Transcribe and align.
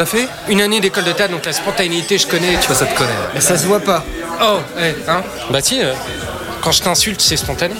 T'as 0.00 0.06
fait 0.06 0.30
Une 0.48 0.62
année 0.62 0.80
d'école 0.80 1.04
de 1.04 1.12
théâtre, 1.12 1.34
donc 1.34 1.44
la 1.44 1.52
spontanéité, 1.52 2.16
je 2.16 2.26
connais. 2.26 2.58
Tu 2.58 2.68
vois, 2.68 2.74
ça 2.74 2.86
te 2.86 2.96
connaît. 2.96 3.10
Mais 3.34 3.40
ça 3.42 3.58
se 3.58 3.66
voit 3.66 3.80
pas. 3.80 4.02
Oh, 4.42 4.60
eh, 4.78 4.94
hein 5.06 5.22
Bah 5.50 5.60
si, 5.60 5.82
euh, 5.82 5.92
quand 6.62 6.72
je 6.72 6.80
t'insulte, 6.80 7.20
c'est 7.20 7.36
spontané. 7.36 7.74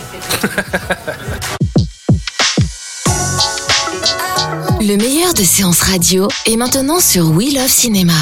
Le 4.83 4.97
meilleur 4.99 5.33
de 5.33 5.43
séances 5.43 5.81
radio 5.81 6.29
est 6.45 6.57
maintenant 6.57 7.01
sur 7.01 7.31
We 7.31 7.55
Love 7.55 7.69
Cinéma. 7.69 8.13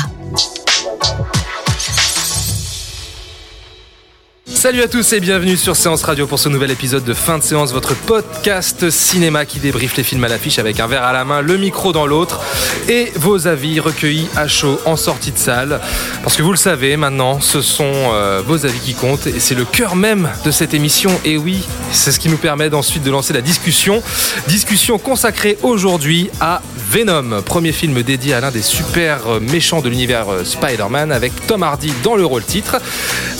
Salut 4.54 4.82
à 4.82 4.88
tous 4.88 5.12
et 5.12 5.20
bienvenue 5.20 5.56
sur 5.56 5.76
Séance 5.76 6.02
Radio 6.02 6.26
pour 6.26 6.38
ce 6.38 6.48
nouvel 6.48 6.70
épisode 6.70 7.04
de 7.04 7.14
fin 7.14 7.38
de 7.38 7.42
séance, 7.42 7.72
votre 7.72 7.94
podcast 7.94 8.88
cinéma 8.90 9.44
qui 9.44 9.60
débriefe 9.60 9.96
les 9.96 10.02
films 10.02 10.24
à 10.24 10.28
l'affiche 10.28 10.58
avec 10.58 10.80
un 10.80 10.86
verre 10.86 11.04
à 11.04 11.12
la 11.12 11.24
main, 11.24 11.42
le 11.42 11.56
micro 11.58 11.92
dans 11.92 12.06
l'autre 12.06 12.40
et 12.88 13.12
vos 13.14 13.46
avis 13.46 13.78
recueillis 13.78 14.28
à 14.36 14.48
chaud 14.48 14.80
en 14.86 14.96
sortie 14.96 15.32
de 15.32 15.38
salle. 15.38 15.80
Parce 16.22 16.36
que 16.36 16.42
vous 16.42 16.50
le 16.50 16.56
savez 16.56 16.96
maintenant, 16.96 17.40
ce 17.40 17.60
sont 17.60 17.84
euh, 17.84 18.42
vos 18.44 18.64
avis 18.64 18.80
qui 18.80 18.94
comptent 18.94 19.26
et 19.26 19.38
c'est 19.38 19.54
le 19.54 19.64
cœur 19.64 19.94
même 19.94 20.28
de 20.44 20.50
cette 20.50 20.74
émission. 20.74 21.10
Et 21.24 21.36
oui, 21.36 21.62
c'est 21.92 22.10
ce 22.10 22.18
qui 22.18 22.28
nous 22.28 22.38
permet 22.38 22.72
ensuite 22.74 23.04
de 23.04 23.10
lancer 23.10 23.34
la 23.34 23.42
discussion. 23.42 24.02
Discussion 24.48 24.98
consacrée 24.98 25.58
aujourd'hui 25.62 26.30
à 26.40 26.62
Venom, 26.90 27.42
premier 27.42 27.72
film 27.72 28.02
dédié 28.02 28.32
à 28.32 28.40
l'un 28.40 28.50
des 28.50 28.62
super 28.62 29.40
méchants 29.42 29.82
de 29.82 29.90
l'univers 29.90 30.32
euh, 30.32 30.44
Spider-Man 30.44 31.12
avec 31.12 31.32
Tom 31.46 31.62
Hardy 31.62 31.92
dans 32.02 32.16
le 32.16 32.24
rôle 32.24 32.44
titre. 32.44 32.78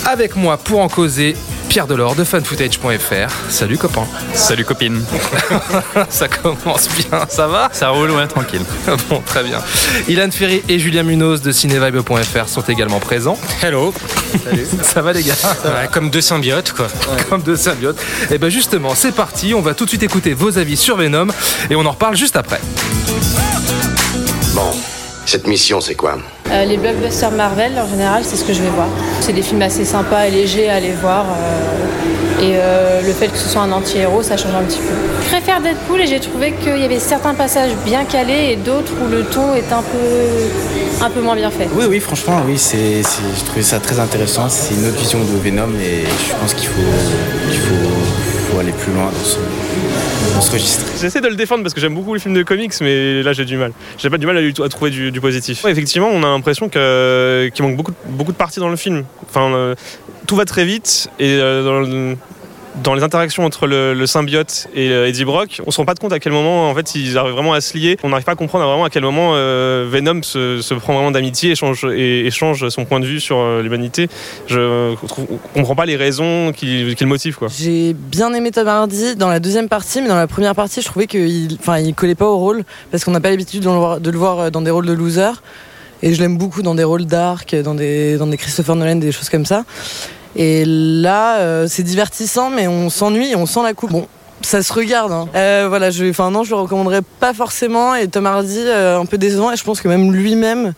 Avec 0.05 0.35
moi 0.35 0.57
pour 0.57 0.79
en 0.79 0.87
causer 0.99 1.33
Pierre 1.69 1.87
Delors 1.87 2.13
de 2.13 2.25
fanfootage.fr. 2.25 3.31
Salut 3.49 3.77
copain. 3.77 4.05
Salut 4.33 4.65
copine. 4.65 5.01
ça 6.09 6.27
commence 6.27 6.89
bien, 6.89 7.25
ça 7.29 7.47
va? 7.47 7.69
Ça 7.71 7.87
roule, 7.91 8.11
ouais, 8.11 8.27
tranquille. 8.27 8.63
bon, 9.09 9.21
très 9.25 9.45
bien. 9.45 9.59
Ilan 10.09 10.29
Ferry 10.29 10.61
et 10.67 10.77
Julien 10.77 11.03
Munoz 11.03 11.41
de 11.41 11.53
cinevibe.fr 11.53 12.49
sont 12.49 12.63
également 12.63 12.99
présents. 12.99 13.37
Hello. 13.63 13.93
Salut. 14.43 14.67
ça 14.81 15.01
va 15.01 15.13
les 15.13 15.23
gars? 15.23 15.35
Comme 15.89 16.09
deux 16.09 16.19
symbiotes 16.19 16.73
quoi. 16.73 16.87
Comme 17.29 17.43
deux 17.43 17.55
symbiotes. 17.55 18.01
Et 18.29 18.33
eh 18.33 18.37
ben 18.37 18.49
justement, 18.49 18.93
c'est 18.93 19.15
parti, 19.15 19.53
on 19.53 19.61
va 19.61 19.75
tout 19.75 19.85
de 19.85 19.89
suite 19.89 20.03
écouter 20.03 20.33
vos 20.33 20.57
avis 20.57 20.75
sur 20.75 20.97
Venom 20.97 21.27
et 21.69 21.77
on 21.77 21.85
en 21.85 21.91
reparle 21.91 22.17
juste 22.17 22.35
après. 22.35 22.59
Bon, 24.53 24.73
cette 25.29 25.47
mission 25.47 25.79
c'est 25.79 25.95
quoi 25.95 26.17
euh, 26.51 26.65
les 26.65 26.77
blockbusters 26.77 27.29
Marvel, 27.29 27.73
en 27.77 27.87
général, 27.87 28.23
c'est 28.25 28.35
ce 28.35 28.43
que 28.43 28.53
je 28.53 28.63
vais 28.63 28.69
voir. 28.69 28.87
C'est 29.21 29.33
des 29.33 29.43
films 29.43 29.61
assez 29.61 29.85
sympas 29.85 30.25
et 30.25 30.31
légers 30.31 30.67
à 30.67 30.77
aller 30.77 30.93
voir. 30.99 31.25
Euh, 31.29 32.41
et 32.41 32.53
euh, 32.55 33.01
le 33.05 33.13
fait 33.13 33.27
que 33.27 33.37
ce 33.37 33.47
soit 33.47 33.61
un 33.61 33.71
anti-héros, 33.71 34.23
ça 34.23 34.35
change 34.35 34.55
un 34.55 34.63
petit 34.63 34.79
peu. 34.79 34.95
Je 35.21 35.29
préfère 35.29 35.61
Deadpool 35.61 36.01
et 36.01 36.07
j'ai 36.07 36.19
trouvé 36.19 36.53
qu'il 36.53 36.79
y 36.79 36.85
avait 36.85 36.97
certains 36.97 37.35
passages 37.35 37.73
bien 37.85 38.03
calés 38.03 38.53
et 38.53 38.55
d'autres 38.55 38.93
où 38.99 39.07
le 39.11 39.25
ton 39.25 39.53
est 39.53 39.71
un 39.71 39.83
peu, 39.83 41.05
un 41.05 41.09
peu 41.11 41.21
moins 41.21 41.35
bien 41.35 41.51
fait. 41.51 41.69
Oui, 41.75 41.85
oui, 41.87 41.99
franchement, 41.99 42.41
oui, 42.47 42.57
c'est, 42.57 43.03
j'ai 43.03 43.45
trouvé 43.45 43.61
ça 43.61 43.79
très 43.79 43.99
intéressant. 43.99 44.49
C'est 44.49 44.73
une 44.73 44.87
autre 44.87 44.97
vision 44.97 45.19
de 45.19 45.37
Venom 45.43 45.69
et 45.79 46.05
je 46.27 46.33
pense 46.33 46.55
qu'il 46.55 46.69
faut, 46.69 46.81
qu'il 47.51 47.59
faut, 47.59 48.51
faut 48.51 48.59
aller 48.59 48.71
plus 48.71 48.91
loin 48.91 49.05
dans 49.05 49.23
ce, 49.23 49.37
J'essaie 50.41 51.19
de 51.19 51.27
le 51.27 51.35
défendre 51.35 51.63
parce 51.63 51.73
que 51.73 51.81
j'aime 51.81 51.93
beaucoup 51.93 52.13
les 52.13 52.19
films 52.19 52.33
de 52.33 52.43
comics, 52.43 52.73
mais 52.81 53.21
là 53.23 53.33
j'ai 53.33 53.43
du 53.43 53.57
mal. 53.57 53.73
J'ai 53.97 54.09
pas 54.09 54.17
du 54.17 54.25
mal 54.25 54.37
à, 54.37 54.69
trouver 54.69 54.89
du, 54.91 55.19
positif. 55.19 55.65
effectivement, 55.65 56.07
on 56.07 56.23
a 56.23 56.27
l'impression 56.27 56.69
qu'il 56.69 57.63
manque 57.63 57.75
beaucoup, 57.75 57.91
beaucoup 58.05 58.31
de 58.31 58.37
parties 58.37 58.59
dans 58.59 58.69
le 58.69 58.77
film. 58.77 59.03
Enfin, 59.27 59.53
euh, 59.53 59.75
tout 60.27 60.35
va 60.35 60.45
très 60.45 60.63
vite 60.63 61.09
et 61.19 61.33
euh, 61.33 61.63
dans 61.63 61.79
le, 61.81 62.15
dans 62.83 62.93
les 62.93 63.03
interactions 63.03 63.45
entre 63.45 63.67
le, 63.67 64.05
symbiote 64.05 64.67
et 64.73 64.89
euh, 64.89 65.07
Eddie 65.07 65.25
Brock, 65.25 65.61
on 65.65 65.71
se 65.71 65.77
rend 65.77 65.85
pas 65.85 65.95
compte 65.95 66.13
à 66.13 66.19
quel 66.19 66.31
moment 66.31 66.69
en 66.69 66.75
fait 66.75 66.95
ils 66.95 67.17
arrivent 67.17 67.33
vraiment 67.33 67.53
à 67.53 67.61
se 67.61 67.77
lier. 67.77 67.97
On 68.03 68.09
n'arrive 68.09 68.25
pas 68.25 68.31
à 68.31 68.35
comprendre 68.35 68.65
vraiment 68.65 68.85
à 68.85 68.89
quel 68.89 69.03
moment 69.03 69.31
euh, 69.33 69.87
Venom 69.89 70.23
se, 70.23 70.73
prend 70.75 70.93
vraiment 70.93 71.11
d'amitié 71.11 71.51
et 71.51 72.31
change, 72.31 72.69
son 72.69 72.85
point 72.85 72.99
de 72.99 73.05
vue 73.05 73.19
sur 73.19 73.37
euh, 73.37 73.61
l'humanité. 73.61 74.07
Je 74.47 74.95
comprends 75.53 75.75
pas 75.75 75.85
les 75.85 75.95
raisons 75.95 76.51
qui, 76.55 76.83
le 76.83 77.05
motivent. 77.05 77.37
J'ai 77.57 77.93
bien 77.93 78.33
aimé 78.33 78.51
Tom 78.51 78.67
dans 79.17 79.29
la 79.29 79.39
deuxième 79.39 79.69
partie, 79.69 80.01
mais 80.01 80.07
dans 80.07 80.15
la 80.15 80.27
première 80.27 80.55
partie, 80.55 80.81
je 80.81 80.85
trouvais 80.85 81.07
qu'il 81.07 81.57
il 81.79 81.95
collait 81.95 82.15
pas 82.15 82.27
au 82.27 82.37
rôle 82.37 82.63
parce 82.91 83.03
qu'on 83.03 83.11
n'a 83.11 83.19
pas 83.19 83.29
l'habitude 83.29 83.61
de, 83.61 84.09
le 84.09 84.17
voir 84.17 84.51
dans 84.51 84.61
des 84.61 84.71
rôles 84.71 84.85
de 84.85 84.93
loser. 84.93 85.31
Et 86.01 86.13
je 86.13 86.21
l'aime 86.21 86.37
beaucoup 86.37 86.61
dans 86.61 86.75
des 86.75 86.83
rôles 86.83 87.05
dark, 87.05 87.55
dans 87.55 87.75
des, 87.75 88.17
dans 88.17 88.27
des 88.27 88.37
Christopher 88.37 88.75
Nolan, 88.75 88.95
des 88.95 89.11
choses 89.11 89.29
comme 89.29 89.45
ça. 89.45 89.65
Et 90.35 90.63
là, 90.65 91.37
euh, 91.37 91.67
c'est 91.67 91.83
divertissant, 91.83 92.49
mais 92.49 92.67
on 92.67 92.89
s'ennuie 92.89 93.35
on 93.35 93.45
sent 93.45 93.63
la 93.63 93.73
coupe. 93.73 93.91
Bon, 93.91 94.07
ça 94.41 94.61
se 94.63 94.71
regarde. 94.71 95.11
Hein. 95.11 95.27
Euh, 95.35 95.65
voilà, 95.69 95.91
je, 95.91 96.09
enfin 96.09 96.31
non, 96.31 96.43
je 96.43 96.51
le 96.51 96.57
recommanderais 96.57 97.01
pas 97.19 97.33
forcément. 97.33 97.95
Et 97.95 98.07
Tom 98.07 98.25
Hardy, 98.25 98.59
euh, 98.59 98.99
un 98.99 99.05
peu 99.05 99.17
décevant. 99.17 99.51
Et 99.51 99.57
je 99.57 99.63
pense 99.63 99.81
que 99.81 99.87
même 99.87 100.13
lui-même, 100.13 100.73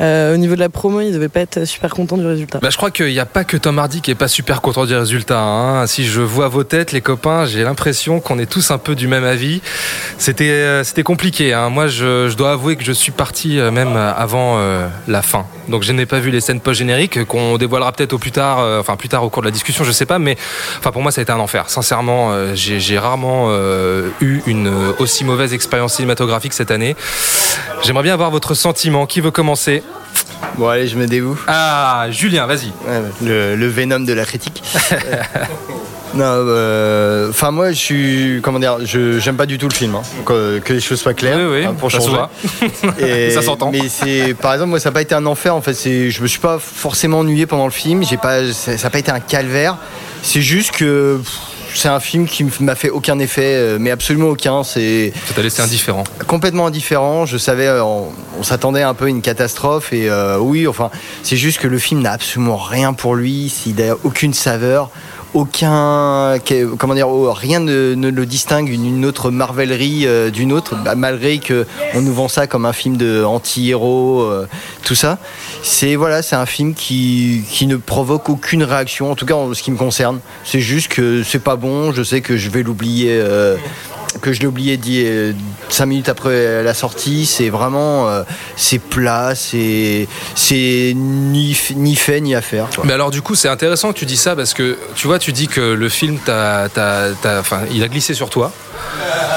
euh, 0.00 0.34
au 0.34 0.36
niveau 0.36 0.54
de 0.54 0.60
la 0.60 0.68
promo, 0.68 1.00
il 1.00 1.12
devait 1.12 1.28
pas 1.28 1.40
être 1.40 1.64
super 1.64 1.90
content 1.90 2.16
du 2.16 2.26
résultat. 2.26 2.58
Bah, 2.60 2.70
je 2.70 2.76
crois 2.76 2.90
qu'il 2.90 3.06
n'y 3.06 3.18
a 3.18 3.26
pas 3.26 3.44
que 3.44 3.56
Tom 3.56 3.78
Hardy 3.78 4.00
qui 4.00 4.10
est 4.10 4.16
pas 4.16 4.28
super 4.28 4.60
content 4.60 4.86
du 4.86 4.94
résultat. 4.94 5.40
Hein. 5.40 5.86
Si 5.86 6.06
je 6.06 6.20
vois 6.20 6.48
vos 6.48 6.64
têtes, 6.64 6.92
les 6.92 7.00
copains, 7.00 7.44
j'ai 7.44 7.62
l'impression 7.62 8.20
qu'on 8.20 8.38
est 8.38 8.46
tous 8.46 8.70
un 8.70 8.78
peu 8.78 8.94
du 8.94 9.06
même 9.06 9.24
avis. 9.24 9.60
C'était 10.18 10.50
euh, 10.50 10.84
compliqué. 11.04 11.52
Hein. 11.52 11.68
Moi, 11.68 11.88
je, 11.88 12.32
dois 12.34 12.52
avouer 12.52 12.76
que 12.76 12.84
je 12.84 12.92
suis 12.92 13.12
parti 13.12 13.58
euh, 13.58 13.70
même 13.70 13.96
avant 13.96 14.58
la 15.08 15.22
fin. 15.22 15.46
Donc, 15.68 15.82
je 15.82 15.92
n'ai 15.92 16.06
pas 16.06 16.18
vu 16.18 16.30
les 16.30 16.40
scènes 16.40 16.60
post 16.60 16.78
génériques 16.78 17.24
qu'on 17.24 17.58
dévoilera 17.58 17.92
peut-être 17.92 18.12
au 18.12 18.18
plus 18.18 18.32
tard, 18.32 18.58
enfin 18.80 18.96
plus 18.96 19.08
tard 19.08 19.24
au 19.24 19.30
cours 19.30 19.42
de 19.42 19.48
la 19.48 19.52
discussion, 19.52 19.84
je 19.84 19.92
sais 19.92 20.06
pas. 20.06 20.18
Mais 20.18 20.36
pour 20.80 21.02
moi, 21.02 21.10
ça 21.10 21.20
a 21.20 21.22
été 21.22 21.32
un 21.32 21.38
enfer. 21.38 21.68
Sincèrement, 21.68 22.54
j'ai 22.54 22.98
rarement 22.98 23.50
eu 24.20 24.42
une 24.46 24.72
aussi 24.98 25.24
mauvaise 25.24 25.54
expérience 25.54 25.94
cinématographique 25.94 26.52
cette 26.52 26.70
année. 26.70 26.96
J'aimerais 27.82 28.04
bien 28.04 28.14
avoir 28.14 28.30
votre 28.30 28.54
sentiment. 28.54 29.06
Qui 29.06 29.20
veut 29.20 29.30
commencer? 29.30 29.81
Bon, 30.56 30.68
allez, 30.68 30.86
je 30.86 30.96
me 30.96 31.06
dévoue. 31.06 31.38
Ah, 31.46 32.06
Julien, 32.10 32.46
vas-y. 32.46 32.72
le, 33.22 33.56
le 33.56 33.68
Venom 33.68 34.00
de 34.00 34.12
la 34.12 34.24
critique. 34.24 34.62
Non, 36.14 36.24
euh, 36.26 37.30
enfin 37.30 37.50
moi 37.50 37.70
je 37.72 37.78
suis 37.78 38.40
comment 38.42 38.58
dire, 38.58 38.84
je 38.84 39.18
j'aime 39.18 39.36
pas 39.36 39.46
du 39.46 39.56
tout 39.56 39.68
le 39.68 39.74
film, 39.74 39.94
hein. 39.94 40.02
que, 40.26 40.60
les 40.68 40.80
choses 40.80 41.00
soient 41.00 41.14
claires 41.14 41.38
oui, 41.38 41.60
oui, 41.60 41.64
hein, 41.64 41.74
pour 41.78 41.90
ça 41.90 42.28
Et, 42.98 43.30
ça 43.34 43.40
s'entend. 43.40 43.70
Mais 43.70 43.88
c'est 43.88 44.34
par 44.34 44.52
exemple 44.52 44.70
moi 44.70 44.80
ça 44.80 44.90
n'a 44.90 44.94
pas 44.94 45.00
été 45.00 45.14
un 45.14 45.24
enfer 45.24 45.54
en 45.54 45.62
fait, 45.62 45.72
je 45.74 46.22
me 46.22 46.26
suis 46.26 46.38
pas 46.38 46.58
forcément 46.58 47.20
ennuyé 47.20 47.46
pendant 47.46 47.64
le 47.64 47.72
film, 47.72 48.04
j'ai 48.04 48.18
pas 48.18 48.52
ça 48.52 48.76
n'a 48.76 48.90
pas 48.90 48.98
été 48.98 49.10
un 49.10 49.20
calvaire, 49.20 49.78
c'est 50.22 50.42
juste 50.42 50.72
que 50.72 51.18
c'est 51.74 51.88
un 51.88 52.00
film 52.00 52.26
qui 52.26 52.46
m'a 52.60 52.74
fait 52.74 52.90
aucun 52.90 53.18
effet, 53.18 53.54
euh, 53.54 53.78
mais 53.80 53.90
absolument 53.90 54.28
aucun. 54.28 54.62
C'est. 54.62 55.12
Ça 55.26 55.34
t'a 55.34 55.42
laissé 55.42 55.62
indifférent. 55.62 56.04
Complètement 56.26 56.66
indifférent. 56.66 57.26
Je 57.26 57.38
savais, 57.38 57.66
euh, 57.66 57.82
on, 57.84 58.42
s'attendait 58.42 58.82
un 58.82 58.94
peu 58.94 59.06
à 59.06 59.08
une 59.08 59.22
catastrophe 59.22 59.92
et 59.92 60.08
euh, 60.08 60.38
oui, 60.38 60.66
enfin, 60.66 60.90
c'est 61.22 61.36
juste 61.36 61.60
que 61.60 61.68
le 61.68 61.78
film 61.78 62.00
n'a 62.00 62.12
absolument 62.12 62.56
rien 62.56 62.92
pour 62.92 63.14
lui. 63.14 63.52
Il 63.66 63.76
n'a 63.76 63.94
aucune 64.04 64.34
saveur 64.34 64.90
aucun 65.34 66.38
comment 66.78 66.94
dire 66.94 67.08
oh, 67.08 67.32
rien 67.32 67.60
ne, 67.60 67.94
le 67.94 68.26
distingue 68.26 68.68
une, 68.68 69.04
autre 69.04 69.30
marvelerie 69.30 70.06
euh, 70.06 70.30
d'une 70.30 70.52
autre 70.52 70.76
malgré 70.96 71.38
que 71.38 71.66
on 71.94 72.02
nous 72.02 72.12
vend 72.12 72.28
ça 72.28 72.46
comme 72.46 72.66
un 72.66 72.72
film 72.72 72.96
de 72.96 73.24
anti-héros 73.24 74.22
euh, 74.22 74.48
tout 74.82 74.94
ça. 74.94 75.18
C'est 75.62 75.96
voilà 75.96 76.22
c'est 76.22 76.36
un 76.36 76.46
film 76.46 76.74
qui, 76.74 77.44
qui 77.48 77.66
ne 77.66 77.76
provoque 77.76 78.28
aucune 78.28 78.62
réaction 78.62 79.10
en 79.10 79.14
tout 79.14 79.26
cas 79.26 79.34
en 79.34 79.54
ce 79.54 79.62
qui 79.62 79.70
me 79.70 79.76
concerne. 79.76 80.20
C'est 80.44 80.60
juste 80.60 80.88
que 80.88 81.22
c'est 81.22 81.42
pas 81.42 81.56
bon 81.56 81.92
je 81.92 82.02
sais 82.02 82.20
que 82.20 82.36
je 82.36 82.50
vais 82.50 82.62
l'oublier 82.62 83.18
euh, 83.20 83.56
que 84.20 84.32
je 84.32 84.40
l'ai 84.40 84.46
oublié 84.46 84.76
dire 84.76 85.34
cinq 85.68 85.86
minutes 85.86 86.08
après 86.08 86.62
la 86.62 86.74
sortie. 86.74 87.26
C'est 87.26 87.48
vraiment 87.48 88.08
euh, 88.08 88.22
c'est 88.56 88.78
plat, 88.78 89.34
c'est 89.34 90.06
ni, 90.94 91.56
ni 91.76 91.96
fait 91.96 92.20
ni 92.20 92.34
à. 92.34 92.42
Mais 92.84 92.92
alors 92.92 93.10
du 93.10 93.22
coup 93.22 93.34
c'est 93.34 93.48
intéressant 93.48 93.92
que 93.92 93.98
tu 93.98 94.06
dis 94.06 94.16
ça 94.16 94.36
parce 94.36 94.52
que 94.52 94.76
tu 94.94 95.06
vois 95.06 95.18
tu 95.18 95.32
dis 95.32 95.48
que 95.48 95.60
le 95.60 95.88
film 95.88 96.18
t'a, 96.18 96.68
enfin, 97.38 97.60
il 97.72 97.82
a 97.82 97.88
glissé 97.88 98.14
sur 98.14 98.30
toi. 98.30 98.52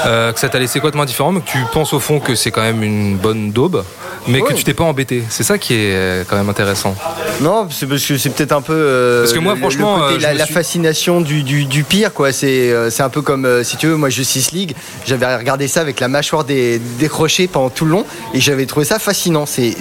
Euh, 0.06 0.32
que 0.32 0.38
ça 0.38 0.48
t'a 0.48 0.58
laissé 0.58 0.78
complètement 0.78 1.04
différent, 1.04 1.32
mais 1.32 1.40
que 1.40 1.50
tu 1.50 1.58
penses 1.72 1.92
au 1.92 1.98
fond 1.98 2.20
que 2.20 2.34
c'est 2.34 2.50
quand 2.50 2.62
même 2.62 2.82
une 2.82 3.16
bonne 3.16 3.50
daube. 3.50 3.84
Mais 4.28 4.40
que 4.42 4.52
tu 4.52 4.64
t'es 4.64 4.74
pas 4.74 4.84
embêté. 4.84 5.22
C'est 5.28 5.42
ça 5.42 5.58
qui 5.58 5.74
est 5.74 5.94
euh, 5.94 6.24
quand 6.28 6.36
même 6.36 6.48
intéressant. 6.48 6.94
Non, 7.40 7.68
c'est 7.70 7.86
parce 7.86 8.04
que 8.04 8.16
c'est 8.18 8.30
peut-être 8.30 8.52
un 8.52 8.62
peu. 8.62 8.72
euh, 8.74 9.22
Parce 9.22 9.32
que 9.32 9.38
moi, 9.38 9.54
le- 9.54 9.60
franchement, 9.60 9.96
le 10.08 10.14
côté- 10.14 10.26
euh, 10.26 10.32
la, 10.34 10.46
fascination 10.46 11.20
du, 11.20 11.42
du, 11.42 11.64
du 11.64 11.84
pire, 11.84 12.12
quoi. 12.12 12.32
C'est 12.32 12.72
un 13.00 13.08
peu 13.08 13.22
comme, 13.22 13.62
si 13.64 13.76
tu 13.76 13.86
veux, 13.86 13.96
moi, 13.96 14.08
Justice 14.08 14.52
League, 14.52 14.74
j'avais 15.06 15.36
regardé 15.36 15.68
ça 15.68 15.80
avec 15.80 16.00
la 16.00 16.08
mâchoire 16.08 16.44
des, 16.44 16.78
décrochée 16.98 17.46
pendant 17.48 17.70
tout 17.70 17.84
le 17.84 17.90
long, 17.92 18.04
et 18.34 18.40
j'avais 18.40 18.66
trouvé 18.66 18.86
ça 18.86 18.98
fascinant. 18.98 19.46
C'est 19.46 19.74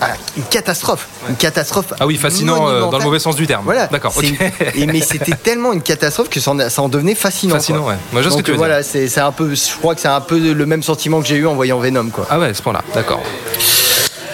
ah, 0.00 0.08
une 0.36 0.44
catastrophe, 0.44 1.08
une 1.28 1.36
catastrophe. 1.36 1.92
Ah 1.98 2.06
oui, 2.06 2.16
fascinant 2.16 2.90
dans 2.90 2.98
le 2.98 3.04
mauvais 3.04 3.18
sens 3.18 3.36
du 3.36 3.46
terme. 3.46 3.64
Voilà. 3.64 3.86
D'accord. 3.86 4.12
Et, 4.74 4.86
mais 4.86 5.00
c'était 5.00 5.32
tellement 5.36 5.72
une 5.72 5.82
catastrophe 5.82 6.28
que 6.28 6.40
ça 6.40 6.50
en, 6.52 6.68
ça 6.68 6.82
en 6.82 6.88
devenait 6.88 7.14
fascinant. 7.14 7.54
Fascinant, 7.54 7.82
quoi. 7.82 7.92
ouais. 7.92 7.98
Moi, 8.12 8.22
je 8.22 8.30
ce 8.30 8.36
que 8.36 8.42
tu 8.42 8.50
veux 8.52 8.56
voilà, 8.56 8.82
c'est 8.82 9.18
un 9.18 9.32
peu, 9.32 9.54
je 9.54 9.76
crois 9.78 9.94
que 9.94 10.00
c'est 10.00 10.08
un 10.08 10.20
peu 10.20 10.38
le 10.38 10.66
même 10.66 10.82
sentiment 10.82 11.20
que 11.20 11.26
j'ai 11.26 11.36
eu 11.36 11.46
en 11.46 11.54
voyant 11.54 11.78
Venom, 11.78 12.08
quoi. 12.10 12.26
Ah 12.30 12.38
ouais, 12.38 12.52
ce 12.54 12.62
point-là. 12.62 12.82
D'accord. 12.94 13.22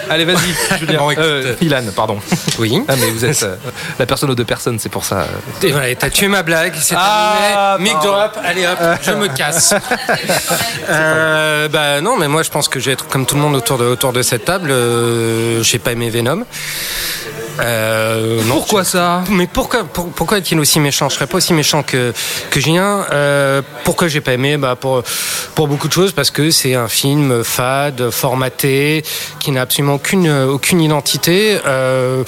Allez, 0.09 0.25
vas-y, 0.25 0.77
Julien. 0.79 0.97
Bon, 0.99 1.13
Euh, 1.17 1.55
Ilan, 1.61 1.81
pardon. 1.95 2.19
Oui. 2.59 2.83
Ah, 2.87 2.93
mais 2.99 3.09
vous 3.09 3.23
êtes 3.23 3.41
euh, 3.43 3.55
la 3.97 4.05
personne 4.05 4.29
aux 4.29 4.35
deux 4.35 4.43
personnes, 4.45 4.77
c'est 4.77 4.89
pour 4.89 5.05
ça. 5.05 5.25
Et 5.63 5.71
voilà, 5.71 5.95
t'as 5.95 6.09
tué 6.09 6.27
ma 6.27 6.43
blague, 6.43 6.73
c'est 6.79 6.93
Ah, 6.97 7.75
terminé. 7.77 7.93
Mic 7.95 8.03
drop, 8.03 8.37
allez 8.43 8.65
hop, 8.67 8.77
je 9.01 9.11
me 9.11 9.27
casse. 9.27 9.73
Euh, 10.89 11.69
bah 11.69 12.01
non, 12.01 12.17
mais 12.17 12.27
moi 12.27 12.43
je 12.43 12.49
pense 12.49 12.67
que 12.67 12.77
je 12.79 12.87
vais 12.87 12.91
être 12.91 13.07
comme 13.07 13.25
tout 13.25 13.35
le 13.35 13.41
monde 13.41 13.55
autour 13.55 13.77
de, 13.77 13.85
autour 13.85 14.11
de 14.11 14.21
cette 14.21 14.43
table. 14.43 14.69
Euh, 14.69 15.63
J'ai 15.63 15.79
pas 15.79 15.93
aimé 15.93 16.09
Venom. 16.09 16.43
Euh, 17.59 18.41
non, 18.45 18.55
Pourquoi 18.55 18.83
ça 18.83 19.23
mais 19.29 19.45
pourquoi, 19.47 19.83
pour- 19.83 20.09
pourquoi 20.11 20.39
est-il 20.39 20.59
aussi 20.59 20.79
méchant? 20.79 21.07
Je 21.09 21.15
serais 21.15 21.27
pas 21.27 21.37
aussi 21.37 21.53
méchant 21.53 21.83
que, 21.83 22.11
que 22.49 22.59
Julien. 22.59 23.05
Euh, 23.11 23.61
pourquoi 23.83 24.07
j'ai 24.07 24.21
pas 24.21 24.33
aimé? 24.33 24.57
Bah 24.57 24.75
pour, 24.75 25.03
pour 25.53 25.67
beaucoup 25.67 25.87
de 25.87 25.93
choses, 25.93 26.13
parce 26.13 26.31
que 26.31 26.49
c'est 26.51 26.73
un 26.73 26.87
film 26.87 27.43
fade, 27.43 28.09
formaté, 28.09 29.03
qui 29.39 29.51
n'a 29.51 29.61
absolument 29.61 29.95
aucune, 29.95 30.29
aucune 30.31 30.81
identité, 30.81 31.59
euh, 31.67 32.23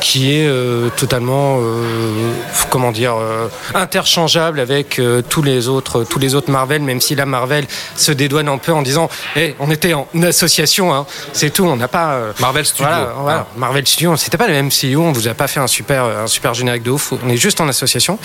qui 0.00 0.34
est 0.34 0.46
euh, 0.46 0.88
totalement, 0.96 1.58
euh, 1.60 2.32
comment 2.70 2.92
dire, 2.92 3.14
euh, 3.16 3.48
interchangeable 3.74 4.60
avec 4.60 4.98
euh, 4.98 5.22
tous 5.22 5.42
les 5.42 5.68
autres, 5.68 6.04
tous 6.04 6.18
les 6.18 6.34
autres 6.34 6.50
Marvel, 6.50 6.82
même 6.82 7.00
si 7.00 7.14
la 7.14 7.26
Marvel 7.26 7.66
se 7.96 8.12
dédouane 8.12 8.48
un 8.48 8.58
peu 8.58 8.72
en 8.72 8.82
disant, 8.82 9.08
hey, 9.36 9.54
on 9.58 9.70
était 9.70 9.94
en 9.94 10.06
association, 10.22 10.94
hein, 10.94 11.06
c'est 11.32 11.50
tout, 11.50 11.64
on 11.64 11.76
n'a 11.76 11.88
pas 11.88 12.12
euh, 12.12 12.32
Marvel 12.40 12.64
Studios. 12.64 12.86
voilà, 12.88 13.12
voilà. 13.16 13.46
Ah. 13.48 13.58
Marvel 13.58 13.86
Studios, 13.86 14.16
c'était 14.16 14.38
pas 14.38 14.48
le 14.48 14.62
MCU, 14.62 14.96
on 14.96 15.12
vous 15.12 15.28
a 15.28 15.34
pas 15.34 15.46
fait 15.46 15.60
un 15.60 15.66
super, 15.66 16.04
un 16.04 16.26
super 16.26 16.54
générique 16.54 16.82
de 16.82 16.90
ouf, 16.90 17.12
on 17.24 17.28
est 17.28 17.36
juste 17.36 17.60
en 17.60 17.68
association. 17.68 18.18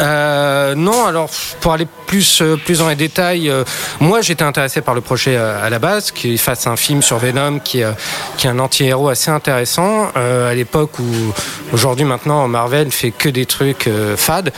Euh, 0.00 0.74
non, 0.74 1.06
alors 1.06 1.28
pour 1.60 1.72
aller 1.72 1.86
plus, 2.06 2.42
plus 2.64 2.78
dans 2.78 2.88
les 2.88 2.96
détails, 2.96 3.50
euh, 3.50 3.64
moi 4.00 4.20
j'étais 4.20 4.44
intéressé 4.44 4.80
par 4.80 4.94
le 4.94 5.00
projet 5.00 5.36
à 5.36 5.68
la 5.70 5.78
base, 5.78 6.10
qu'il 6.10 6.38
fasse 6.38 6.66
un 6.66 6.76
film 6.76 7.02
sur 7.02 7.18
Venom 7.18 7.58
qui, 7.60 7.80
est, 7.80 7.84
euh, 7.84 7.92
qui 8.36 8.46
est 8.46 8.50
un 8.50 8.58
anti-héros 8.58 9.08
assez 9.08 9.30
intéressant, 9.30 10.08
euh, 10.16 10.50
à 10.50 10.54
l'époque 10.54 10.98
où 10.98 11.09
aujourd'hui 11.72 12.04
maintenant 12.04 12.46
Marvel 12.48 12.90
fait 12.90 13.10
que 13.10 13.28
des 13.28 13.46
trucs 13.46 13.86
euh, 13.86 14.16
fades. 14.16 14.52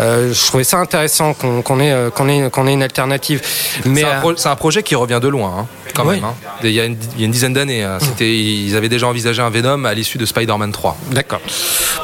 Euh, 0.00 0.32
je 0.32 0.46
trouvais 0.46 0.64
ça 0.64 0.78
intéressant 0.78 1.34
qu'on 1.34 1.80
ait, 1.80 1.92
euh, 1.92 2.10
ait, 2.28 2.72
une 2.72 2.82
alternative. 2.82 3.42
Mais 3.84 4.00
C'est 4.02 4.06
un, 4.06 4.20
pro- 4.20 4.36
c'est 4.36 4.48
un 4.48 4.56
projet 4.56 4.82
qui 4.82 4.94
revient 4.94 5.20
de 5.22 5.28
loin, 5.28 5.54
hein, 5.60 5.66
quand 5.96 6.06
Oui. 6.06 6.16
même. 6.16 6.24
hein. 6.24 6.34
Il, 6.62 6.70
y 6.70 6.80
a 6.80 6.84
une, 6.84 6.96
il 7.14 7.20
y 7.20 7.22
a 7.22 7.26
une 7.26 7.32
dizaine 7.32 7.52
d'années, 7.54 7.82
hein. 7.82 7.98
C'était- 8.00 8.36
ils 8.36 8.76
avaient 8.76 8.88
déjà 8.90 9.06
envisagé 9.08 9.40
un 9.42 9.50
Venom 9.50 9.84
à 9.86 9.94
l'issue 9.94 10.18
de 10.18 10.26
Spider-Man 10.26 10.70
3. 10.72 10.96
D'accord. 11.12 11.40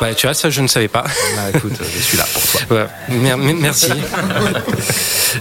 Bah, 0.01 0.15
tu 0.15 0.27
vois, 0.27 0.35
ça 0.35 0.49
je 0.51 0.61
ne 0.63 0.67
savais 0.67 0.89
pas. 0.89 1.05
Bah, 1.37 1.43
écoute, 1.59 1.73
je 1.81 2.03
suis 2.03 2.17
là 2.19 2.25
pour 2.33 2.43
toi. 2.43 2.61
Ouais, 2.71 2.87
mer- 3.17 3.37
mer- 3.39 3.57
merci. 3.61 3.91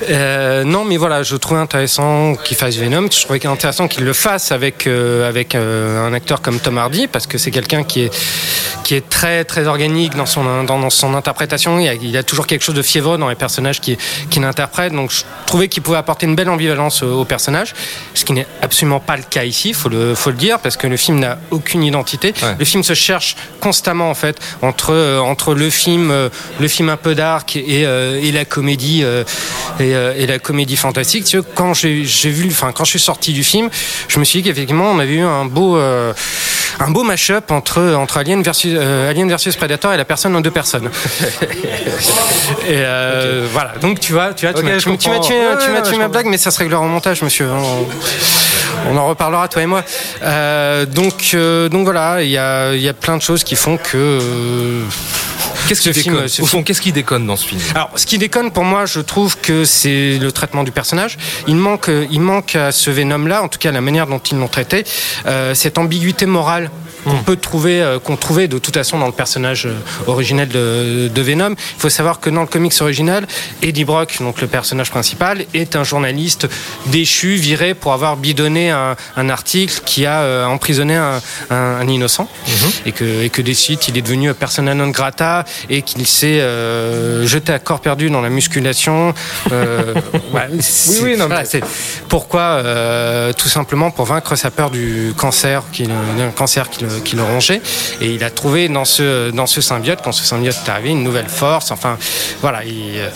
Euh, 0.10 0.64
non, 0.64 0.86
mais 0.86 0.96
voilà, 0.98 1.22
je 1.22 1.36
trouvais 1.36 1.60
intéressant 1.60 2.36
qu'il 2.36 2.56
fasse 2.56 2.78
Venom. 2.78 3.08
Je 3.12 3.22
trouvais 3.24 3.46
intéressant 3.46 3.88
qu'il 3.90 4.06
le 4.06 4.14
fasse 4.14 4.52
avec 4.54 4.88
euh, 4.88 5.28
avec 5.28 5.54
euh, 5.54 6.08
un 6.08 6.14
acteur 6.14 6.42
comme 6.42 6.60
Tom 6.60 6.78
Hardy 6.78 7.08
parce 7.08 7.28
que 7.28 7.38
c'est 7.38 7.52
quelqu'un 7.52 7.84
qui 7.84 8.04
est 8.04 8.12
qui 8.84 8.96
est 8.96 9.08
très 9.10 9.44
très 9.46 9.68
organique 9.68 10.16
dans 10.16 10.26
son 10.26 10.64
dans, 10.64 10.80
dans 10.80 10.90
son 10.90 11.14
interprétation. 11.16 11.80
Il 11.80 11.86
y, 11.86 11.90
a, 11.90 11.94
il 11.94 12.10
y 12.10 12.18
a 12.18 12.24
toujours 12.24 12.48
quelque 12.48 12.64
chose 12.64 12.76
de 12.76 12.82
fiévreux 12.82 13.18
dans 13.18 13.30
les 13.30 13.36
personnages 13.36 13.80
qui 13.82 13.98
qu'il 14.30 14.44
interprète. 14.44 14.94
Donc 14.94 15.12
je 15.12 15.24
trouvais 15.46 15.68
qu'il 15.68 15.84
pouvait 15.84 15.98
apporter 15.98 16.26
une 16.26 16.36
belle 16.36 16.50
ambivalence 16.50 17.04
au, 17.04 17.22
au 17.22 17.26
personnage, 17.26 17.74
ce 18.14 18.26
qui 18.26 18.34
n'est 18.34 18.48
absolument 18.62 19.00
pas 19.00 19.18
le 19.18 19.24
cas 19.24 19.44
ici. 19.44 19.74
Faut 19.74 19.90
le 19.90 20.16
faut 20.16 20.30
le 20.32 20.38
dire 20.38 20.60
parce 20.60 20.78
que 20.78 20.88
le 20.88 20.98
film 20.98 21.20
n'a 21.20 21.38
aucune 21.52 21.84
identité. 21.84 22.34
Ouais. 22.42 22.56
Le 22.58 22.66
film 22.66 22.84
se 22.84 22.94
cherche 22.94 23.36
constamment 23.60 24.10
en 24.10 24.16
fait 24.16 24.40
entre 24.62 24.94
euh, 24.94 25.20
entre 25.20 25.54
le 25.54 25.70
film 25.70 26.12
euh, 26.12 26.30
le 26.60 26.68
film 26.68 26.90
un 26.90 26.98
peu 26.98 27.16
dark 27.16 27.56
et, 27.56 27.86
euh, 27.86 28.20
et 28.22 28.32
la 28.32 28.46
comédie 28.46 29.02
euh, 29.04 29.24
et, 29.80 29.96
euh, 29.96 30.14
et 30.18 30.28
la 30.28 30.40
comédie 30.40 30.78
fantastique. 30.78 31.26
Tu 31.26 31.38
vois, 31.38 31.46
quand 31.56 31.74
j'ai 31.74 32.04
j'ai 32.06 32.30
vu 32.30 32.48
enfin 32.50 32.72
quand 32.72 32.84
je 32.84 32.92
suis 32.92 33.00
sorti 33.00 33.34
du 33.34 33.44
film, 33.44 33.70
je 34.08 34.20
me 34.20 34.26
suis 34.26 34.42
dit 34.42 34.50
qu'effectivement 34.50 34.92
on 34.92 35.00
avait 35.00 35.16
eu 35.16 35.22
un 35.22 35.46
beau 35.46 35.78
euh, 35.78 36.14
un 36.82 36.90
beau 36.92 37.04
mash-up 37.04 37.52
entre 37.52 37.94
entre 37.96 38.18
Alien 38.18 38.42
versus 38.42 38.74
euh, 38.76 39.10
Alien 39.10 39.30
versus 39.30 39.56
Predator 39.56 39.94
et 39.94 39.98
la 39.98 40.06
personne 40.06 40.36
en 40.36 40.42
deux 40.42 40.52
personnes. 40.52 40.90
et 42.68 42.70
euh, 42.70 43.48
voilà. 43.52 43.74
Donc 43.82 44.00
tu 44.00 44.14
vois, 44.14 44.34
tu 44.34 44.46
vois, 44.48 44.54
tu 44.60 44.64
m'as 44.66 44.78
tu 44.78 44.98
tué, 44.98 45.12
Ouais, 45.12 45.20
tu 45.20 45.32
ouais, 45.34 45.98
ma 45.98 46.08
blague, 46.08 46.26
mais 46.26 46.38
ça 46.38 46.52
se 46.52 46.60
réglera 46.60 46.82
en 46.82 46.88
montage, 46.88 47.22
monsieur. 47.22 47.50
On- 47.52 47.88
on 48.90 48.98
en 48.98 49.08
reparlera 49.08 49.48
toi 49.48 49.62
et 49.62 49.68
moi. 49.68 49.84
Euh, 50.24 50.86
donc, 50.86 51.36
donc 51.70 51.84
voilà, 51.84 52.24
il 52.24 52.30
y 52.30 52.38
a, 52.38 52.74
il 52.74 52.82
y 52.82 52.90
a 52.90 52.94
plein 52.94 53.16
de 53.18 53.22
choses 53.22 53.44
qui 53.44 53.56
font 53.56 53.78
que. 53.78 54.84
Qu'est-ce 55.68 55.82
qui 55.82 55.92
déconne 55.92 56.28
Au 56.40 56.46
fond, 56.46 56.64
qu'est-ce 56.64 56.82
qui 56.82 56.92
déconne 56.92 57.26
dans 57.26 57.36
ce 57.36 57.48
film? 57.48 57.62
Alors, 57.76 57.92
ce 57.96 58.06
qui 58.06 58.18
déconne 58.18 58.52
pour 58.52 58.64
moi, 58.64 58.86
je 58.86 59.00
trouve 59.00 59.38
que 59.38 59.66
c'est 59.66 60.18
le 60.18 60.32
traitement 60.32 60.64
du 60.64 60.72
personnage. 60.72 61.18
Il 61.48 61.56
manque, 61.56 61.90
il 62.12 62.22
manque 62.22 62.56
à 62.56 62.72
ce 62.72 62.92
Venom-là, 62.92 63.44
en 63.44 63.48
tout 63.48 63.60
cas 63.60 63.72
la 63.72 63.82
manière 63.82 64.08
dont 64.08 64.20
ils 64.20 64.38
l'ont 64.38 64.48
traité, 64.48 64.84
euh, 65.26 65.54
cette 65.54 65.78
ambiguïté 65.78 66.26
morale 66.26 66.70
qu'on 67.04 67.24
peut 67.24 67.36
trouver, 67.36 67.82
euh, 67.82 68.00
qu'on 68.00 68.16
trouvait 68.18 68.48
de 68.48 68.58
toute 68.58 68.76
façon 68.76 68.98
dans 69.00 69.06
le 69.08 69.12
personnage 69.12 69.66
euh, 69.66 69.74
originel 70.08 70.48
de, 70.50 71.10
de 71.14 71.22
Venom. 71.22 71.52
Il 71.52 71.80
faut 71.82 71.90
savoir 71.90 72.20
que 72.20 72.30
dans 72.30 72.42
le 72.42 72.48
comics 72.48 72.74
original, 72.82 73.26
Eddie 73.62 73.86
Brock, 73.86 74.18
donc 74.20 74.42
le 74.42 74.48
personnage 74.48 74.90
principal, 74.92 75.46
est 75.54 75.76
un 75.76 75.84
journaliste 75.84 76.48
déchu, 76.88 77.36
viré 77.36 77.74
pour 77.74 77.94
avoir 77.94 78.18
bidonné 78.18 78.70
un, 78.72 78.96
un 79.18 79.30
article 79.30 79.82
qui 79.86 80.06
a 80.06 80.22
euh, 80.22 80.46
emprisonné 80.46 80.96
un, 80.96 81.22
un- 81.50 81.56
un 81.56 81.88
innocent, 81.88 82.28
et 82.86 82.92
que, 82.92 83.24
et 83.24 83.30
que 83.30 83.42
des 83.42 83.54
sites, 83.54 83.88
il 83.88 83.98
est 83.98 84.02
devenu 84.02 84.34
persona 84.34 84.74
non 84.74 84.90
grata 84.90 85.46
et 85.70 85.82
qu'il 85.82 86.06
s'est 86.06 86.40
euh, 86.42 87.26
jeté 87.26 87.52
à 87.54 87.60
corps 87.60 87.80
perdu 87.82 88.10
dans 88.10 88.22
la 88.22 88.30
musculation. 88.30 89.14
Euh, 89.52 89.94
ouais, 90.34 90.48
c'est- 90.60 91.02
oui, 91.02 91.18
non, 91.18 91.28
voilà, 91.28 91.44
mais- 91.54 91.62
pourquoi 92.10 92.42
euh, 92.42 93.34
tout 93.34 93.48
simplement 93.50 93.92
pour 93.92 94.06
vaincre 94.06 94.36
sa 94.36 94.52
peur 94.52 94.70
du 94.70 95.14
cancer, 95.18 95.64
qui, 95.72 95.84
le- 95.84 95.94
d'un 96.18 96.30
cancer 96.32 96.70
qui 96.70 96.84
le, 96.84 96.90
qui 97.00 97.16
le 97.16 97.24
rongeait. 97.24 97.62
Et 98.02 98.08
il 98.12 98.24
a 98.24 98.30
trouvé 98.30 98.68
dans 98.70 98.86
ce 98.86 99.32
dans 99.32 99.48
ce 99.48 99.62
symbiote, 99.62 100.00
quand 100.04 100.12
ce 100.12 100.24
symbiote 100.24 100.56
est 100.66 100.70
arrivé, 100.70 100.90
une 100.90 101.04
nouvelle 101.04 101.28
force. 101.30 101.72
Enfin, 101.72 101.98
voilà, 102.42 102.64
il, 102.66 102.98
euh, 102.98 103.10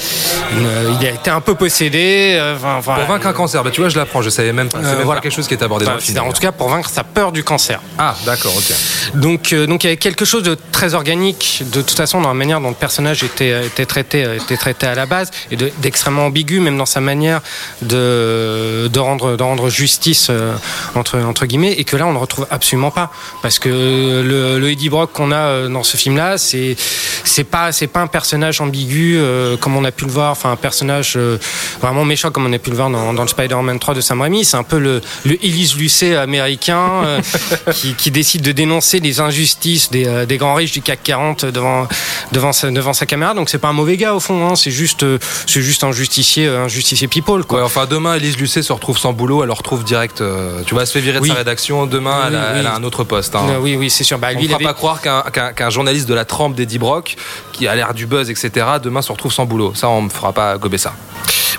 une- 0.54 0.98
il 1.02 1.08
a 1.08 1.12
été 1.12 1.30
un 1.30 1.42
peu 1.42 1.56
possédé. 1.56 2.36
euh, 2.40 2.56
enfin, 2.56 2.80
voilà. 2.82 3.04
Pour 3.06 3.14
vaincre 3.14 3.28
un 3.28 3.34
cancer, 3.34 3.64
bah 3.64 3.72
tu 3.72 3.82
vois, 3.82 3.90
je 3.90 3.98
l'apprends, 3.98 4.22
je 4.22 4.30
savais 4.30 4.54
même 4.54 4.70
pas. 4.70 4.80
C'est 4.82 4.88
Euh, 4.88 4.96
même 4.98 5.04
voilà. 5.06 5.20
pas 5.20 5.24
quelque 5.24 5.36
chose 5.36 5.48
qui 5.48 5.54
est 5.54 5.64
abordé 5.64 5.86
dans 5.86 5.94
le 5.94 6.00
film. 6.00 6.14
c'est- 6.16 6.20
en 6.20 6.32
tout 6.32 6.42
cas, 6.42 6.52
pour 6.52 6.70
vaincre 6.70 6.90
sa 6.90 7.04
peur 7.04 7.32
du 7.32 7.44
cancer. 7.44 7.82
Ah, 7.98 8.16
d'accord, 8.26 8.54
ok. 8.56 8.74
Donc, 9.16 9.54
euh, 9.54 9.66
donc 9.68 9.84
il 9.84 9.88
y 9.88 9.90
avait 9.90 9.98
quelque 9.98 10.26
chose 10.26 10.44
de 10.44 10.58
très 10.72 10.94
organique, 10.94 11.64
de 11.72 11.82
toute 11.82 11.98
façon, 11.98 12.22
dans 12.22 12.28
la 12.30 12.34
manière 12.34 12.60
dont 12.62 12.70
le 12.70 12.76
personnage 12.76 13.24
était, 13.24 13.66
était, 13.66 13.86
traité, 13.86 14.24
euh, 14.26 14.36
était 14.38 14.58
traité 14.58 14.88
à 14.88 14.96
la 14.96 15.06
base, 15.06 15.32
et 15.52 15.56
de- 15.56 15.72
d'extrêmement 15.80 16.26
ambigu, 16.28 16.60
même 16.60 16.78
dans 16.78 16.86
sa 16.86 17.02
manière 17.02 17.42
de, 17.82 18.88
de, 18.92 19.00
rendre, 19.00 19.36
de 19.38 19.44
rendre 19.44 19.70
justice, 19.70 20.28
euh, 20.30 20.54
entre, 20.96 21.20
entre 21.20 21.46
guillemets, 21.46 21.74
et 21.74 21.84
que 21.84 21.96
là, 21.98 22.06
on 22.08 22.14
ne 22.14 22.18
retrouve 22.18 22.48
absolument 22.52 22.92
pas. 22.92 23.12
Parce 23.42 23.60
que 23.60 23.65
le, 23.70 24.60
le 24.60 24.70
Eddie 24.70 24.90
Brock 24.90 25.12
qu'on 25.14 25.32
a 25.32 25.36
euh, 25.38 25.68
dans 25.70 25.84
ce 25.84 25.98
film-là, 25.98 26.38
c'est 26.38 26.76
c'est 27.24 27.44
pas, 27.44 27.72
c'est 27.72 27.88
pas 27.88 28.02
un 28.02 28.08
personnage 28.08 28.62
ambigu, 28.62 29.18
euh, 29.18 29.58
comme 29.58 29.76
on 29.76 29.84
a 29.84 29.92
pu 29.92 30.06
le 30.06 30.12
voir, 30.12 30.32
enfin, 30.32 30.52
un 30.52 30.56
personnage 30.56 31.14
euh, 31.18 31.38
vraiment 31.82 32.06
méchant, 32.06 32.30
comme 32.32 32.46
on 32.46 32.54
a 32.54 32.60
pu 32.60 32.70
le 32.70 32.76
voir 32.76 32.90
dans, 32.90 33.14
dans 33.14 33.24
le 33.24 33.28
Spider-Man 33.28 33.80
3 33.80 33.94
de 33.96 34.02
Sam 34.02 34.22
Raimi. 34.22 34.46
C'est 34.46 34.58
un 34.58 34.64
peu 34.64 34.78
le, 34.78 35.02
le 35.26 35.34
Elise 35.44 35.76
Lucet 35.76 36.16
américain 36.16 36.80
euh, 37.04 37.22
qui, 37.74 37.94
qui 37.96 38.12
décide 38.12 38.42
de 38.44 38.52
dénoncer 38.52 39.00
les 39.00 39.20
injustices 39.20 39.90
des, 39.92 40.26
des 40.28 40.38
grands 40.38 40.54
riches 40.56 40.72
du 40.72 40.82
CAC 40.82 41.00
40 41.04 41.46
devant, 41.46 41.88
devant, 42.32 42.54
sa, 42.54 42.70
devant 42.72 42.94
sa 42.94 43.06
caméra. 43.06 43.34
Donc 43.34 43.50
c'est 43.50 43.58
pas 43.58 43.70
un 43.70 43.74
mauvais 43.74 43.98
gars 43.98 44.14
au 44.14 44.20
fond, 44.20 44.48
hein. 44.48 44.56
c'est 44.56 44.72
juste, 44.72 45.06
c'est 45.48 45.62
juste 45.62 45.84
un 45.84 45.92
justicier, 45.92 46.48
un 46.48 46.68
justicier 46.68 47.08
people. 47.08 47.44
Quoi. 47.44 47.60
Ouais, 47.60 47.66
enfin, 47.66 47.86
demain, 47.90 48.16
Elise 48.16 48.38
Lucet 48.38 48.62
se 48.62 48.72
retrouve 48.72 48.98
sans 48.98 49.14
boulot, 49.14 49.42
elle 49.44 49.48
le 49.48 49.54
retrouve 49.54 49.84
direct. 49.84 50.22
tu 50.68 50.74
vois, 50.74 50.84
elle 50.84 50.88
se 50.88 50.94
fait 50.94 51.02
virer 51.02 51.20
Oui. 51.20 51.30
de 51.30 51.34
sa 51.34 51.40
rédaction. 51.40 51.86
Demain, 51.88 52.18
Oui, 52.22 52.26
elle, 52.30 52.36
a, 52.36 52.40
oui, 52.54 52.60
elle 52.60 52.68
a 52.68 52.72
oui. 52.72 52.76
un 52.78 52.84
autre 52.84 53.04
poste. 53.04 53.36
hein. 53.36 53.55
Euh, 53.56 53.60
oui, 53.62 53.76
oui, 53.78 53.90
c'est 53.90 54.04
sûr. 54.04 54.18
Bah, 54.20 54.28
On 54.32 54.34
lui, 54.34 54.38
ne 54.38 54.42
il 54.44 54.48
fera 54.48 54.56
avait- 54.58 54.66
pas 54.66 54.74
croire 54.74 55.02
qu'un 55.02 55.70
journaliste 55.70 56.08
de 56.08 56.14
la 56.14 56.26
trempe 56.26 56.56
d'Eddie 56.56 56.80
Brock, 56.80 57.16
qui 57.54 57.68
a 57.68 57.76
l'air 57.76 57.94
du 57.94 58.06
buzz, 58.06 58.30
etc., 58.30 58.52
demain 58.84 59.02
se 59.02 59.12
retrouve 59.12 59.32
sans 59.34 59.46
boulot. 59.46 59.74
Ça, 59.76 59.90
on 59.90 60.02
me 60.04 60.10
fera 60.10 60.34
pas 60.34 60.58
gober 60.58 60.78
ça. 60.78 60.94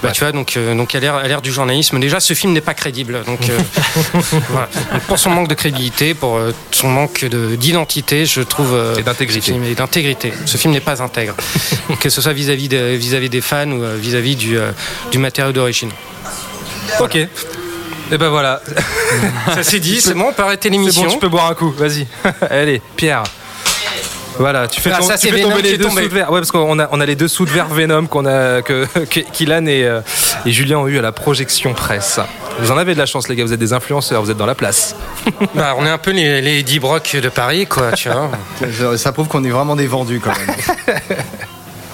Bah, 0.03 0.11
tu 0.13 0.21
vois, 0.21 0.31
donc, 0.33 0.59
euh, 0.59 0.75
donc 0.75 0.95
à 0.95 1.01
l'ère 1.01 1.41
du 1.41 1.51
journalisme, 1.51 1.99
déjà, 1.99 2.21
ce 2.21 2.35
film 2.35 2.53
n'est 2.53 2.61
pas 2.61 2.75
crédible. 2.75 3.23
Donc, 3.25 3.49
euh, 3.49 3.59
voilà. 4.51 4.69
Donc, 4.93 5.03
pour 5.03 5.19
son 5.19 5.31
manque 5.31 5.49
de 5.49 5.55
crédibilité, 5.55 6.13
pour 6.13 6.37
euh, 6.37 6.53
son 6.71 6.89
manque 6.89 7.25
de- 7.25 7.57
d'identité, 7.57 8.27
je 8.27 8.43
trouve. 8.43 8.79
Et 8.99 9.03
d'intégrité. 9.03 9.41
ce 9.41 9.53
film- 9.53 9.65
Et 9.65 9.75
d'intégrité. 9.75 10.33
Ce 10.45 10.59
film 10.59 10.75
n'est 10.75 10.81
pas 10.81 11.03
intègre. 11.03 11.35
que 12.01 12.11
ce 12.11 12.21
soit 12.21 12.35
vis-à-vis 12.35 12.69
de- 12.69 12.95
vis-à-vis 12.95 13.31
des 13.31 13.41
fans 13.41 13.71
ou 13.71 13.83
vis-à-vis 13.99 14.37
du, 14.37 14.59
du 15.11 15.19
matériau 15.19 15.53
d'origine. 15.53 15.91
Ok. 17.01 17.17
Et 18.13 18.19
ben 18.19 18.29
voilà. 18.29 18.61
Ça 19.55 19.63
c'est 19.63 19.81
dit, 19.81 20.01
c'est 20.01 20.15
bon, 20.15 20.27
on 20.29 20.33
peut 20.33 20.43
arrêter 20.43 20.69
C'est 20.69 20.73
l'émission. 20.73 21.05
bon, 21.05 21.11
tu 21.11 21.19
peux 21.19 21.29
boire 21.29 21.51
un 21.51 21.55
coup. 21.55 21.71
Vas-y. 21.73 22.07
Allez, 22.51 22.81
Pierre. 22.97 23.23
Voilà, 24.39 24.69
tu 24.69 24.83
fais, 24.83 24.91
Ah, 24.93 24.99
tom- 24.99 25.07
ça, 25.09 25.15
tu 25.17 25.27
c'est 25.29 25.33
fais 25.33 25.39
Venom 25.39 25.49
tomber 25.51 25.63
les 25.63 25.79
deux 25.79 25.85
tombé. 25.89 26.03
sous 26.03 26.09
de 26.09 26.15
verre. 26.15 26.31
Ouais, 26.31 26.41
parce 26.41 26.51
qu'on 26.53 26.79
a, 26.79 26.89
on 26.93 27.01
a 27.01 27.07
les 27.07 27.17
deux 27.17 27.27
sous 27.27 27.47
de 27.47 27.51
verre 27.51 27.69
Venom 27.69 28.07
qu'on 28.07 28.27
a, 28.27 28.61
que, 28.61 28.85
que 29.07 29.21
Kylan 29.21 29.67
et, 29.67 29.85
euh, 29.85 30.01
et 30.45 30.53
Julien 30.53 30.79
ont 30.79 30.87
eu 30.89 30.99
à 30.99 31.03
la 31.03 31.11
projection 31.13 31.73
presse. 31.73 32.21
Vous 32.61 32.71
en 32.71 32.77
avez 32.77 32.93
de 32.95 32.99
la 32.99 33.07
chance, 33.07 33.29
les 33.29 33.35
gars. 33.37 33.45
Vous 33.45 33.55
êtes 33.55 33.59
des 33.61 33.73
influenceurs, 33.73 34.23
vous 34.23 34.31
êtes 34.31 34.37
dans 34.37 34.47
la 34.47 34.55
place. 34.55 34.95
Bah, 35.55 35.75
on 35.79 35.87
est 35.87 35.91
un 35.91 35.97
peu 35.99 36.11
les, 36.11 36.43
les 36.43 36.59
Eddie 36.59 36.79
Brock 36.81 37.17
de 37.17 37.29
Paris, 37.31 37.67
quoi, 37.67 37.93
tu 37.93 38.11
vois. 38.11 38.97
Ça 38.99 39.13
prouve 39.13 39.27
qu'on 39.29 39.43
est 39.43 39.51
vraiment 39.51 39.75
des 39.75 39.87
vendus 39.87 40.21
quand 40.23 40.33
même. 40.39 41.07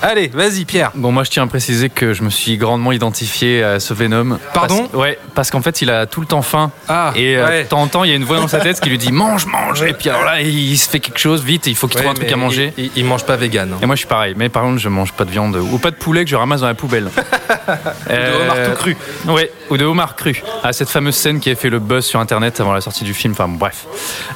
Allez, 0.04 0.28
vas-y, 0.34 0.64
Pierre. 0.64 0.90
Bon, 0.96 1.12
moi 1.12 1.22
je 1.22 1.30
tiens 1.30 1.44
à 1.44 1.46
préciser 1.46 1.88
que 1.88 2.12
je 2.12 2.24
me 2.24 2.30
suis 2.30 2.56
grandement 2.56 2.90
identifié 2.90 3.62
à 3.62 3.78
ce 3.78 3.94
Venom. 3.94 4.38
Pardon 4.52 4.78
Parce- 4.88 4.94
Ouais, 4.94 5.16
parce 5.34 5.50
qu'en 5.52 5.62
fait 5.62 5.80
il 5.80 5.90
a 5.90 6.06
tout 6.06 6.20
le 6.20 6.26
temps 6.26 6.42
faim. 6.42 6.72
Ah, 6.88 7.12
Et 7.14 7.36
euh, 7.36 7.46
ouais. 7.46 7.62
de 7.64 7.68
temps 7.68 7.80
en 7.80 7.86
temps, 7.86 8.02
il 8.02 8.10
y 8.10 8.12
a 8.12 8.16
une 8.16 8.24
voix 8.24 8.38
dans 8.38 8.48
sa 8.48 8.58
tête 8.58 8.80
qui 8.80 8.88
lui 8.90 8.98
dit 8.98 9.12
mange, 9.12 9.46
mange. 9.46 9.80
Et 9.82 9.92
puis 9.92 10.08
alors 10.10 10.24
là, 10.24 10.40
il 10.40 10.76
se 10.76 10.88
fait 10.90 10.98
quelque 10.98 11.20
chose 11.20 11.44
vite, 11.44 11.68
il 11.68 11.76
faut 11.76 11.86
qu'il 11.86 11.98
Ouais, 11.98 12.04
trouve 12.04 12.16
un 12.16 12.20
truc 12.20 12.32
à 12.32 12.36
manger. 12.36 12.72
Il, 12.76 12.90
il- 12.96 13.04
mange 13.04 13.24
pas 13.24 13.36
vegan. 13.36 13.70
hein. 13.72 13.78
Et 13.80 13.86
moi 13.86 13.94
je 13.94 14.00
suis 14.00 14.08
pareil, 14.08 14.34
mais 14.36 14.48
par 14.48 14.64
contre 14.64 14.78
je 14.78 14.88
mange 14.88 15.12
pas 15.12 15.24
de 15.24 15.30
viande 15.30 15.54
ou 15.56 15.78
pas 15.78 15.90
de 15.92 15.96
poulet 15.96 16.24
que 16.24 16.30
je 16.30 16.36
ramasse 16.36 16.62
dans 16.62 16.66
la 16.66 16.74
poubelle. 16.74 17.04
de 18.08 18.42
homard 18.42 18.56
tout 18.70 18.76
cru. 18.76 18.96
Ouais, 19.28 19.52
ou 19.70 19.76
de 19.76 19.84
homard 19.84 20.16
cru. 20.16 20.42
À 20.64 20.72
cette 20.72 20.88
fameuse 20.88 21.14
scène 21.14 21.38
qui 21.38 21.48
a 21.50 21.54
fait 21.54 21.70
le 21.70 21.78
buzz 21.78 22.04
sur 22.04 22.18
internet 22.18 22.60
avant 22.60 22.72
la 22.72 22.80
sortie 22.80 23.04
du 23.04 23.14
film. 23.14 23.34
Enfin 23.34 23.46
bon, 23.46 23.56
bref. 23.56 23.86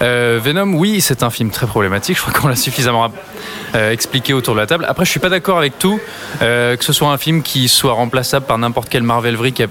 Euh, 0.00 0.38
Venom, 0.42 0.74
oui, 0.74 1.00
c'est 1.00 1.24
un 1.24 1.30
film 1.30 1.50
très 1.50 1.66
problématique. 1.66 2.16
Je 2.16 2.22
crois 2.22 2.32
qu'on 2.32 2.48
l'a 2.48 2.56
suffisamment 2.56 3.12
euh, 3.74 3.90
expliqué 3.90 4.32
autour 4.32 4.54
de 4.54 4.60
la 4.60 4.66
table. 4.66 4.86
Après, 4.88 5.04
je 5.04 5.10
suis 5.10 5.20
pas 5.20 5.28
d'accord 5.28 5.55
avec 5.58 5.78
tout. 5.78 6.00
Euh, 6.42 6.76
que 6.76 6.84
ce 6.84 6.92
soit 6.92 7.08
un 7.08 7.18
film 7.18 7.42
qui 7.42 7.68
soit 7.68 7.92
remplaçable 7.92 8.46
par 8.46 8.58
n'importe 8.58 8.88
quelle 8.88 9.02
Marvellerie 9.02 9.52
qui, 9.52 9.62
a- 9.62 9.68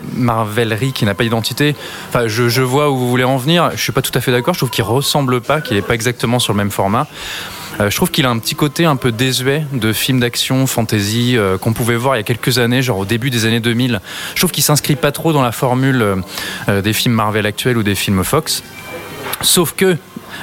qui 0.94 1.06
n'a 1.06 1.14
pas 1.14 1.24
d'identité. 1.24 1.76
Enfin, 2.10 2.28
je, 2.28 2.62
vois 2.62 2.90
où 2.90 2.98
vous 2.98 3.10
voulez 3.10 3.24
en 3.24 3.38
venir. 3.38 3.72
Je 3.76 3.82
suis 3.82 3.92
pas 3.92 4.02
tout 4.02 4.12
à 4.16 4.22
fait 4.22 4.32
d'accord. 4.32 4.54
Je 4.54 4.60
trouve 4.60 4.70
qu'il 4.70 4.84
ressemble 4.84 5.42
pas, 5.42 5.62
qu'il 5.62 5.78
est 5.78 5.82
pas 5.82 5.94
exactement 5.96 6.40
sur 6.40 6.54
le 6.54 6.58
même 6.58 6.72
format. 6.72 7.08
Euh, 7.80 7.90
je 7.90 7.96
trouve 7.96 8.10
qu'il 8.10 8.26
a 8.26 8.30
un 8.30 8.40
petit 8.40 8.56
côté 8.56 8.86
un 8.86 8.96
peu 8.96 9.12
désuet 9.12 9.64
de 9.74 9.92
film 9.92 10.20
d'action, 10.22 10.66
fantasy 10.66 11.38
euh, 11.38 11.58
qu'on 11.58 11.74
pouvait 11.74 11.98
voir 11.98 12.16
il 12.16 12.20
y 12.20 12.22
a 12.22 12.24
quelques 12.24 12.58
années, 12.58 12.82
genre 12.82 13.00
au 13.00 13.06
début 13.06 13.30
des 13.30 13.46
années 13.46 13.60
2000. 13.60 14.00
Je 14.34 14.40
trouve 14.40 14.52
qu'il 14.52 14.64
s'inscrit 14.64 14.96
pas 14.96 15.12
trop 15.12 15.34
dans 15.34 15.44
la 15.44 15.52
formule 15.52 16.24
des 16.68 16.94
films 16.94 17.16
Marvel 17.16 17.46
actuels 17.46 17.78
ou 17.78 17.84
des 17.84 17.96
films 17.96 18.24
Fox. 18.24 18.64
Sauf 19.42 19.74
que 19.74 19.98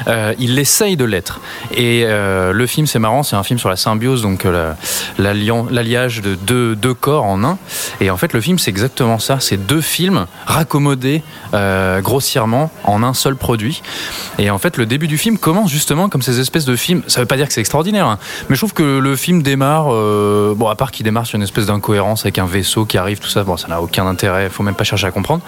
euh, 0.09 0.35
il 0.39 0.59
essaye 0.59 0.97
de 0.97 1.05
l'être. 1.05 1.41
Et 1.73 2.05
euh, 2.05 2.53
le 2.53 2.67
film, 2.67 2.87
c'est 2.87 2.99
marrant, 2.99 3.23
c'est 3.23 3.37
un 3.37 3.43
film 3.43 3.59
sur 3.59 3.69
la 3.69 3.77
symbiose, 3.77 4.23
donc 4.23 4.45
euh, 4.45 4.73
l'alliage 5.19 6.21
de 6.21 6.35
deux, 6.35 6.95
corps 6.95 7.25
en 7.25 7.43
un. 7.45 7.59
Et 8.01 8.11
en 8.11 8.17
fait, 8.17 8.33
le 8.33 8.41
film, 8.41 8.59
c'est 8.59 8.71
exactement 8.71 9.19
ça. 9.19 9.39
C'est 9.41 9.57
deux 9.57 9.81
films 9.81 10.27
raccommodés 10.47 11.23
grossièrement 12.01 12.71
en 12.85 13.03
un 13.03 13.15
seul 13.15 13.37
produit. 13.37 13.83
Et 14.39 14.51
en 14.51 14.59
fait, 14.59 14.77
le 14.77 14.87
début 14.87 15.09
du 15.09 15.19
film 15.19 15.39
commence 15.39 15.71
justement 15.71 16.09
comme 16.09 16.23
ces 16.23 16.41
espèces 16.41 16.65
de 16.65 16.77
films. 16.77 17.03
Ça 17.07 17.21
veut 17.21 17.27
pas 17.27 17.37
dire 17.37 17.47
que 17.47 17.53
c'est 17.53 17.61
extraordinaire, 17.61 18.07
hein, 18.07 18.19
mais 18.49 18.57
je 18.57 18.61
trouve 18.61 18.73
que 18.73 18.99
le 18.99 19.17
film 19.17 19.43
démarre, 19.43 19.87
bon, 19.87 20.69
à 20.69 20.75
part 20.75 20.91
qu'il 20.91 21.05
démarre 21.05 21.27
sur 21.27 21.37
une 21.37 21.43
espèce 21.43 21.67
d'incohérence 21.67 22.23
avec 22.23 22.39
un 22.39 22.47
vaisseau 22.47 22.85
qui 22.85 22.99
arrive, 22.99 23.19
tout 23.19 23.29
ça, 23.29 23.45
bon, 23.45 23.57
ça 23.57 23.69
n'a 23.69 23.81
aucun 23.81 24.07
intérêt, 24.07 24.49
faut 24.49 24.63
même 24.63 24.75
pas 24.75 24.85
chercher 24.85 25.07
à 25.07 25.11
comprendre. 25.11 25.43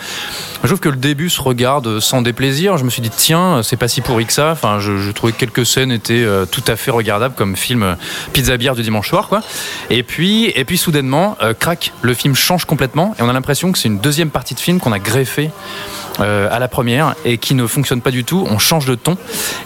Je 0.62 0.68
trouve 0.68 0.80
que 0.80 0.88
le 0.88 0.96
début 0.96 1.30
se 1.30 1.40
regarde 1.40 2.00
sans 2.00 2.22
déplaisir. 2.22 2.76
Je 2.76 2.84
me 2.84 2.90
suis 2.90 3.02
dit, 3.02 3.10
tiens, 3.10 3.62
c'est 3.62 3.76
pas 3.76 3.88
si 3.88 4.00
pourri 4.00 4.26
que 4.26 4.32
Enfin, 4.38 4.78
je, 4.80 5.10
trouvais 5.12 5.32
que 5.32 5.38
quelques 5.38 5.66
scènes 5.66 5.92
étaient 5.92 6.24
euh, 6.24 6.46
tout 6.46 6.64
à 6.66 6.76
fait 6.76 6.90
regardables 6.90 7.34
comme 7.34 7.56
film 7.56 7.82
euh, 7.82 7.94
pizza 8.32 8.56
bière 8.56 8.74
du 8.74 8.82
dimanche 8.82 9.08
soir, 9.08 9.28
quoi. 9.28 9.42
Et 9.90 10.02
puis, 10.02 10.52
et 10.54 10.64
puis 10.64 10.78
soudainement, 10.78 11.36
euh, 11.42 11.54
crac, 11.54 11.92
le 12.02 12.14
film 12.14 12.34
change 12.34 12.64
complètement 12.64 13.14
et 13.18 13.22
on 13.22 13.28
a 13.28 13.32
l'impression 13.32 13.72
que 13.72 13.78
c'est 13.78 13.88
une 13.88 13.98
deuxième 13.98 14.30
partie 14.30 14.54
de 14.54 14.60
film 14.60 14.80
qu'on 14.80 14.92
a 14.92 14.98
greffé 14.98 15.50
euh, 16.20 16.48
à 16.50 16.58
la 16.58 16.68
première 16.68 17.14
et 17.24 17.38
qui 17.38 17.54
ne 17.54 17.66
fonctionne 17.66 18.00
pas 18.00 18.10
du 18.10 18.24
tout. 18.24 18.46
On 18.48 18.58
change 18.58 18.86
de 18.86 18.94
ton 18.94 19.16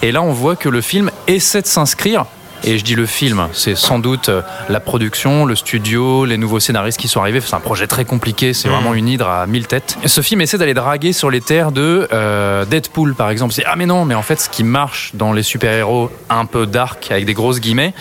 et 0.02 0.12
là, 0.12 0.22
on 0.22 0.32
voit 0.32 0.56
que 0.56 0.68
le 0.68 0.80
film 0.80 1.10
essaie 1.26 1.62
de 1.62 1.66
s'inscrire. 1.66 2.25
Et 2.64 2.78
je 2.78 2.84
dis 2.84 2.94
le 2.94 3.06
film, 3.06 3.48
c'est 3.52 3.76
sans 3.76 3.98
doute 3.98 4.28
euh, 4.28 4.42
la 4.68 4.80
production, 4.80 5.44
le 5.44 5.54
studio, 5.54 6.24
les 6.24 6.36
nouveaux 6.36 6.60
scénaristes 6.60 6.98
qui 6.98 7.08
sont 7.08 7.20
arrivés. 7.20 7.40
C'est 7.40 7.54
un 7.54 7.60
projet 7.60 7.86
très 7.86 8.04
compliqué, 8.04 8.52
c'est 8.52 8.68
vraiment 8.68 8.94
une 8.94 9.08
hydre 9.08 9.28
à 9.28 9.46
mille 9.46 9.66
têtes. 9.66 9.96
Et 10.02 10.08
ce 10.08 10.20
film 10.20 10.40
essaie 10.40 10.58
d'aller 10.58 10.74
draguer 10.74 11.12
sur 11.12 11.30
les 11.30 11.40
terres 11.40 11.72
de 11.72 12.08
euh, 12.12 12.64
Deadpool, 12.64 13.14
par 13.14 13.30
exemple. 13.30 13.54
C'est 13.54 13.64
ah 13.64 13.74
mais 13.76 13.86
non, 13.86 14.04
mais 14.04 14.14
en 14.14 14.22
fait, 14.22 14.40
ce 14.40 14.48
qui 14.48 14.64
marche 14.64 15.12
dans 15.14 15.32
les 15.32 15.42
super-héros 15.42 16.10
un 16.28 16.46
peu 16.46 16.66
dark 16.66 17.10
avec 17.10 17.24
des 17.24 17.34
grosses 17.34 17.60
guillemets, 17.60 17.94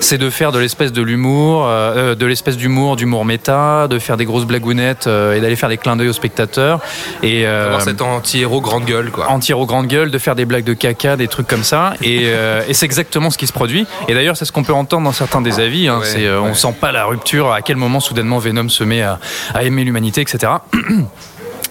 c'est 0.00 0.18
de 0.18 0.30
faire 0.30 0.52
de 0.52 0.58
l'espèce 0.58 0.92
de 0.92 1.02
l'humour, 1.02 1.64
euh, 1.66 2.14
de 2.14 2.26
l'espèce 2.26 2.56
d'humour, 2.56 2.96
d'humour 2.96 3.24
méta, 3.24 3.88
de 3.88 3.98
faire 3.98 4.16
des 4.16 4.24
grosses 4.24 4.44
blagounettes 4.44 5.06
euh, 5.06 5.34
et 5.34 5.40
d'aller 5.40 5.56
faire 5.56 5.68
des 5.68 5.78
clins 5.78 5.96
d'œil 5.96 6.08
aux 6.08 6.12
spectateurs. 6.12 6.80
Et 7.22 7.46
Avoir 7.46 7.80
cet 7.80 8.02
anti-héros 8.02 8.60
grande 8.60 8.84
gueule, 8.84 9.10
quoi. 9.10 9.30
anti-héros 9.30 9.66
grande 9.66 9.86
gueule, 9.86 10.10
de 10.10 10.18
faire 10.18 10.34
des 10.34 10.44
blagues 10.44 10.64
de 10.64 10.74
caca, 10.74 11.16
des 11.16 11.28
trucs 11.28 11.46
comme 11.46 11.64
ça. 11.64 11.94
Et, 12.02 12.26
et 12.68 12.74
c'est 12.74 12.86
exactement 12.86 13.30
ce 13.30 13.38
qui 13.38 13.46
se 13.46 13.52
produit. 13.52 13.85
Et 14.08 14.14
d'ailleurs, 14.14 14.36
c'est 14.36 14.44
ce 14.44 14.52
qu'on 14.52 14.62
peut 14.64 14.72
entendre 14.72 15.04
dans 15.04 15.12
certains 15.12 15.40
des 15.40 15.60
avis. 15.60 15.88
hein. 15.88 15.98
Ouais, 16.00 16.06
c'est, 16.06 16.26
euh, 16.26 16.40
On 16.40 16.54
sent 16.54 16.74
pas 16.80 16.92
la 16.92 17.04
rupture, 17.04 17.52
à 17.52 17.62
quel 17.62 17.76
moment 17.76 18.00
soudainement 18.00 18.38
Venom 18.38 18.68
se 18.68 18.84
met 18.84 19.02
à, 19.02 19.18
à 19.54 19.62
aimer 19.64 19.84
l'humanité, 19.84 20.20
etc. 20.20 20.52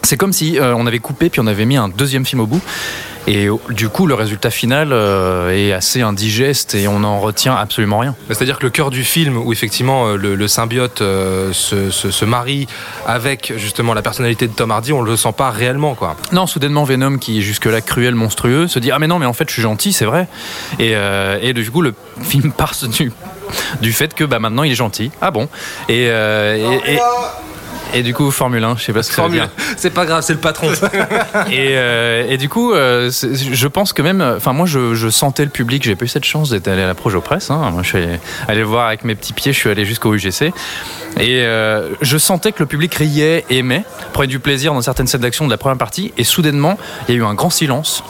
C'est 0.03 0.17
comme 0.17 0.33
si 0.33 0.59
euh, 0.59 0.75
on 0.75 0.85
avait 0.85 0.99
coupé 0.99 1.29
puis 1.31 1.41
on 1.41 1.47
avait 1.47 1.65
mis 1.65 1.77
un 1.77 1.89
deuxième 1.89 2.25
film 2.25 2.41
au 2.41 2.45
bout. 2.45 2.61
Et 3.27 3.47
du 3.71 3.89
coup, 3.89 4.05
le 4.05 4.13
résultat 4.13 4.51
final 4.51 4.89
euh, 4.91 5.49
est 5.49 5.73
assez 5.73 6.01
indigeste 6.03 6.75
et 6.75 6.87
on 6.87 6.99
n'en 6.99 7.19
retient 7.19 7.55
absolument 7.55 7.97
rien. 7.97 8.15
Bah, 8.29 8.35
C'est-à-dire 8.35 8.59
que 8.59 8.63
le 8.65 8.69
cœur 8.69 8.91
du 8.91 9.03
film, 9.03 9.35
où 9.37 9.51
effectivement 9.51 10.07
euh, 10.09 10.15
le, 10.15 10.35
le 10.35 10.47
symbiote 10.47 11.01
euh, 11.01 11.51
se, 11.51 11.89
se- 11.89 12.11
se 12.11 12.23
marie 12.25 12.67
avec 13.07 13.51
justement 13.57 13.95
la 13.95 14.03
personnalité 14.03 14.47
de 14.47 14.53
Tom 14.53 14.69
Hardy, 14.69 14.93
on 14.93 15.01
le 15.01 15.15
sent 15.17 15.33
pas 15.35 15.49
réellement, 15.49 15.95
quoi. 15.95 16.15
Non, 16.33 16.45
soudainement 16.45 16.83
Venom, 16.83 17.17
qui 17.17 17.39
est 17.39 17.41
jusque-là 17.41 17.81
cruel, 17.81 18.13
monstrueux, 18.13 18.67
se 18.67 18.77
dit 18.77 18.91
ah 18.91 18.99
mais 18.99 19.07
non 19.07 19.17
mais 19.17 19.25
en 19.25 19.33
fait 19.33 19.47
je 19.49 19.53
suis 19.53 19.61
gentil, 19.63 19.91
c'est 19.91 20.05
vrai. 20.05 20.27
Et, 20.77 20.91
euh, 20.95 21.39
et 21.41 21.53
du 21.53 21.69
coup 21.71 21.81
le 21.81 21.95
film 22.21 22.51
part 22.51 22.73
du, 22.87 23.11
du 23.81 23.91
fait 23.93 24.13
que 24.13 24.23
bah 24.23 24.37
maintenant 24.37 24.61
il 24.63 24.71
est 24.71 24.75
gentil. 24.75 25.09
Ah 25.19 25.31
bon? 25.31 25.49
Et, 25.89 26.09
euh, 26.09 26.79
et, 26.85 26.93
et- 26.93 26.99
et 27.93 28.03
du 28.03 28.13
coup 28.13 28.29
Formule 28.31 28.63
1, 28.63 28.77
je 28.77 28.83
sais 28.83 28.93
pas 28.93 29.03
ce 29.03 29.09
que 29.09 29.15
ça 29.15 29.21
veut 29.23 29.27
Formule, 29.29 29.49
dire. 29.57 29.65
c'est 29.77 29.89
pas 29.93 30.05
grave, 30.05 30.23
c'est 30.23 30.33
le 30.33 30.39
patron. 30.39 30.67
Et, 31.51 31.69
euh, 31.77 32.25
et 32.29 32.37
du 32.37 32.49
coup, 32.49 32.73
euh, 32.73 33.09
c'est- 33.11 33.35
je 33.35 33.67
pense 33.67 33.93
que 33.93 34.01
même, 34.01 34.21
enfin 34.37 34.53
moi 34.53 34.65
je, 34.65 34.95
je 34.95 35.09
sentais 35.09 35.43
le 35.43 35.49
public, 35.49 35.83
j'ai 35.83 35.95
pas 35.95 36.05
eu 36.05 36.07
cette 36.07 36.25
chance 36.25 36.49
d'être 36.49 36.67
allé 36.67 36.81
à 36.81 36.87
la 36.87 36.95
Projo 36.95 37.21
Presse. 37.21 37.49
Hein. 37.51 37.69
Moi 37.71 37.83
je 37.83 37.87
suis 37.89 37.97
allé, 37.97 38.19
allé 38.47 38.63
voir 38.63 38.87
avec 38.87 39.03
mes 39.03 39.15
petits 39.15 39.33
pieds, 39.33 39.53
je 39.53 39.57
suis 39.59 39.69
allé 39.69 39.85
jusqu'au 39.85 40.13
UGC. 40.13 40.51
Et 41.19 41.41
euh, 41.43 41.89
je 42.01 42.17
sentais 42.17 42.51
que 42.51 42.59
le 42.59 42.65
public 42.65 42.93
riait, 42.95 43.45
aimait, 43.49 43.83
prenait 44.13 44.27
du 44.27 44.39
plaisir 44.39 44.73
dans 44.73 44.81
certaines 44.81 45.07
scènes 45.07 45.21
d'action 45.21 45.45
de 45.45 45.51
la 45.51 45.57
première 45.57 45.77
partie. 45.77 46.13
Et 46.17 46.23
soudainement, 46.23 46.77
il 47.07 47.15
y 47.15 47.17
a 47.17 47.21
eu 47.21 47.23
un 47.25 47.33
grand 47.35 47.49
silence. 47.49 48.03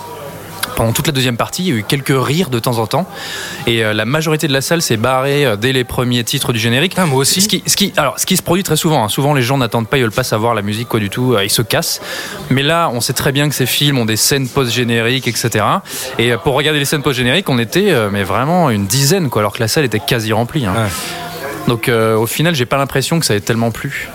Pendant 0.75 0.91
toute 0.91 1.07
la 1.07 1.13
deuxième 1.13 1.37
partie, 1.37 1.63
il 1.63 1.69
y 1.69 1.71
a 1.71 1.75
eu 1.75 1.83
quelques 1.83 2.13
rires 2.15 2.49
de 2.49 2.59
temps 2.59 2.79
en 2.79 2.87
temps. 2.87 3.07
Et 3.65 3.83
euh, 3.83 3.93
la 3.93 4.05
majorité 4.05 4.47
de 4.47 4.53
la 4.53 4.61
salle 4.61 4.81
s'est 4.81 4.97
barrée 4.97 5.45
euh, 5.45 5.55
dès 5.55 5.71
les 5.71 5.83
premiers 5.83 6.23
titres 6.23 6.51
du 6.53 6.59
générique. 6.59 6.97
moi 6.97 7.19
aussi. 7.19 7.41
Ce 7.41 7.47
qui, 7.47 7.63
ce 7.65 7.75
qui- 7.77 7.93
alors, 7.97 8.19
ce 8.19 8.25
qui 8.25 8.35
se 8.37 8.41
produit 8.41 8.63
très 8.63 8.75
souvent. 8.75 9.03
hein. 9.03 9.09
Souvent, 9.09 9.33
les 9.33 9.41
gens 9.41 9.57
n'attendent 9.57 9.87
pas, 9.87 9.97
ils 9.97 10.01
veulent 10.03 10.11
pas 10.11 10.23
savoir 10.23 10.53
la 10.53 10.61
musique, 10.61 10.87
quoi 10.89 10.99
du 10.99 11.09
tout. 11.09 11.33
euh, 11.33 11.43
ils 11.45 11.49
se 11.49 11.61
cassent. 11.61 12.01
Mais 12.49 12.61
là, 12.63 12.89
on 12.93 12.99
sait 13.01 13.13
très 13.13 13.31
bien 13.31 13.47
que 13.49 13.55
ces 13.55 13.65
films 13.65 13.97
ont 13.99 14.05
des 14.05 14.17
scènes 14.17 14.47
post-génériques, 14.49 15.27
etc. 15.27 15.63
Et 16.19 16.33
euh, 16.33 16.37
pour 16.37 16.53
regarder 16.55 16.79
les 16.79 16.85
scènes 16.85 17.01
post-génériques, 17.03 17.49
on 17.49 17.57
était 17.59 17.91
euh, 17.91 18.09
mais 18.11 18.23
vraiment 18.23 18.69
une 18.69 18.85
dizaine, 18.85 19.29
quoi, 19.29 19.41
alors 19.41 19.53
que 19.53 19.59
la 19.61 19.67
salle 19.67 19.85
était 19.85 19.99
quasi 19.99 20.33
remplie. 20.33 20.65
hein. 20.65 20.73
Donc, 21.67 21.89
euh, 21.89 22.15
au 22.15 22.27
final, 22.27 22.53
j'ai 22.53 22.65
pas 22.65 22.77
l'impression 22.77 23.19
que 23.19 23.25
ça 23.25 23.33
ait 23.35 23.39
tellement 23.39 23.71
plu. 23.71 24.09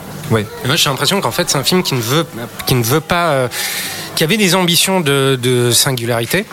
Et 0.65 0.69
moi, 0.69 0.77
j'ai 0.77 0.89
l'impression 0.89 1.21
qu'en 1.21 1.33
fait, 1.33 1.51
c'est 1.51 1.59
un 1.59 1.65
film 1.65 1.83
qui 1.83 1.95
ne 1.95 2.01
veut, 2.01 2.25
qui 2.67 2.77
ne 2.77 2.85
veut 2.85 3.01
pas, 3.01 3.31
euh, 3.31 3.49
qui 4.21 4.25
avait 4.25 4.37
des 4.37 4.55
ambitions 4.55 5.01
de, 5.01 5.71
singularité. 5.73 6.45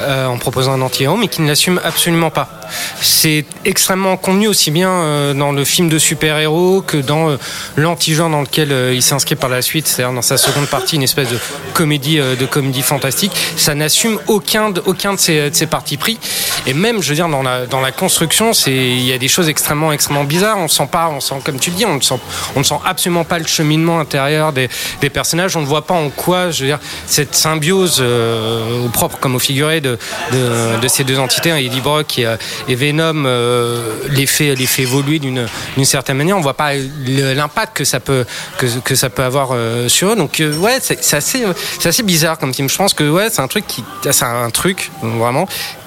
euh, 0.00 0.26
en 0.26 0.38
proposant 0.38 0.72
un 0.72 0.80
anti-héros, 0.80 1.16
mais 1.16 1.28
qui 1.28 1.40
ne 1.40 1.46
l'assume 1.46 1.80
absolument 1.84 2.30
pas. 2.30 2.59
C'est 3.00 3.44
extrêmement 3.64 4.16
contenu 4.16 4.48
aussi 4.48 4.70
bien 4.70 4.90
euh, 4.90 5.34
dans 5.34 5.52
le 5.52 5.64
film 5.64 5.88
de 5.88 5.98
super-héros 5.98 6.82
que 6.82 6.96
dans 6.96 7.30
euh, 7.30 7.36
l'anti-genre 7.76 8.30
dans 8.30 8.42
lequel 8.42 8.72
euh, 8.72 8.94
il 8.94 9.02
s'inscrit 9.02 9.36
par 9.36 9.48
la 9.48 9.62
suite, 9.62 9.86
c'est-à-dire 9.86 10.14
dans 10.14 10.22
sa 10.22 10.36
seconde 10.36 10.66
partie, 10.66 10.96
une 10.96 11.02
espèce 11.02 11.28
de 11.28 11.38
comédie, 11.74 12.18
de 12.18 12.46
comédie 12.46 12.82
fantastique. 12.82 13.32
Ça 13.56 13.74
n'assume 13.74 14.18
aucun 14.26 14.70
de, 14.70 14.82
aucun 14.86 15.14
de 15.14 15.18
ses, 15.18 15.50
de 15.50 15.54
ses 15.54 15.66
partis 15.66 15.96
pris. 15.96 16.18
Et 16.66 16.74
même, 16.74 17.02
je 17.02 17.08
veux 17.08 17.14
dire, 17.14 17.28
dans 17.28 17.42
la, 17.42 17.66
dans 17.66 17.80
la 17.80 17.92
construction, 17.92 18.52
il 18.66 19.02
y 19.02 19.12
a 19.12 19.18
des 19.18 19.28
choses 19.28 19.48
extrêmement, 19.48 19.92
extrêmement 19.92 20.24
bizarres. 20.24 20.58
On 20.58 20.68
sent 20.68 20.88
pas, 20.90 21.08
on 21.08 21.20
sent, 21.20 21.36
comme 21.44 21.58
tu 21.58 21.70
le 21.70 21.76
dis, 21.76 21.86
on 21.86 21.96
ne 21.96 22.00
sent, 22.00 22.18
on 22.56 22.60
ne 22.60 22.64
sent 22.64 22.78
absolument 22.84 23.24
pas 23.24 23.38
le 23.38 23.46
cheminement 23.46 24.00
intérieur 24.00 24.52
des, 24.52 24.68
des 25.00 25.10
personnages. 25.10 25.56
On 25.56 25.60
ne 25.60 25.66
voit 25.66 25.86
pas 25.86 25.94
en 25.94 26.10
quoi, 26.10 26.50
je 26.50 26.62
veux 26.62 26.68
dire, 26.68 26.80
cette 27.06 27.34
symbiose 27.34 28.00
au 28.00 28.88
propre 28.88 29.18
comme 29.18 29.34
au 29.34 29.38
figuré 29.38 29.80
de, 29.80 29.98
de, 30.32 30.80
de 30.80 30.88
ces 30.88 31.04
deux 31.04 31.18
entités, 31.18 31.50
hein, 31.50 31.56
Eddie 31.56 31.80
Brock 31.80 32.18
et, 32.18 32.26
et 32.68 32.74
Venom, 32.74 33.24
euh, 33.26 33.94
les 34.10 34.26
fait, 34.26 34.54
les 34.54 34.66
fait 34.66 34.82
évoluer 34.82 35.18
d'une, 35.18 35.46
d'une 35.76 35.84
certaine 35.84 36.16
manière. 36.16 36.36
On 36.36 36.40
voit 36.40 36.54
pas 36.56 36.72
l'impact 36.74 37.76
que 37.78 37.84
ça 37.84 38.00
peut, 38.00 38.24
que, 38.58 38.66
que 38.84 38.94
ça 38.94 39.10
peut 39.10 39.22
avoir 39.22 39.50
euh, 39.52 39.88
sur 39.88 40.12
eux. 40.12 40.16
Donc, 40.16 40.40
euh, 40.40 40.54
ouais, 40.56 40.78
c'est, 40.80 41.02
c'est 41.02 41.16
assez, 41.16 41.44
c'est 41.78 41.88
assez 41.88 42.02
bizarre 42.02 42.38
comme 42.38 42.52
film. 42.54 42.68
Je 42.68 42.76
pense 42.76 42.94
que, 42.94 43.08
ouais, 43.08 43.28
c'est 43.30 43.40
un 43.42 43.48
truc 43.48 43.66
qui, 43.66 43.84
c'est 44.10 44.24
un 44.24 44.50
truc, 44.50 44.90
vraiment, 45.02 45.46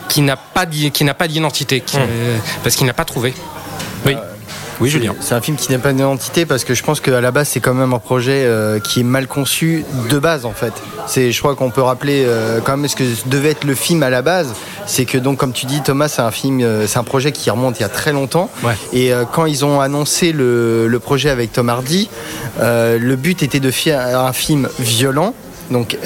qui 0.10 0.22
n'a 0.22 0.36
pas, 0.38 0.66
qui 0.66 1.04
n'a 1.04 1.14
pas 1.14 1.28
d'identité, 1.28 1.82
qui- 1.82 1.98
euh, 1.98 2.38
parce 2.64 2.76
qu'il 2.76 2.86
n'a 2.86 2.94
pas 2.94 3.06
trouvé. 3.06 3.34
Oui. 4.06 4.16
Oui, 4.84 4.90
C'est- 4.92 4.98
Julien. 4.98 5.16
C'est 5.22 5.34
un 5.34 5.40
film 5.42 5.56
qui 5.56 5.72
n'a 5.72 5.80
pas 5.80 5.94
d'identité 5.94 6.46
parce 6.46 6.66
que 6.66 6.74
je 6.74 6.84
pense 6.84 7.00
qu'à 7.00 7.22
la 7.22 7.32
base 7.32 7.48
c'est 7.48 7.62
quand 7.62 7.74
même 7.74 7.94
un 7.94 8.00
projet 8.00 8.44
euh, 8.46 8.80
qui 8.80 9.00
est 9.00 9.04
mal 9.04 9.28
conçu 9.28 9.86
de 10.10 10.20
base 10.20 10.46
en 10.46 10.52
fait. 10.52 10.74
C'est, 11.08 11.32
je 11.32 11.40
crois 11.40 11.56
qu'on 11.56 11.70
peut 11.72 11.82
rappeler 11.82 12.24
euh, 12.28 12.60
quand 12.62 12.76
même 12.76 12.90
ce 12.90 12.96
que 12.98 13.04
devait 13.28 13.52
être 13.52 13.64
le 13.64 13.76
film 13.76 14.04
à 14.04 14.10
la 14.10 14.22
base. 14.22 14.54
C'est 14.86 15.06
que 15.06 15.18
donc 15.18 15.38
comme 15.38 15.54
tu 15.54 15.66
dis 15.66 15.82
Thomas, 15.82 16.10
c'est 16.10 16.22
un 16.22 16.32
film, 16.32 16.60
euh, 16.62 16.86
c'est 16.86 17.00
un 17.00 17.04
projet 17.06 17.32
qui 17.32 17.50
remonte 17.50 17.80
il 17.80 17.84
y 17.84 17.86
a 17.86 17.90
très 17.90 18.12
longtemps. 18.12 18.50
Ouais. 18.64 18.74
Et 18.92 19.12
quand 19.32 19.46
ils 19.46 19.64
ont 19.64 19.80
annoncé 19.80 20.34
le, 20.34 20.88
le 20.88 21.00
projet 21.00 21.30
avec 21.30 21.54
Tom 21.54 21.70
Hardy, 21.70 22.10
le 22.60 23.16
but 23.16 23.42
était 23.42 23.62
de 23.62 23.72
faire 23.72 24.20
un 24.20 24.34
film 24.34 24.68
violent, 24.80 25.34
donc 25.72 25.98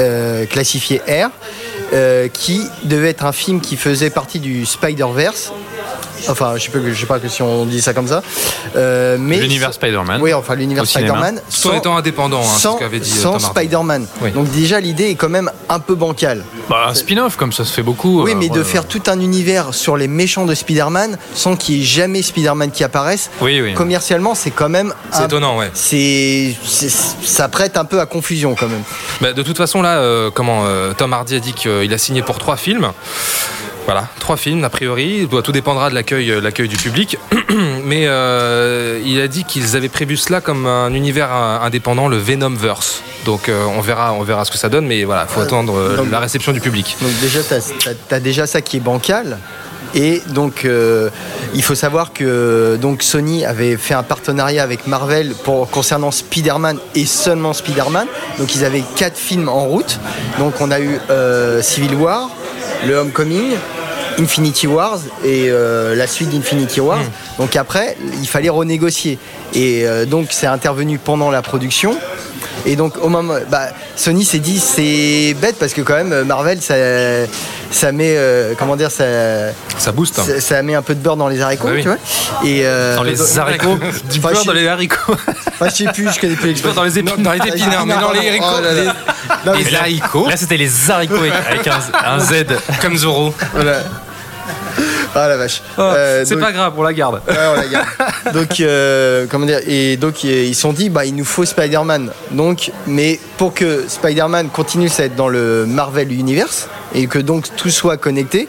classifié 0.51 1.01
R, 1.07 1.29
euh, 1.93 2.27
qui 2.27 2.62
devait 2.84 3.10
être 3.10 3.25
un 3.25 3.31
film 3.31 3.62
qui 3.62 3.77
faisait 3.77 4.10
partie 4.10 4.39
du 4.39 4.65
Spider-Verse. 4.65 5.51
Enfin, 6.29 6.53
je 6.58 6.63
sais 6.63 6.70
pas, 6.72 6.79
je 6.86 6.94
sais 7.00 7.06
pas 7.06 7.20
que 7.20 7.27
si 7.29 7.41
on 7.41 7.65
dit 7.65 7.82
ça 7.82 7.94
comme 7.94 8.08
ça. 8.08 8.22
Euh, 8.75 9.17
mais 9.20 9.38
L'univers 9.38 9.74
Spider-Man. 9.74 10.20
Oui, 10.22 10.34
enfin 10.34 10.56
l'univers. 10.56 10.86
Spider-Man. 10.86 11.41
Tout 11.62 11.67
en 11.70 11.74
étant 11.77 11.96
indépendant, 11.98 12.41
hein, 12.41 12.46
c'est 12.56 12.62
sans, 12.63 12.74
ce 12.75 12.79
qu'avait 12.79 13.00
dit 13.00 13.13
euh, 13.17 13.22
sans. 13.22 13.39
Spider-Man. 13.39 14.06
Oui. 14.22 14.32
Donc 14.32 14.50
déjà 14.51 14.79
l'idée 14.79 15.10
est 15.12 15.15
quand 15.15 15.29
même 15.29 15.51
un 15.70 15.79
peu 15.79 15.96
bancale. 15.96 16.44
Bah, 16.70 16.88
un 16.89 16.94
spin-off, 16.96 17.36
comme 17.38 17.53
ça 17.53 17.63
se 17.65 17.72
fait 17.74 17.84
beaucoup. 17.84 18.24
Oui, 18.24 18.32
euh, 18.32 18.36
mais 18.36 18.50
de 18.50 18.60
ouais. 18.60 18.63
faire 18.65 18.86
tout 18.88 19.01
un 19.08 19.20
univers 19.20 19.74
sur 19.74 19.96
les 19.96 20.08
méchants 20.08 20.46
de 20.46 20.56
Spider-Man 20.56 21.17
sans 21.34 21.56
qu'il 21.56 21.75
y 21.77 21.82
ait 21.82 21.86
jamais 21.86 22.22
Spider-Man 22.22 22.72
qui 22.72 22.84
apparaisse. 22.84 23.29
Oui, 23.41 23.62
oui. 23.62 23.74
Commercialement, 23.74 24.34
c'est 24.36 24.51
quand 24.51 24.70
même. 24.70 24.94
C'est 25.12 25.22
un- 25.22 25.25
étonnant, 25.25 25.58
ouais. 25.58 25.70
C'est, 25.74 26.56
c'est- 26.65 26.89
ça 27.24 27.48
prête 27.48 27.77
un 27.77 27.86
peu 27.86 28.00
à 28.00 28.06
confusion 28.06 28.56
quand 28.60 28.67
même. 28.67 28.84
Bah, 29.22 29.34
de 29.34 29.44
toute 29.44 29.58
façon, 29.58 29.82
là, 29.82 29.98
euh, 30.00 30.32
comment 30.34 30.63
euh, 30.65 30.94
Tom 30.94 31.13
Hardy 31.13 31.36
a 31.36 31.39
dit 31.39 31.53
qu'il 31.53 31.94
a 31.94 31.98
signé 31.98 32.22
pour 32.24 32.39
trois 32.39 32.58
films. 32.58 32.91
Voilà, 33.88 34.10
trois 34.20 34.36
films 34.36 34.65
a 34.65 34.70
priori. 34.70 35.29
Tout 35.46 35.53
dépendra 35.53 35.89
de 35.89 35.96
l'accueil, 35.96 36.29
euh, 36.29 36.41
l'accueil 36.41 36.67
du 36.67 36.75
public. 36.75 37.17
Mais 37.86 38.03
euh, 38.08 39.01
il 39.06 39.17
a 39.22 39.29
dit 39.29 39.46
qu'ils 39.46 39.77
avaient 39.77 39.88
prévu 39.88 40.17
cela 40.17 40.41
comme 40.41 40.65
un 40.65 40.94
univers 40.94 41.29
euh, 41.32 41.60
indépendant, 41.62 42.10
le 42.10 42.17
Venomverse. 42.17 43.01
Donc 43.25 43.48
euh, 43.48 43.63
on 43.77 43.79
verra, 43.79 44.12
on 44.12 44.24
verra 44.24 44.44
ce 44.44 44.51
que 44.51 44.58
ça 44.58 44.67
donne. 44.67 44.88
Mais 44.88 45.06
voilà, 45.06 45.25
faut 45.25 45.39
attendre 45.39 45.77
euh, 45.77 46.06
la 46.12 46.20
réception 46.20 46.51
du 46.51 46.60
public. 46.60 46.98
Donc 47.01 47.12
déjà, 47.22 47.39
tu 47.41 48.13
as, 48.13 48.20
déjà 48.20 48.46
ça 48.46 48.60
qui 48.60 48.75
est 48.75 48.82
bancal. 48.82 49.38
Et 49.96 50.22
donc, 50.27 50.65
euh, 50.65 51.10
il 51.53 51.63
faut 51.63 51.74
savoir 51.74 52.12
que 52.12 52.77
donc 52.82 53.03
Sony 53.03 53.46
avait 53.46 53.77
fait 53.77 53.94
un 53.94 54.03
partenariat 54.03 54.62
avec 54.62 54.86
Marvel 54.86 55.34
pour 55.46 55.70
concernant 55.70 56.12
Spider-Man 56.12 56.77
et 56.94 57.06
seulement 57.06 57.53
Spider-Man. 57.53 58.08
Donc, 58.38 58.53
ils 58.53 58.65
avaient 58.65 58.84
quatre 58.98 59.17
films 59.17 59.48
en 59.48 59.65
route. 59.65 59.98
Donc, 60.39 60.60
on 60.60 60.72
a 60.72 60.82
eu 60.82 61.00
euh, 61.10 61.62
Civil 61.62 61.96
War, 61.96 62.29
le 62.86 62.96
Homecoming, 62.96 63.53
Infinity 64.19 64.67
Wars 64.67 65.00
et 65.24 65.47
euh, 65.50 65.95
la 65.95 66.07
suite 66.07 66.29
d'Infinity 66.29 66.79
Wars. 66.81 67.00
Donc 67.39 67.55
après, 67.55 67.97
il 68.21 68.27
fallait 68.27 68.50
renégocier. 68.50 69.19
Et 69.53 69.86
euh, 69.86 70.05
donc, 70.05 70.27
c'est 70.31 70.47
intervenu 70.47 70.97
pendant 70.97 71.29
la 71.31 71.41
production. 71.41 71.95
Et 72.65 72.75
donc 72.75 72.97
au 73.01 73.07
moment, 73.07 73.36
bah, 73.50 73.67
Sony 73.95 74.25
s'est 74.25 74.39
dit 74.39 74.59
c'est 74.59 75.36
bête 75.39 75.55
parce 75.59 75.74
que 75.74 75.81
quand 75.81 75.93
même 75.95 76.24
Marvel 76.24 76.62
ça, 76.62 76.74
ça 77.71 77.91
met 77.93 78.15
euh, 78.17 78.53
comment 78.57 78.75
dire 78.75 78.91
ça, 78.91 79.05
Ça 79.77 79.91
booste. 79.93 80.19
hein. 80.19 80.24
ça, 80.27 80.41
ça 80.41 80.62
met 80.63 80.75
un 80.75 80.81
peu 80.81 80.93
de 80.95 81.00
beurre 81.00 81.15
dans 81.15 81.29
les 81.29 81.39
haricots, 81.41 81.67
Bah 81.67 81.74
oui. 81.75 81.81
tu 81.83 81.88
vois. 81.88 81.97
Et 82.43 82.62
euh, 82.65 82.95
Dans 82.95 83.03
les 83.03 83.39
haricots. 83.39 83.77
Du 84.12 84.19
beurre 84.19 84.43
dans 84.43 84.51
les 84.51 84.67
haricots. 84.67 85.13
enfin, 85.13 85.69
je 85.69 85.75
sais 85.75 85.86
plus, 85.93 86.12
je 86.13 86.19
connais 86.19 86.36
plus 86.36 86.62
beurre 86.62 86.74
dans 86.74 86.83
les 86.83 87.00
épinards. 87.00 87.17
Dans 87.19 87.31
les 87.31 87.47
épinards, 87.47 87.86
mais 87.86 87.93
dans 87.95 88.12
les 88.12 88.27
haricots. 88.27 88.45
Oh 88.57 88.62
là 88.62 88.74
là. 88.74 88.81
les- 88.83 89.51
Non, 89.51 89.57
les 89.57 89.75
haricots. 89.75 90.27
Là, 90.27 90.36
c'était 90.36 90.57
les 90.57 90.91
haricots 90.91 91.15
avec, 91.15 91.67
un, 91.67 91.79
un 92.05 92.19
Z. 92.19 92.33
Comme 92.81 92.97
Zoro. 92.97 93.33
voilà. 93.53 93.79
Ah 95.19 95.27
la 95.27 95.38
vache. 95.38 95.63
Oh, 95.77 95.81
Euh, 95.81 96.24
c'est 96.25 96.36
donc- 96.36 96.43
pas 96.43 96.51
grave, 96.51 96.74
on 96.77 96.83
la 96.83 96.93
garde. 96.93 97.21
Ouais, 97.27 97.33
on 97.51 97.55
la 97.55 97.67
garde. 97.67 97.88
donc, 98.33 98.59
euh, 98.59 99.25
comment 99.29 99.47
dire 99.47 99.62
Et 99.67 99.97
donc, 99.97 100.15
euh, 100.25 100.43
ils 100.45 100.53
se 100.53 100.62
sont 100.62 100.74
dit, 100.74 100.89
bah, 100.89 101.05
il 101.05 101.15
nous 101.15 101.25
faut 101.25 101.43
Spider-Man. 101.43 102.12
Donc, 102.31 102.71
mais 102.86 103.19
pour 103.38 103.53
que 103.55 103.86
Spider-Man 103.88 104.50
continue 104.50 104.89
à 105.00 105.03
être 105.03 105.15
dans 105.15 105.27
le 105.29 105.65
Marvel 105.65 106.12
Universe 106.12 106.67
et 106.93 107.07
que 107.07 107.17
donc 107.19 107.47
tout 107.55 107.69
soit 107.71 107.97
connecté, 107.97 108.47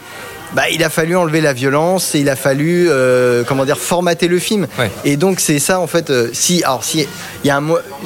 bah, 0.53 0.69
il 0.71 0.83
a 0.83 0.89
fallu 0.89 1.15
enlever 1.15 1.41
la 1.41 1.53
violence 1.53 2.15
et 2.15 2.19
il 2.19 2.29
a 2.29 2.35
fallu, 2.35 2.87
euh, 2.89 3.43
comment 3.47 3.65
dire, 3.65 3.77
formater 3.77 4.27
le 4.27 4.39
film. 4.39 4.67
Ouais. 4.77 4.89
Et 5.05 5.15
donc, 5.17 5.39
c'est 5.39 5.59
ça, 5.59 5.79
en 5.79 5.87
fait. 5.87 6.09
euh, 6.09 6.29
si, 6.33 6.63
alors, 6.63 6.83
si 6.83 7.07
il 7.43 7.47
y 7.47 7.49
a 7.51 7.57
un, 7.57 7.63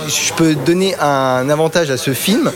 je 0.07 0.33
peux 0.33 0.55
donner 0.55 0.95
un 0.99 1.49
avantage 1.49 1.89
à 1.91 1.97
ce 1.97 2.13
film. 2.13 2.51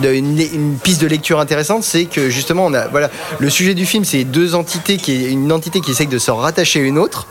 de- 0.00 0.08
une, 0.12 0.38
une 0.40 0.78
piste 0.78 1.02
de 1.02 1.06
lecture 1.06 1.38
intéressante, 1.38 1.84
c'est 1.84 2.06
que 2.06 2.30
justement, 2.30 2.64
on 2.64 2.72
a, 2.72 2.88
voilà, 2.88 3.10
le 3.38 3.50
sujet 3.50 3.74
du 3.74 3.84
film, 3.84 4.04
c'est 4.06 4.24
deux 4.24 4.54
entités 4.54 4.96
qui, 4.96 5.26
une 5.30 5.52
entité 5.52 5.80
qui 5.82 5.90
essaye 5.90 6.06
de 6.06 6.18
se 6.18 6.30
rattacher 6.30 6.80
à 6.80 6.82
une 6.84 6.96
autre. 6.98 7.26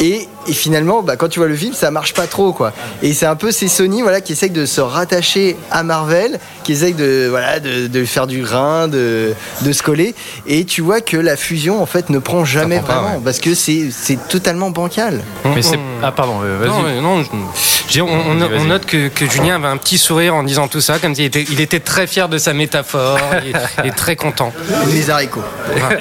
Et, 0.00 0.28
et 0.46 0.52
finalement, 0.52 1.02
bah, 1.02 1.16
quand 1.16 1.28
tu 1.28 1.38
vois 1.38 1.48
le 1.48 1.54
film, 1.56 1.72
ça 1.74 1.90
marche 1.90 2.14
pas 2.14 2.26
trop, 2.26 2.52
quoi. 2.52 2.72
Et 3.02 3.12
c'est 3.12 3.26
un 3.26 3.36
peu 3.36 3.50
ces 3.52 3.68
Sony, 3.68 4.02
voilà, 4.02 4.20
qui 4.20 4.32
essayent 4.32 4.50
de 4.50 4.66
se 4.66 4.80
rattacher 4.80 5.56
à 5.70 5.82
Marvel, 5.82 6.38
qui 6.64 6.72
essayent 6.72 6.94
de, 6.94 7.26
voilà, 7.30 7.60
de, 7.60 7.86
de 7.86 8.04
faire 8.04 8.26
du 8.26 8.42
grain, 8.42 8.88
de, 8.88 9.34
de 9.62 9.72
se 9.72 9.82
coller. 9.82 10.14
Et 10.46 10.64
tu 10.64 10.80
vois 10.82 11.00
que 11.00 11.16
la 11.16 11.36
fusion, 11.36 11.82
en 11.82 11.86
fait, 11.86 12.10
ne 12.10 12.18
prend 12.18 12.44
jamais 12.44 12.78
prend 12.78 12.86
pas, 12.86 12.94
vraiment, 13.00 13.14
ouais. 13.16 13.20
parce 13.24 13.38
que 13.38 13.54
c'est 13.54 13.90
totalement 14.28 14.70
bancal. 14.70 15.20
Mais 15.54 15.62
c'est. 15.62 15.78
Ah, 16.02 16.12
pardon, 16.12 16.40
euh, 16.42 16.58
vas-y. 16.58 16.68
Non, 16.68 16.82
mais 16.82 17.00
non, 17.00 17.22
je- 17.22 17.28
je 17.28 17.71
dis, 17.92 18.02
on, 18.02 18.34
note 18.64 18.86
que, 18.86 19.08
que 19.08 19.28
Julien 19.28 19.56
avait 19.56 19.68
un 19.68 19.76
petit 19.76 19.98
sourire 19.98 20.34
en 20.34 20.42
disant 20.42 20.68
tout 20.68 20.80
ça, 20.80 20.98
comme 20.98 21.14
s'il 21.14 21.24
était, 21.24 21.44
il 21.50 21.60
était 21.60 21.80
très 21.80 22.06
fier 22.06 22.28
de 22.28 22.38
sa 22.38 22.52
métaphore 22.52 23.18
et, 23.44 23.86
et 23.88 23.90
très 23.90 24.16
content. 24.16 24.52
Les 24.92 25.10
haricots. 25.10 25.44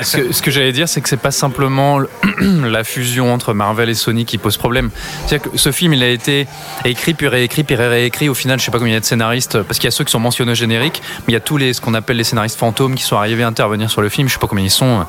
ce 0.02 0.18
que, 0.18 0.32
ce 0.34 0.42
que 0.42 0.52
j'allais 0.52 0.72
dire, 0.72 0.88
c'est 0.88 1.02
que 1.02 1.10
c'est 1.10 1.18
pas 1.18 1.32
simplement 1.32 2.00
le- 2.00 2.10
la 2.70 2.84
fusion 2.84 3.34
entre 3.34 3.54
Marvel 3.54 3.90
et 3.90 3.94
Sony 3.94 4.26
qui 4.26 4.38
pose 4.38 4.58
problème. 4.58 4.90
C'est-à-dire 5.26 5.52
que 5.52 5.58
ce 5.58 5.72
film, 5.72 5.94
il 5.94 6.04
a 6.04 6.10
été 6.10 6.48
écrit, 6.86 7.14
puis 7.14 7.28
réécrit, 7.28 7.64
puis 7.64 7.76
réécrit. 7.76 8.30
Au 8.30 8.34
final, 8.34 8.60
je 8.60 8.66
sais 8.66 8.72
pas 8.72 8.78
combien 8.78 8.92
il 8.92 8.96
y 8.96 8.98
a 8.98 9.02
de 9.02 9.06
scénaristes, 9.06 9.62
parce 9.64 9.80
qu'il 9.80 9.86
y 9.86 9.90
a 9.90 9.92
ceux 9.92 10.04
qui 10.04 10.12
sont 10.12 10.20
mentionnés 10.20 10.52
au 10.52 10.56
générique, 10.56 11.02
mais 11.20 11.32
il 11.32 11.34
y 11.34 11.38
a 11.38 11.42
tous 11.42 11.58
les, 11.58 11.74
ce 11.74 11.82
qu'on 11.82 11.94
appelle 11.94 12.18
les 12.18 12.24
scénaristes 12.24 12.58
fantômes 12.58 12.96
qui 12.96 13.04
sont 13.04 13.18
arrivés 13.18 13.44
à 13.44 13.48
intervenir 13.48 13.90
sur 13.90 14.02
le 14.02 14.10
film. 14.10 14.28
Je 14.28 14.34
sais 14.34 14.40
pas 14.40 14.48
combien 14.48 14.66
ils 14.66 14.70
sont, 14.70 15.06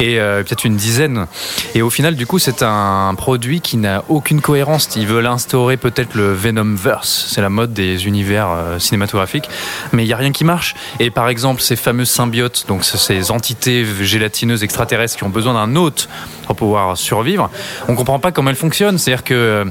et 0.00 0.18
euh, 0.20 0.42
peut-être 0.42 0.64
une 0.64 0.76
dizaine. 0.76 1.26
Et 1.74 1.82
au 1.82 1.90
final, 1.90 2.14
du 2.16 2.26
coup, 2.26 2.38
c'est 2.38 2.62
un 2.62 3.14
produit 3.16 3.60
qui 3.60 3.76
n'a 3.76 4.04
aucune 4.08 4.40
cohérence. 4.40 4.88
Ils 4.96 5.06
veulent 5.06 5.26
instaurer 5.26 5.76
peut-être 5.76 6.14
le 6.14 6.25
Venomverse, 6.34 7.26
c'est 7.30 7.40
la 7.40 7.48
mode 7.50 7.72
des 7.72 8.06
univers 8.06 8.48
euh, 8.50 8.78
cinématographiques, 8.78 9.48
mais 9.92 10.04
il 10.04 10.08
y 10.08 10.12
a 10.12 10.16
rien 10.16 10.32
qui 10.32 10.44
marche. 10.44 10.74
Et 11.00 11.10
par 11.10 11.28
exemple, 11.28 11.60
ces 11.62 11.76
fameuses 11.76 12.10
symbiotes, 12.10 12.64
donc 12.68 12.84
ce- 12.84 12.96
ces 12.98 13.30
entités 13.30 13.84
gélatineuses 14.02 14.62
extraterrestres 14.62 15.16
qui 15.16 15.24
ont 15.24 15.28
besoin 15.30 15.54
d'un 15.54 15.76
hôte 15.76 16.08
pour 16.46 16.56
pouvoir 16.56 16.96
survivre, 16.96 17.50
on 17.88 17.94
comprend 17.94 18.18
pas 18.18 18.32
comment 18.32 18.50
elles 18.50 18.56
fonctionnent. 18.56 18.98
C'est-à-dire 18.98 19.24
que 19.24 19.64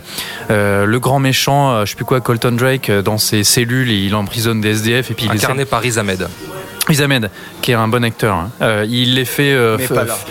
euh, 0.51 0.85
le 0.85 0.99
grand 0.99 1.19
méchant, 1.19 1.71
euh, 1.71 1.85
je 1.85 1.91
sais 1.91 1.95
plus 1.95 2.05
quoi, 2.05 2.21
Colton 2.21 2.51
Drake, 2.53 2.89
euh, 2.89 3.01
dans 3.01 3.17
ses 3.17 3.43
cellules, 3.43 3.89
il 3.89 4.13
emprisonne 4.15 4.61
des 4.61 4.69
SDF 4.71 5.11
et 5.11 5.13
puis 5.13 5.25
il 5.25 5.31
par 5.65 5.81
Riz 5.81 5.97
Ahmed. 5.97 6.27
Riz 6.87 7.01
Ahmed, 7.01 7.31
qui 7.61 7.71
est 7.71 7.75
un 7.75 7.87
bon 7.87 8.03
acteur, 8.03 8.35
hein. 8.35 8.51
Euh, 8.61 8.85
il 8.87 9.15
les 9.15 9.25
fait 9.25 9.51
euh, 9.51 9.77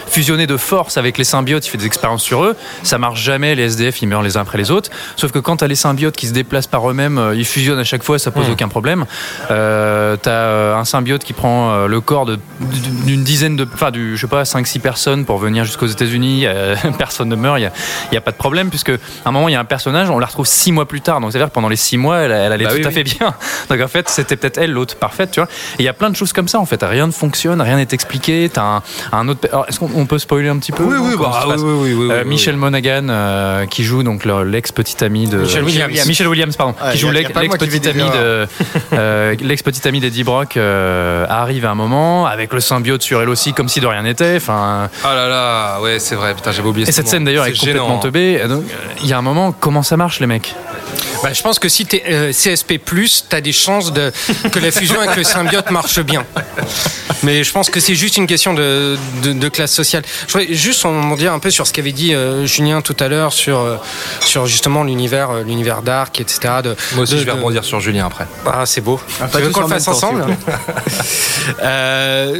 fusionner 0.07 0.47
de 0.47 0.57
force 0.57 0.97
avec 0.97 1.19
les 1.19 1.25
symbiotes, 1.25 1.67
il 1.67 1.71
fait 1.71 1.79
des 1.79 1.87
expériences 1.87 2.23
sur 2.23 2.45
eux, 2.45 2.57
ça 2.83 2.99
marche 2.99 3.21
jamais, 3.21 3.55
les 3.55 3.64
SDF 3.64 4.03
ils 4.03 4.07
meurent 4.07 4.23
les 4.23 4.37
uns 4.37 4.43
après 4.43 4.59
les 4.59 4.71
autres, 4.71 4.90
sauf 5.17 5.33
que 5.33 5.38
quand 5.38 5.57
t'as 5.57 5.67
les 5.67 5.75
symbiotes 5.75 6.17
qui 6.17 6.29
se 6.29 6.33
déplacent 6.33 6.69
par 6.69 6.88
eux-mêmes, 6.88 7.19
euh, 7.19 7.35
ils 7.35 7.45
fusionnent 7.45 7.79
à 7.79 7.85
chaque 7.85 8.03
fois, 8.03 8.19
ça 8.19 8.31
pose 8.31 8.49
aucun 8.51 8.69
problème. 8.69 9.05
Euh, 9.51 10.17
t'as 10.17 10.77
un 10.77 10.85
symbiote 10.85 11.25
qui 11.25 11.33
prend 11.33 11.87
le 11.87 12.01
corps 12.01 12.27
d'une 12.27 13.25
dizaine 13.25 13.57
de, 13.57 13.67
enfin 13.73 13.90
du, 13.90 14.17
je 14.17 14.21
sais 14.21 14.27
pas, 14.27 14.45
5-6 14.45 14.81
personnes 14.81 15.25
pour 15.25 15.38
venir 15.38 15.64
jusqu'aux 15.64 15.87
États-Unis, 15.87 16.47
personne 16.99 17.29
ne 17.29 17.37
meurt, 17.37 17.59
il 17.59 17.71
y 18.12 18.17
a, 18.17 18.21
pas 18.21 18.31
de 18.31 18.37
problème, 18.37 18.71
puisque 18.71 18.90
à 18.90 18.99
un 19.27 19.33
moment 19.33 19.49
il 19.49 19.53
y 19.53 19.57
a 19.57 19.61
un 19.61 19.64
personnage, 19.64 20.09
on 20.11 20.19
la 20.19 20.27
retrouve 20.27 20.47
6 20.47 20.73
mois 20.73 20.87
plus 20.87 21.01
tard, 21.01 21.21
donc 21.21 21.33
c'est-à-dire 21.33 21.49
que 21.49 21.55
pendant 21.55 21.69
les 21.69 21.77
6 21.77 21.99
mois, 21.99 22.19
elle, 22.19 22.33
elle 22.33 22.53
allait 22.53 22.64
Bah 22.64 22.71
tout 22.71 22.77
oui, 22.77 22.85
à 22.85 22.88
oui. 22.88 22.95
fait 22.95 23.05
bien. 23.05 23.35
Donc 23.69 23.81
en 23.81 23.88
fait, 23.88 24.09
c'était 24.09 24.37
peut-être 24.37 24.59
elle 24.59 24.73
l'autre 24.73 24.97
parfaite, 24.97 25.31
tu 25.31 25.40
vois. 25.40 25.49
Il 25.79 25.85
y 25.85 25.88
a 25.88 25.93
plein 25.93 26.11
de 26.11 26.17
choses 26.17 26.33
comme 26.33 26.43
ça 26.48 26.59
en 26.61 26.66
fait. 26.66 26.83
Rien 26.83 27.07
ne 27.07 27.12
fonctionne, 27.12 27.61
rien 27.61 27.76
n'est 27.76 27.87
expliqué. 27.92 28.50
T'as 28.52 28.62
un, 28.62 28.83
un 29.12 29.28
autre. 29.28 29.48
Est-ce 29.68 29.78
qu'on 29.78 29.90
on 29.94 30.07
peut 30.07 30.18
spoiler 30.18 30.48
un 30.48 30.59
petit 30.59 30.72
peu 30.72 30.83
Oui, 30.85 30.94
non 30.96 31.04
oui, 31.07 31.14
bah, 31.18 31.44
oui, 31.48 31.54
oui, 31.59 31.62
oui, 31.64 31.94
oui, 31.94 32.09
Euh, 32.11 32.22
oui, 32.24 32.28
Michel 32.28 32.57
Monaghan 32.57 33.07
euh, 33.09 33.66
qui 33.66 33.85
joue 33.85 34.02
donc 34.02 34.24
le- 34.24 34.44
l'ex-petit 34.44 35.02
ami 35.04 35.26
de 35.28 35.38
Michel 35.38 35.64
Williams. 35.64 36.07
Michel 36.07 36.28
Williams, 36.28 36.57
pardon, 36.57 36.74
qui 36.92 36.98
joue 36.98 37.11
l'ex- 37.11 37.33
pas 37.33 37.42
moi 37.44 37.57
qui 37.59 37.64
l'ex-petit 37.64 37.88
fais 37.88 37.94
des 37.94 38.00
ami 38.02 38.11
de 38.11 38.46
euh, 38.94 39.35
l'ex-petit 39.40 39.87
ami 39.88 40.00
d'Eddie 40.00 40.24
Brock 40.24 40.57
euh, 40.57 41.26
arrive 41.28 41.64
à 41.66 41.70
un 41.70 41.74
moment 41.74 42.26
avec 42.26 42.52
le 42.52 42.61
symbiote 42.61 43.02
sur 43.02 43.20
elle 43.22 43.28
aussi 43.28 43.52
comme 43.52 43.68
si 43.68 43.80
de 43.80 43.87
rien 43.87 44.02
n'était. 44.02 44.37
Enfin, 44.37 44.88
Ah 45.04 45.14
là 45.14 45.28
là, 45.28 45.80
ouais, 45.80 45.98
c'est 45.98 46.14
vrai, 46.14 46.35
putain, 46.35 46.52
j'avais 46.52 46.68
oublié 46.68 46.85
et 46.85 46.87
ce 46.87 46.92
cette 46.92 47.04
moment. 47.07 47.11
scène 47.12 47.24
d'ailleurs 47.24 47.46
est 47.46 47.52
C'est 47.54 47.59
complètement 47.66 47.96
hein. 47.96 48.00
teubée. 48.02 48.40
Il 49.02 49.09
y 49.09 49.12
a 49.12 49.18
un 49.18 49.22
moment, 49.22 49.52
comment 49.52 49.83
ça 49.83 49.96
marche 49.96 50.20
les 50.20 50.26
mecs? 50.26 50.54
Bah, 51.24 51.32
je 51.32 51.40
pense 51.40 51.58
que 51.58 51.70
si 51.70 51.87
tu 51.87 51.96
es 51.96 52.32
CSP, 52.32 52.74
tu 52.84 53.34
as 53.34 53.40
des 53.40 53.52
chances 53.52 53.94
de, 53.94 54.12
que 54.52 54.58
la 54.58 54.70
fusion 54.70 55.00
avec 55.00 55.16
le 55.16 55.24
symbiote 55.24 55.70
marche 55.70 56.00
bien. 56.00 56.26
Mais 57.22 57.42
je 57.42 57.50
pense 57.50 57.70
que 57.70 57.80
c'est 57.80 57.94
juste 57.94 58.18
une 58.18 58.26
question 58.26 58.52
de, 58.52 58.98
de, 59.22 59.48
classe 59.48 59.72
sociale. 59.72 60.02
Je 60.26 60.34
voudrais 60.34 60.52
juste 60.52 60.84
en 60.84 61.16
dire 61.16 61.32
un 61.32 61.38
peu 61.38 61.48
sur 61.48 61.66
ce 61.66 61.72
qu'avait 61.72 61.92
dit 61.92 62.12
euh, 62.12 62.44
Julien 62.44 62.82
tout 62.82 62.96
à 63.00 63.08
l'heure 63.08 63.32
sur, 63.32 63.58
euh, 63.58 63.76
sur 64.20 64.44
justement 64.44 64.84
l'univur 64.84 65.30
euh, 65.30 65.42
l'univers 65.44 65.80
d'Arc, 65.80 66.20
etc. 66.20 66.56
De, 66.62 66.76
Moi 66.92 67.04
aussi, 67.04 67.18
je 67.18 67.24
vais 67.24 67.30
rebondir 67.30 67.64
sur 67.64 67.80
Julien 67.80 68.04
après. 68.04 68.26
Ah, 68.44 68.66
c'est 68.66 68.82
beau. 68.82 69.00
Ah, 69.18 69.26
tu 69.32 69.40
veux 69.40 69.48
qu'on 69.48 69.62
le 69.62 69.68
fasse 69.68 69.88
ensemble 69.88 70.26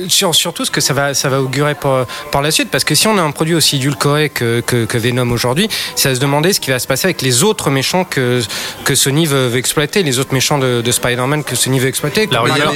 sur, 0.09 0.35
Surtout 0.35 0.67
ce 0.67 0.71
que 0.71 0.83
ça 0.83 0.93
va, 0.93 1.15
ça 1.15 1.31
va 1.31 1.41
augurer 1.41 1.75
pour, 1.75 2.05
par 2.31 2.43
la 2.43 2.51
suite, 2.51 2.69
parce 2.71 2.85
que 2.85 2.95
si 2.95 3.09
on 3.09 3.17
a 3.17 3.23
un 3.23 3.31
produit 3.31 3.55
aussi 3.55 3.77
édulcoré 3.77 4.29
que, 4.29 4.61
que, 4.61 4.85
que 4.85 4.99
Venom 4.99 5.31
aujourd'hui, 5.31 5.71
c'est 5.97 6.11
à 6.11 6.15
se 6.15 6.21
demander 6.21 6.53
ce 6.53 6.61
qui 6.61 6.71
va 6.71 6.79
se 6.79 6.87
passer 6.87 7.07
avec 7.07 7.23
les 7.23 7.43
autres 7.43 7.71
méchants 7.71 8.05
que, 8.05 8.43
que 8.85 8.95
Sony 8.95 9.27
veut, 9.27 9.55
exploiter, 9.57 10.03
les 10.03 10.19
autres 10.19 10.35
méchants 10.35 10.59
de, 10.59 10.81
de 10.83 10.93
Spider-Man 10.93 11.45
que 11.45 11.57
Sony 11.57 11.79
veut 11.79 11.89
exploiter. 11.89 12.29
La 12.31 12.41
rumeur, 12.41 12.75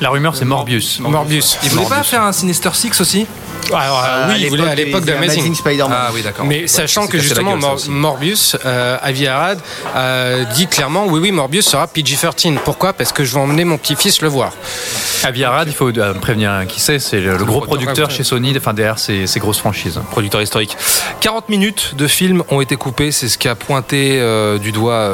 la, 0.00 0.10
rumeur 0.10 0.36
c'est 0.36 0.44
Morbius. 0.44 1.00
Morbius. 1.00 1.58
Il 1.62 1.70
voulait 1.70 1.86
pas 1.86 2.02
faire 2.02 2.22
un 2.22 2.32
Sinister 2.32 2.70
Six 2.72 3.00
aussi 3.00 3.26
alors, 3.74 4.04
euh, 4.04 4.28
oui, 4.28 4.34
il 4.42 4.48
voulait 4.48 4.68
à 4.68 4.74
l'époque 4.74 5.04
d'Amazing 5.04 5.54
Spider-Man. 5.54 5.92
Ah 5.92 6.10
oui, 6.14 6.22
d'accord. 6.22 6.44
Mais 6.44 6.66
sachant 6.66 7.06
que 7.06 7.18
justement 7.18 7.56
Morbius, 7.88 8.56
euh, 8.64 8.98
Avi 9.02 9.26
Arad, 9.26 9.58
euh, 9.96 10.44
dit 10.54 10.66
clairement 10.66 11.06
oui, 11.06 11.20
oui, 11.20 11.32
Morbius 11.32 11.66
sera 11.66 11.86
PG-13. 11.86 12.58
Pourquoi? 12.64 12.92
Parce 12.92 13.12
que 13.12 13.24
je 13.24 13.34
vais 13.34 13.40
emmener 13.40 13.64
mon 13.64 13.78
petit-fils 13.78 14.22
le 14.22 14.28
voir. 14.28 14.52
Avi 15.24 15.44
Arad, 15.44 15.68
il 15.68 15.74
faut 15.74 15.96
euh, 15.96 16.14
prévenir 16.14 16.64
qui 16.68 16.80
c'est, 16.80 16.98
c'est 16.98 17.20
le, 17.20 17.36
gros 17.44 17.60
producteur 17.60 18.10
chez 18.10 18.24
Sony, 18.24 18.54
enfin 18.56 18.74
derrière 18.74 18.98
ces, 18.98 19.26
ces, 19.26 19.40
grosses 19.40 19.58
franchises. 19.58 20.00
Producteur 20.10 20.42
historique. 20.42 20.76
40 21.20 21.48
minutes 21.48 21.94
de 21.96 22.06
film 22.06 22.42
ont 22.50 22.60
été 22.60 22.76
coupées, 22.76 23.12
c'est 23.12 23.28
ce 23.28 23.38
qu'a 23.38 23.54
pointé 23.54 24.20
du 24.60 24.72
doigt 24.72 25.10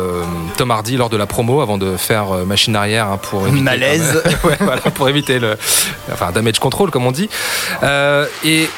Tom 0.56 0.70
Hardy 0.70 0.96
lors 0.96 1.08
de 1.08 1.16
la 1.16 1.26
promo 1.26 1.60
avant 1.60 1.78
de 1.78 1.96
faire 1.96 2.26
machine 2.46 2.76
arrière 2.76 3.06
hein, 3.06 3.18
pour 3.20 3.46
éviter 3.46 3.62
malaise, 3.62 4.22
ouais, 4.44 4.56
voilà, 4.60 4.80
pour 4.80 5.08
éviter 5.08 5.38
le, 5.38 5.56
enfin 6.12 6.32
damage 6.32 6.58
control 6.58 6.90
comme 6.90 7.06
on 7.06 7.12
dit. 7.12 7.28
Et, 8.44 8.68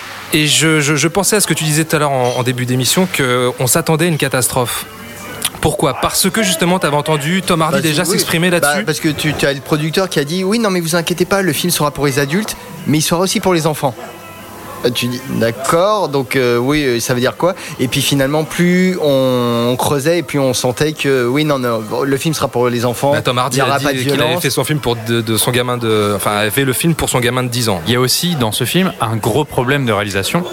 je, 0.47 1.09
pensais 1.09 1.37
à 1.37 1.41
ce 1.41 1.47
que 1.47 1.55
tu 1.55 1.65
disais 1.65 1.85
tout 1.85 1.97
à 1.97 1.99
l'heure 2.01 2.11
en, 2.11 2.43
début 2.43 2.67
d'émission, 2.67 3.07
qu'on 3.17 3.67
s'attendait 3.67 4.07
à 4.07 4.09
une 4.09 4.19
catastrophe. 4.19 4.87
Pourquoi? 5.61 5.95
Parce 5.95 6.29
que 6.29 6.43
justement, 6.43 6.79
tu 6.79 6.87
avais 6.87 6.97
entendu 6.97 7.41
Tom 7.41 7.63
Hardy 7.63 7.77
bah, 7.77 7.81
déjà 7.81 8.05
s'exprimer 8.05 8.51
bah, 8.51 8.61
là-dessus 8.61 8.85
Parce 8.85 9.01
que 9.01 9.09
tu, 9.09 9.33
tu, 9.33 9.47
as 9.47 9.53
le 9.55 9.61
producteur 9.61 10.11
qui 10.11 10.19
a 10.19 10.25
dit 10.25 10.45
Oui, 10.45 10.59
non, 10.59 10.69
mais 10.69 10.81
vous 10.81 10.95
inquiétez 10.95 11.25
pas, 11.25 11.41
le 11.41 11.55
film 11.55 11.71
sera 11.71 11.91
pour 11.91 12.05
les 12.05 12.19
adultes, 12.19 12.55
mais 12.87 12.99
il 12.99 13.03
sera 13.03 13.21
aussi 13.21 13.41
pour 13.41 13.55
les 13.55 13.67
enfants. 13.67 13.95
Euh, 14.85 14.91
tu 14.91 15.07
dis 15.07 15.21
d'accord, 15.41 16.09
donc 16.09 16.37
euh, 16.37 16.59
oui, 16.59 16.85
euh, 16.85 17.01
ça 17.01 17.15
veut 17.15 17.21
dire 17.21 17.37
quoi? 17.37 17.55
Et 17.79 17.89
puis 17.89 18.03
finalement, 18.03 18.45
plus 18.45 18.99
on, 19.03 19.75
creusait 19.79 20.19
et 20.19 20.23
plus 20.23 20.39
on 20.39 20.55
sentait 20.55 20.93
que 20.93 21.27
oui, 21.27 21.45
non, 21.45 21.59
non, 21.59 21.83
le 22.03 22.17
film 22.17 22.35
sera 22.35 22.49
pour 22.49 22.69
les 22.69 22.85
enfants. 22.85 23.13
Bah, 23.13 23.23
Tom 23.23 23.39
Hardy 23.39 23.61
a 23.61 23.79
dit 23.79 24.07
qu'il 24.07 24.21
avait 24.21 24.41
fait 24.41 24.51
son 24.51 24.65
film 24.65 24.79
pour 24.79 24.97
de, 24.97 25.37
son 25.37 25.51
gamin 25.51 25.77
de, 25.77 26.13
enfin, 26.15 26.33
avait 26.37 26.51
fait 26.51 26.65
le 26.65 26.73
film 26.73 26.95
pour 26.95 27.09
son 27.09 27.21
gamin 27.21 27.43
de 27.43 27.49
10 27.49 27.69
ans. 27.69 27.81
Il 27.87 27.93
y 27.93 27.97
a 27.97 28.01
aussi 28.01 28.37
dans 28.37 28.53
ce 28.53 28.65
film 28.65 28.93
un 29.01 29.17
gros 29.17 29.45
problème 29.45 29.87
de 29.87 29.93
réalisation. 29.93 30.45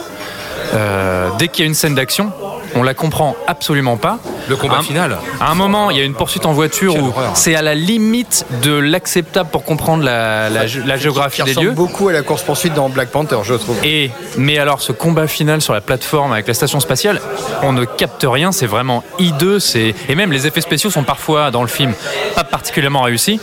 dès 1.37 1.47
qu'il 1.47 1.63
y 1.63 1.65
a 1.65 1.67
une 1.67 1.75
scène 1.75 1.95
d'action, 1.95 2.31
on 2.75 2.83
la 2.83 2.93
comprend 2.93 3.35
absolument 3.47 3.97
pas. 3.97 4.19
Le 4.49 4.55
combat 4.55 4.81
final. 4.81 5.17
À 5.39 5.51
un 5.51 5.55
moment, 5.55 5.91
il 5.91 5.97
y 5.97 6.01
a 6.01 6.03
une 6.03 6.13
poursuite 6.13 6.45
en 6.45 6.51
voiture 6.51 6.95
où 6.95 7.13
c'est 7.35 7.55
à 7.55 7.61
la 7.61 7.75
limite 7.75 8.45
de 8.63 8.73
l'acceptable 8.73 9.49
pour 9.49 9.63
comprendre 9.63 10.03
la, 10.03 10.49
la, 10.49 10.63
la 10.85 10.97
géographie 10.97 11.43
qui 11.43 11.53
des 11.55 11.61
lieux. 11.61 11.71
beaucoup 11.71 12.09
à 12.09 12.13
la 12.13 12.21
course 12.21 12.43
poursuite 12.43 12.73
dans 12.73 12.89
Black 12.89 13.09
Panther, 13.09 13.37
je 13.43 13.53
trouve. 13.53 13.77
Et 13.83 14.11
mais 14.37 14.57
alors 14.57 14.81
ce 14.81 14.91
combat 14.91 15.27
final 15.27 15.61
sur 15.61 15.73
la 15.73 15.81
plateforme 15.81 16.33
avec 16.33 16.47
la 16.47 16.53
station 16.53 16.79
spatiale, 16.79 17.21
on 17.61 17.73
ne 17.73 17.85
capte 17.85 18.25
rien. 18.27 18.51
C'est 18.51 18.65
vraiment 18.65 19.03
hideux. 19.19 19.59
C'est 19.59 19.93
et 20.09 20.15
même 20.15 20.31
les 20.31 20.47
effets 20.47 20.61
spéciaux 20.61 20.89
sont 20.89 21.03
parfois 21.03 21.51
dans 21.51 21.61
le 21.61 21.67
film 21.67 21.93
pas 22.35 22.43
particulièrement 22.43 23.01
réussis. 23.01 23.39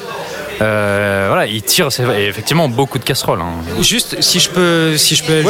Euh, 0.61 1.27
voilà, 1.29 1.47
il 1.47 1.63
tire 1.63 1.89
effectivement 2.17 2.69
beaucoup 2.69 2.99
de 2.99 3.05
casseroles. 3.05 3.41
Hein. 3.41 3.81
Juste, 3.81 4.21
si 4.21 4.41
je 4.41 4.51
peux, 4.51 4.97
si 4.97 5.15
je 5.15 5.25
peux, 5.25 5.43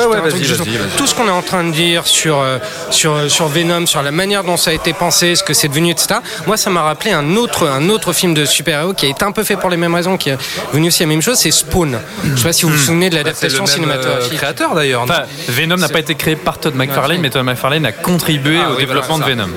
tout 0.96 1.06
ce 1.06 1.14
qu'on 1.14 1.26
est 1.26 1.30
en 1.30 1.42
train 1.42 1.64
de 1.64 1.72
dire 1.72 2.06
sur 2.06 2.40
euh, 2.40 2.58
sur 2.90 3.30
sur 3.30 3.48
Venom, 3.48 3.86
sur 3.86 4.02
la 4.02 4.10
manière 4.10 4.44
dont 4.44 4.56
ça 4.56 4.70
a 4.70 4.74
été 4.74 4.92
pensé, 4.92 5.34
ce 5.34 5.42
que 5.42 5.54
c'est 5.54 5.68
devenu, 5.68 5.90
etc. 5.90 6.20
Moi, 6.46 6.56
ça 6.56 6.70
m'a 6.70 6.82
rappelé 6.82 7.12
un 7.12 7.36
autre 7.36 7.66
un 7.66 7.88
autre 7.88 8.12
film 8.12 8.34
de 8.34 8.44
super-héros 8.44 8.92
qui 8.92 9.06
a 9.06 9.08
été 9.08 9.24
un 9.24 9.32
peu 9.32 9.44
fait 9.44 9.56
pour 9.56 9.70
les 9.70 9.76
mêmes 9.76 9.94
raisons, 9.94 10.16
qui 10.16 10.30
est 10.30 10.38
venu 10.72 10.88
aussi 10.88 11.00
la 11.02 11.06
même 11.06 11.22
chose, 11.22 11.38
c'est 11.38 11.50
Spawn. 11.50 11.98
Je 12.24 12.36
sais 12.36 12.42
pas 12.44 12.52
si 12.52 12.64
vous 12.64 12.70
vous 12.70 12.76
hmm. 12.76 12.80
souvenez 12.80 13.10
de 13.10 13.14
bah, 13.16 13.22
l'adaptation 13.22 13.64
euh, 13.64 13.66
cinématographique. 13.66 14.36
créateur 14.36 14.74
d'ailleurs. 14.74 15.06
Venom 15.48 15.76
n'a 15.76 15.88
pas 15.88 16.00
été 16.00 16.14
créé 16.14 16.36
par 16.36 16.58
Todd 16.58 16.74
McFarlane, 16.74 17.20
mais 17.20 17.30
Todd 17.30 17.44
McFarlane 17.44 17.86
a 17.86 17.92
contribué 17.92 18.58
ah 18.62 18.72
au 18.72 18.76
développement 18.76 19.18
de 19.18 19.24
Venom. 19.24 19.48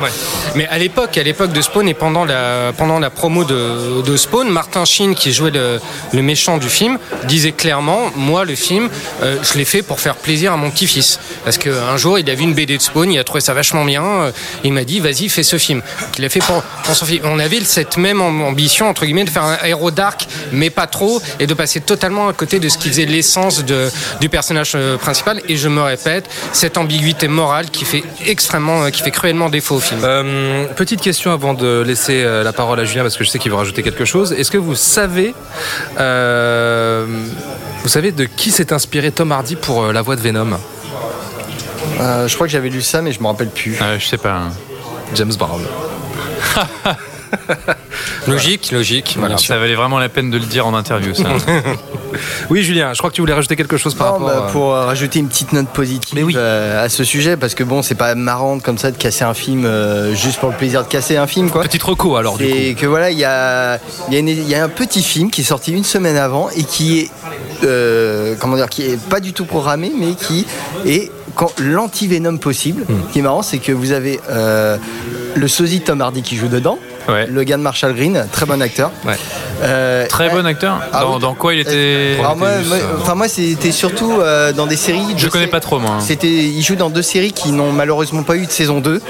Mais 0.55 0.67
à 0.67 0.77
l'époque, 0.77 1.17
à 1.17 1.23
l'époque 1.23 1.51
de 1.51 1.61
Spawn 1.61 1.87
et 1.87 1.93
pendant 1.93 2.25
la 2.25 2.71
pendant 2.77 2.99
la 2.99 3.09
promo 3.09 3.43
de, 3.43 4.01
de 4.01 4.17
Spawn, 4.17 4.49
Martin 4.49 4.85
Sheen 4.85 5.15
qui 5.15 5.33
le, 5.49 6.21
méchant 6.21 6.57
du 6.57 6.69
film, 6.69 6.97
disait 7.25 7.51
clairement 7.51 8.11
Moi, 8.15 8.45
le 8.45 8.55
film, 8.55 8.89
euh, 9.21 9.37
je 9.41 9.57
l'ai 9.57 9.65
fait 9.65 9.81
pour 9.81 9.99
faire 9.99 10.15
plaisir 10.15 10.53
à 10.53 10.57
mon 10.57 10.69
petit-fils. 10.69 11.19
Parce 11.43 11.57
qu'un 11.57 11.97
jour, 11.97 12.19
il 12.19 12.29
a 12.29 12.35
vu 12.35 12.43
une 12.43 12.53
BD 12.53 12.77
de 12.77 12.81
Spawn, 12.81 13.11
il 13.11 13.19
a 13.19 13.23
trouvé 13.23 13.41
ça 13.41 13.53
vachement 13.53 13.85
bien. 13.85 14.03
Euh, 14.03 14.31
il 14.63 14.73
m'a 14.73 14.83
dit 14.83 14.99
Vas-y, 14.99 15.29
fais 15.29 15.43
ce 15.43 15.57
film. 15.57 15.81
Qu'il 16.11 16.25
a 16.25 16.29
fait 16.29 16.39
pour, 16.39 16.63
son 16.93 17.05
film. 17.05 17.23
On 17.25 17.39
avait 17.39 17.61
cette 17.61 17.97
même 17.97 18.21
ambition, 18.21 18.89
entre 18.89 19.05
guillemets, 19.05 19.23
de 19.23 19.29
faire 19.29 19.43
un 19.43 19.57
héros 19.65 19.91
dark, 19.91 20.27
mais 20.51 20.69
pas 20.69 20.87
trop, 20.87 21.21
et 21.39 21.47
de 21.47 21.53
passer 21.53 21.81
totalement 21.81 22.27
à 22.27 22.33
côté 22.33 22.59
de 22.59 22.69
ce 22.69 22.77
qui 22.77 22.89
faisait 22.89 23.05
l'essence 23.05 23.63
du 23.63 24.29
personnage 24.29 24.73
euh, 24.75 24.97
principal. 24.97 25.41
Et 25.47 25.57
je 25.57 25.67
me 25.67 25.81
répète, 25.81 26.29
cette 26.53 26.77
ambiguïté 26.77 27.27
morale 27.27 27.69
qui 27.69 27.85
fait 27.85 28.03
extrêmement, 28.25 28.89
qui 28.91 29.01
fait 29.01 29.11
cruellement 29.11 29.49
défaut 29.49 29.75
au 29.75 29.79
film. 29.79 30.01
petite 30.75 31.01
question 31.01 31.31
avant 31.31 31.53
de 31.53 31.83
laisser 31.85 32.23
la 32.23 32.53
parole 32.53 32.79
à 32.79 32.85
Julien, 32.85 33.03
parce 33.03 33.17
que 33.17 33.23
je 33.23 33.29
sais 33.29 33.39
qu'il 33.39 33.51
veut 33.51 33.57
rajouter 33.57 33.83
quelque 33.83 34.05
chose. 34.05 34.33
Est-ce 34.33 34.51
que 34.51 34.57
vous 34.57 34.75
savez 34.75 35.30
euh, 35.99 37.05
vous 37.83 37.89
savez 37.89 38.11
de 38.11 38.25
qui 38.25 38.51
s'est 38.51 38.73
inspiré 38.73 39.11
Tom 39.11 39.31
Hardy 39.31 39.55
pour 39.55 39.83
euh, 39.83 39.93
la 39.93 40.01
voix 40.01 40.15
de 40.15 40.21
Venom? 40.21 40.57
Euh, 41.99 42.27
Je 42.27 42.35
crois 42.35 42.47
que 42.47 42.53
j'avais 42.53 42.69
lu 42.69 42.81
ça, 42.81 43.01
mais 43.01 43.11
je 43.11 43.19
me 43.21 43.27
rappelle 43.27 43.49
plus. 43.49 43.77
je 43.99 44.05
sais 44.05 44.17
pas. 44.17 44.43
James 45.15 45.33
Brown. 45.37 45.61
logique, 48.27 48.71
logique. 48.71 49.17
Ça 49.37 49.57
valait 49.57 49.75
vraiment 49.75 49.99
la 49.99 50.09
peine 50.09 50.29
de 50.29 50.37
le 50.37 50.45
dire 50.45 50.67
en 50.67 50.73
interview, 50.73 51.13
ça. 51.13 51.29
oui, 52.49 52.63
Julien, 52.63 52.93
je 52.93 52.97
crois 52.97 53.09
que 53.09 53.15
tu 53.15 53.21
voulais 53.21 53.33
rajouter 53.33 53.55
quelque 53.55 53.77
chose 53.77 53.95
par 53.95 54.13
rapport 54.13 54.27
bah, 54.27 54.47
Pour 54.51 54.71
rajouter 54.71 55.19
une 55.19 55.27
petite 55.27 55.53
note 55.53 55.69
positive 55.69 56.37
à 56.37 56.89
ce 56.89 57.03
sujet, 57.03 57.37
parce 57.37 57.55
que 57.55 57.63
bon, 57.63 57.81
c'est 57.81 57.95
pas 57.95 58.15
marrant 58.15 58.59
comme 58.59 58.77
ça 58.77 58.91
de 58.91 58.97
casser 58.97 59.23
un 59.23 59.33
film 59.33 59.67
juste 60.13 60.39
pour 60.39 60.49
le 60.49 60.55
plaisir 60.55 60.83
de 60.83 60.87
casser 60.87 61.17
un 61.17 61.27
film, 61.27 61.49
quoi. 61.49 61.63
Petite 61.63 61.83
reco 61.83 62.15
alors, 62.15 62.37
du 62.37 62.45
Et 62.45 62.75
que 62.75 62.85
voilà, 62.85 63.11
il 63.11 63.17
y 63.17 63.25
a, 63.25 63.79
y 64.09 64.55
a 64.55 64.63
un 64.63 64.69
petit 64.69 65.03
film 65.03 65.29
qui 65.31 65.41
est 65.41 65.45
sorti 65.45 65.71
une 65.71 65.83
semaine 65.83 66.17
avant 66.17 66.49
et 66.49 66.63
qui 66.63 66.99
est, 66.99 67.11
euh, 67.63 68.35
comment 68.39 68.55
dire, 68.55 68.69
qui 68.69 68.83
est 68.83 68.99
pas 68.99 69.19
du 69.19 69.33
tout 69.33 69.45
programmé, 69.45 69.91
mais 69.97 70.13
qui 70.13 70.45
est 70.85 71.11
l'anti-Venom 71.59 72.37
possible. 72.37 72.83
Hmm. 72.87 73.01
Ce 73.07 73.13
qui 73.13 73.19
est 73.19 73.21
marrant, 73.21 73.41
c'est 73.41 73.59
que 73.59 73.71
vous 73.71 73.91
avez 73.91 74.19
euh, 74.29 74.77
le 75.35 75.47
sosie 75.47 75.81
Tom 75.81 76.01
Hardy 76.01 76.21
qui 76.21 76.35
joue 76.35 76.47
dedans. 76.47 76.77
Le 77.07 77.43
gars 77.43 77.57
de 77.57 77.61
Marshall 77.61 77.93
Green, 77.95 78.27
très 78.31 78.45
bon 78.45 78.61
acteur. 78.61 78.91
Euh, 79.61 80.07
très 80.07 80.29
bon 80.29 80.45
acteur. 80.45 80.81
Ah 80.93 81.05
dans, 81.19 81.33
quoi 81.35 81.53
il 81.53 81.59
était 81.59 82.17
Enfin 82.99 83.15
moi, 83.15 83.27
c'était 83.27 83.71
surtout 83.71 84.19
euh, 84.19 84.53
dans 84.53 84.67
des 84.67 84.75
séries. 84.75 85.01
Je 85.17 85.27
connais 85.27 85.47
pas 85.47 85.59
trop 85.59 85.79
moi. 85.79 85.97
C'était, 85.99 86.27
il 86.27 86.61
joue 86.61 86.75
dans 86.75 86.89
deux 86.89 87.01
séries 87.01 87.33
qui 87.33 87.51
n'ont 87.51 87.71
malheureusement 87.71 88.23
pas 88.23 88.35
eu 88.35 88.45
de 88.45 88.51
saison 88.51 88.79
2. 88.79 89.01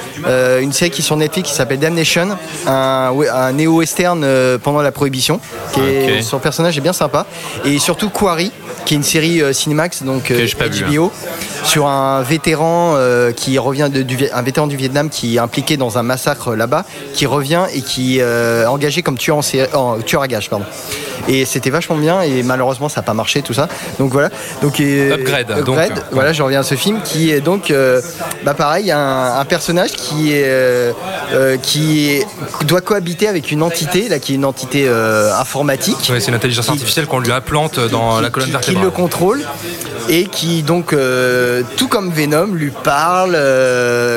une 0.61 0.73
série 0.73 0.91
qui 0.91 1.01
est 1.01 1.05
sur 1.05 1.17
Netflix 1.17 1.49
qui 1.49 1.55
s'appelle 1.55 1.79
Damnation, 1.79 2.37
un, 2.67 3.13
un 3.33 3.51
néo-western 3.53 4.25
pendant 4.63 4.81
la 4.81 4.91
prohibition. 4.91 5.39
Qui 5.73 5.81
est, 5.81 6.21
Son 6.21 6.39
personnage 6.39 6.77
est 6.77 6.81
bien 6.81 6.93
sympa. 6.93 7.25
Et 7.65 7.79
surtout 7.79 8.09
Quarry, 8.09 8.51
qui 8.85 8.93
est 8.93 8.97
une 8.97 9.03
série 9.03 9.41
Cinemax, 9.53 10.03
donc 10.03 10.31
HBO, 10.31 11.05
hein. 11.05 11.29
sur 11.63 11.87
un 11.87 12.21
vétéran 12.21 12.95
qui 13.35 13.57
revient 13.57 13.89
de, 13.91 14.01
du, 14.01 14.17
un 14.31 14.41
vétéran 14.41 14.67
du 14.67 14.75
Vietnam 14.75 15.09
qui 15.09 15.35
est 15.35 15.39
impliqué 15.39 15.77
dans 15.77 15.97
un 15.97 16.03
massacre 16.03 16.55
là-bas, 16.55 16.85
qui 17.13 17.25
revient 17.25 17.65
et 17.73 17.81
qui 17.81 18.17
est 18.17 18.21
euh, 18.21 18.67
engagé 18.67 19.01
comme 19.01 19.17
tueur, 19.17 19.39
en, 19.73 19.99
tueur 19.99 20.21
à 20.21 20.27
gage. 20.27 20.40
Pardon. 20.49 20.65
Et 21.27 21.45
c'était 21.45 21.69
vachement 21.69 21.95
bien 21.95 22.21
et 22.21 22.43
malheureusement 22.43 22.89
ça 22.89 23.01
n'a 23.01 23.05
pas 23.05 23.13
marché 23.13 23.41
tout 23.41 23.53
ça. 23.53 23.67
Donc 23.99 24.11
voilà. 24.11 24.29
Donc, 24.61 24.79
upgrade. 24.79 25.51
upgrade 25.51 25.93
donc, 25.93 26.03
voilà, 26.11 26.33
je 26.33 26.41
reviens 26.43 26.61
à 26.61 26.63
ce 26.63 26.75
film 26.75 27.01
qui 27.03 27.31
est 27.31 27.41
donc 27.41 27.71
euh, 27.71 28.01
bah 28.43 28.53
pareil, 28.53 28.91
un, 28.91 29.35
un 29.39 29.45
personnage 29.45 29.91
qui 29.91 30.33
est 30.33 30.45
euh, 30.45 31.57
qui 31.61 32.21
doit 32.65 32.81
cohabiter 32.81 33.27
avec 33.27 33.51
une 33.51 33.63
entité 33.63 34.09
là 34.09 34.19
qui 34.19 34.33
est 34.33 34.35
une 34.35 34.45
entité 34.45 34.89
informatique. 35.39 35.97
c'est 36.01 36.27
une 36.27 36.35
intelligence 36.35 36.69
artificielle 36.69 37.05
qu'on 37.05 37.19
lui 37.19 37.31
implante 37.31 37.79
dans 37.79 38.19
la 38.19 38.29
colonne 38.29 38.51
vertébrale. 38.51 38.83
Qui 38.83 38.83
le 38.83 38.91
contrôle 38.91 39.41
et 40.09 40.25
qui 40.25 40.63
donc 40.63 40.95
tout 41.77 41.87
comme 41.87 42.11
Venom 42.11 42.53
lui 42.53 42.71
parle, 42.71 43.37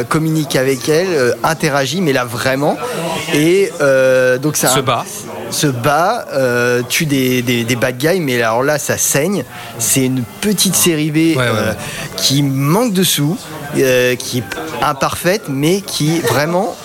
communique 0.08 0.56
avec 0.56 0.88
elle, 0.88 1.34
interagit 1.42 2.00
mais 2.00 2.12
là 2.12 2.24
vraiment 2.24 2.76
et 3.32 3.70
euh, 3.80 4.38
donc 4.38 4.56
ça 4.56 4.68
se 4.68 4.80
bat 4.80 5.04
se 5.54 5.66
bat, 5.66 6.26
euh, 6.32 6.82
tue 6.88 7.06
des, 7.06 7.42
des, 7.42 7.76
bad 7.76 7.96
guys, 7.96 8.20
mais 8.20 8.42
alors 8.42 8.62
là, 8.62 8.78
ça 8.78 8.98
saigne. 8.98 9.44
C'est 9.78 10.04
une 10.04 10.22
petite 10.40 10.74
série 10.74 11.10
B 11.10 11.38
euh, 11.38 11.72
qui 12.16 12.42
manque 12.42 12.92
de 12.92 13.02
sous, 13.02 13.38
qui 13.74 14.38
est 14.38 14.44
imparfaite, 14.82 15.44
mais 15.48 15.80
qui 15.80 16.20
vraiment 16.20 16.76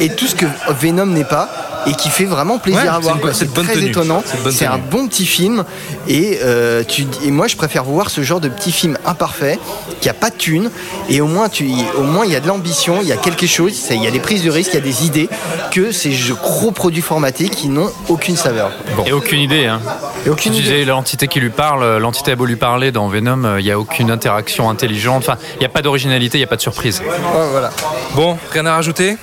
est 0.00 0.14
tout 0.16 0.26
ce 0.26 0.34
que 0.34 0.46
Venom 0.80 1.06
n'est 1.06 1.24
pas 1.24 1.69
et 1.86 1.92
qui 1.92 2.08
fait 2.10 2.24
vraiment 2.24 2.58
plaisir 2.58 2.82
Ouais, 2.82 2.88
à 2.88 2.98
voir. 2.98 3.18
c'est 3.32 3.52
très 3.52 3.74
tenue. 3.74 3.86
étonnant. 3.90 4.22
C'est 4.50 4.66
un 4.66 4.78
bon 4.78 5.08
petit 5.08 5.26
film 5.26 5.64
et, 6.08 6.38
euh, 6.42 6.82
tu, 6.86 7.06
et 7.24 7.30
moi 7.30 7.46
je 7.46 7.56
préfère 7.56 7.84
voir 7.84 8.10
ce 8.10 8.22
genre 8.22 8.40
de 8.40 8.48
petit 8.48 8.72
film 8.72 8.98
imparfait 9.06 9.58
qui 10.00 10.08
a 10.08 10.14
pas 10.14 10.30
de 10.30 10.36
thune 10.36 10.70
et 11.08 11.20
au 11.20 11.26
moins 11.26 11.48
tu, 11.48 11.68
au 11.96 12.02
moins 12.02 12.24
il 12.24 12.32
y 12.32 12.36
a 12.36 12.40
de 12.40 12.46
l'ambition, 12.48 12.98
il 13.02 13.08
y 13.08 13.12
a 13.12 13.16
quelque 13.16 13.46
chose, 13.46 13.72
il 13.90 14.02
y 14.02 14.06
a 14.06 14.10
des 14.10 14.20
prises 14.20 14.44
de 14.44 14.50
risque, 14.50 14.70
il 14.72 14.76
y 14.76 14.78
a 14.78 14.84
des 14.84 15.04
idées 15.06 15.28
que 15.70 15.92
ces 15.92 16.12
jeux- 16.12 16.34
gros 16.34 16.70
produits 16.70 17.02
formatiques 17.02 17.54
qui 17.56 17.68
n'ont 17.68 17.90
aucune 18.08 18.36
saveur. 18.36 18.70
Et 19.06 19.12
aucune 19.12 19.40
idée. 19.40 19.66
Hein. 19.66 19.80
Et 20.26 20.30
aucune 20.30 20.52
tu 20.52 20.58
idée. 20.58 20.68
disais 20.70 20.84
l'entité 20.84 21.28
qui 21.28 21.40
lui 21.40 21.50
parle, 21.50 21.98
l'entité 21.98 22.32
a 22.32 22.36
beau 22.36 22.44
lui 22.46 22.56
parler 22.56 22.92
dans 22.92 23.08
Venom, 23.08 23.44
euh, 23.44 23.60
il 23.60 23.64
n'y 23.64 23.70
a 23.70 23.78
aucune 23.78 24.10
interaction 24.10 24.68
intelligente. 24.70 25.24
Enfin, 25.26 25.38
il 25.54 25.60
n'y 25.60 25.66
a 25.66 25.70
pas 25.70 25.82
d'originalité, 25.82 26.38
il 26.38 26.40
n'y 26.40 26.44
a 26.44 26.48
pas 26.48 26.56
de 26.56 26.60
surprise. 26.60 27.02
voilà. 27.52 27.70
Bon, 28.14 28.36
rien 28.52 28.66
à 28.66 28.74
rajouter? 28.74 29.16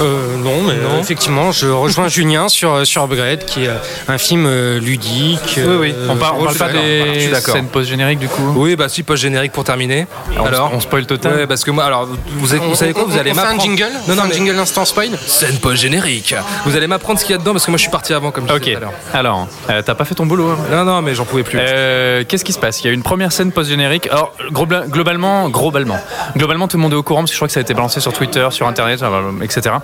Euh, 0.00 0.36
non, 0.38 0.62
mais 0.66 0.74
euh, 0.74 1.00
effectivement, 1.00 1.50
je 1.52 1.66
rejoins 1.68 2.08
Julien 2.08 2.48
sur, 2.48 2.72
euh, 2.72 2.84
sur 2.84 3.02
Upgrade, 3.04 3.44
qui 3.44 3.64
est 3.64 3.68
euh, 3.68 3.74
un 4.08 4.18
film 4.18 4.48
ludique. 4.78 5.56
Oui, 5.58 5.74
oui. 5.80 5.94
euh, 5.96 6.06
On 6.10 6.16
parle, 6.16 6.36
on 6.38 6.44
parle 6.44 6.56
pas 6.56 6.68
des 6.68 7.32
scènes 7.34 7.66
post-génériques 7.66 8.18
du 8.20 8.28
coup 8.28 8.52
Oui, 8.56 8.76
bah 8.76 8.88
si, 8.88 9.02
post-générique 9.02 9.52
pour 9.52 9.64
terminer. 9.64 10.06
On- 10.38 10.44
alors 10.44 10.70
on 10.72 10.80
spoil 10.80 11.06
total 11.06 11.34
Ouais, 11.34 11.46
parce 11.46 11.64
que 11.64 11.70
moi, 11.70 11.84
alors, 11.84 12.06
vous, 12.36 12.46
savez 12.74 12.92
quoi 12.92 13.04
Vous 13.06 13.18
allez 13.18 13.32
fait 13.34 13.38
un 13.40 13.42
m'apprendre. 13.42 13.62
jingle 13.62 13.88
Non, 14.06 14.14
non, 14.14 14.22
mais- 14.28 14.34
jingle 14.34 14.58
instant 14.58 14.84
spoil 14.84 15.10
Scène 15.26 15.58
post-générique. 15.58 16.34
Vous 16.64 16.76
allez 16.76 16.86
m'apprendre 16.86 17.18
ce 17.18 17.24
qu'il 17.24 17.32
y 17.32 17.36
a 17.36 17.38
dedans 17.38 17.52
parce 17.52 17.64
que 17.66 17.70
moi 17.70 17.78
je 17.78 17.82
suis 17.82 17.90
parti 17.90 18.12
avant, 18.14 18.30
comme 18.30 18.46
je 18.48 18.52
Ok, 18.54 18.60
disais 18.60 18.72
tout 18.72 18.78
à 18.78 18.80
l'heure. 18.82 18.92
alors, 19.14 19.48
euh, 19.70 19.82
t'as 19.82 19.94
pas 19.94 20.04
fait 20.04 20.14
ton 20.14 20.26
boulot 20.26 20.50
hein 20.50 20.58
Non, 20.70 20.84
non, 20.84 21.02
mais 21.02 21.14
j'en 21.14 21.24
pouvais 21.24 21.42
plus. 21.42 21.58
Euh, 21.60 22.24
Qu'est-ce 22.28 22.44
qui 22.44 22.52
se 22.52 22.58
passe? 22.58 22.82
Il 22.82 22.86
y 22.86 22.90
a 22.90 22.92
une 22.92 23.02
première 23.02 23.32
scène 23.32 23.50
post-générique. 23.52 24.08
Alors, 24.10 24.32
globa- 24.52 24.86
globalement, 24.88 25.48
globalement, 25.48 25.98
globalement, 26.36 26.68
tout 26.68 26.76
le 26.76 26.82
monde 26.82 26.92
est 26.92 26.96
au 26.96 27.02
courant 27.02 27.20
parce 27.22 27.30
que 27.30 27.34
je 27.34 27.38
crois 27.38 27.48
que 27.48 27.54
ça 27.54 27.60
a 27.60 27.62
été 27.62 27.74
balancé 27.74 28.00
sur 28.00 28.12
Twitter, 28.12 28.46
sur 28.50 28.66
Internet, 28.68 29.02
etc. 29.42 29.76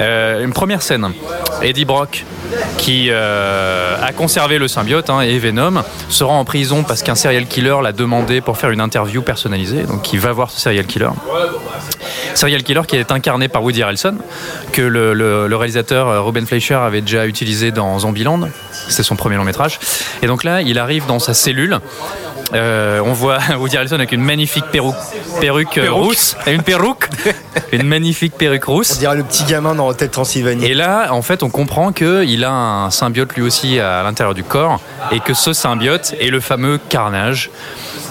Euh, 0.00 0.44
une 0.44 0.52
première 0.52 0.82
scène. 0.82 1.08
Eddie 1.62 1.84
Brock, 1.84 2.24
qui 2.78 3.06
euh, 3.10 3.96
a 4.02 4.12
conservé 4.12 4.58
le 4.58 4.68
symbiote 4.68 5.10
hein, 5.10 5.20
et 5.20 5.38
Venom, 5.38 5.82
se 6.08 6.24
rend 6.24 6.40
en 6.40 6.44
prison 6.44 6.82
parce 6.82 7.02
qu'un 7.02 7.14
serial 7.14 7.46
killer 7.46 7.76
l'a 7.82 7.92
demandé 7.92 8.40
pour 8.40 8.58
faire 8.58 8.70
une 8.70 8.80
interview 8.80 9.22
personnalisée. 9.22 9.82
Donc, 9.84 10.12
il 10.12 10.20
va 10.20 10.32
voir 10.32 10.50
ce 10.50 10.60
serial 10.60 10.86
killer. 10.86 11.10
Serial 12.34 12.62
killer 12.62 12.82
qui 12.86 12.96
est 12.96 13.12
incarné 13.12 13.48
par 13.48 13.62
Woody 13.62 13.82
Harrelson, 13.82 14.16
que 14.72 14.82
le, 14.82 15.54
réalisateur 15.54 16.08
euh, 16.08 16.20
Ruben 16.20 16.46
Fleischer 16.46 16.74
avait 16.74 17.00
déjà 17.00 17.26
utilisé 17.26 17.70
dans 17.70 17.98
Zombieland. 17.98 18.48
C'était 18.88 19.02
son 19.02 19.16
premier 19.16 19.36
long 19.36 19.44
métrage. 19.44 19.78
Et 20.22 20.26
donc 20.26 20.44
là, 20.44 20.62
il 20.62 20.78
arrive 20.78 21.06
dans 21.06 21.18
sa 21.18 21.34
cellule. 21.34 21.78
Euh, 22.54 23.00
on 23.04 23.12
voit 23.12 23.38
Woody 23.58 23.76
Harrelson 23.76 23.94
avec 23.94 24.12
une 24.12 24.22
magnifique 24.22 24.66
perruque, 24.66 24.94
perruque 25.40 25.78
euh, 25.78 25.82
Perruque. 25.84 26.02
rousse, 26.04 26.36
une 26.46 26.62
perruque, 26.62 27.08
une 27.72 27.84
magnifique 27.86 28.34
perruque 28.36 28.68
On 28.68 28.72
rousse. 28.72 28.98
dirait 28.98 29.16
le 29.16 29.24
petit 29.24 29.44
gamin 29.44 29.74
dans 29.74 29.88
Hôtel 29.88 30.10
Transylvanie. 30.10 30.66
Et 30.66 30.74
là, 30.74 31.08
en 31.12 31.22
fait, 31.22 31.42
on 31.42 31.50
comprend 31.50 31.92
qu'il 31.92 32.44
a 32.44 32.52
un 32.52 32.90
symbiote 32.90 33.34
lui 33.34 33.42
aussi 33.42 33.78
à 33.80 34.02
l'intérieur 34.02 34.34
du 34.34 34.44
corps 34.44 34.80
et 35.10 35.20
que 35.20 35.34
ce 35.34 35.52
symbiote 35.52 36.14
est 36.20 36.30
le 36.30 36.40
fameux 36.40 36.78
Carnage. 36.88 37.50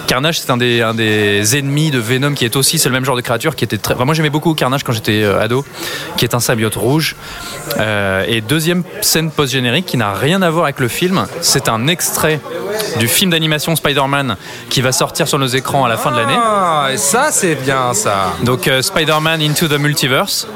Carnage, 0.07 0.41
c'est 0.41 0.49
un 0.49 0.57
des, 0.57 0.81
un 0.81 0.93
des 0.93 1.55
ennemis 1.57 1.89
de 1.89 1.99
Venom 1.99 2.33
qui 2.33 2.43
est 2.43 2.57
aussi, 2.57 2.77
c'est 2.79 2.89
le 2.89 2.93
même 2.93 3.05
genre 3.05 3.15
de 3.15 3.21
créature 3.21 3.55
qui 3.55 3.63
était 3.63 3.77
très. 3.77 3.93
enfin, 3.93 4.03
moi, 4.03 4.13
j'aimais 4.13 4.29
beaucoup 4.29 4.53
Carnage 4.55 4.83
quand 4.83 4.91
j'étais 4.91 5.23
euh, 5.23 5.39
ado, 5.39 5.63
qui 6.17 6.25
est 6.25 6.35
un 6.35 6.41
symbiote 6.41 6.75
rouge. 6.75 7.15
Euh, 7.77 8.25
et 8.27 8.41
deuxième 8.41 8.83
scène 8.99 9.31
post-générique 9.31 9.85
qui 9.85 9.95
n'a 9.95 10.11
rien 10.11 10.41
à 10.41 10.49
voir 10.49 10.65
avec 10.65 10.79
le 10.81 10.89
film, 10.89 11.27
c'est 11.39 11.69
un 11.69 11.87
extrait 11.87 12.41
du 12.99 13.07
film 13.07 13.31
d'animation 13.31 13.75
Spider-Man 13.75 14.35
qui 14.69 14.81
va 14.81 14.91
sortir 14.91 15.27
sur 15.27 15.39
nos 15.39 15.47
écrans 15.47 15.85
à 15.85 15.89
la 15.89 15.97
fin 15.97 16.11
de 16.11 16.17
l'année. 16.17 16.37
Ah, 16.37 16.89
et 16.91 16.97
ça, 16.97 17.29
c'est 17.31 17.55
bien 17.55 17.93
ça. 17.93 18.33
Donc 18.43 18.67
euh, 18.67 18.81
Spider-Man 18.81 19.41
Into 19.41 19.67
the 19.67 19.79
Multiverse, 19.79 20.47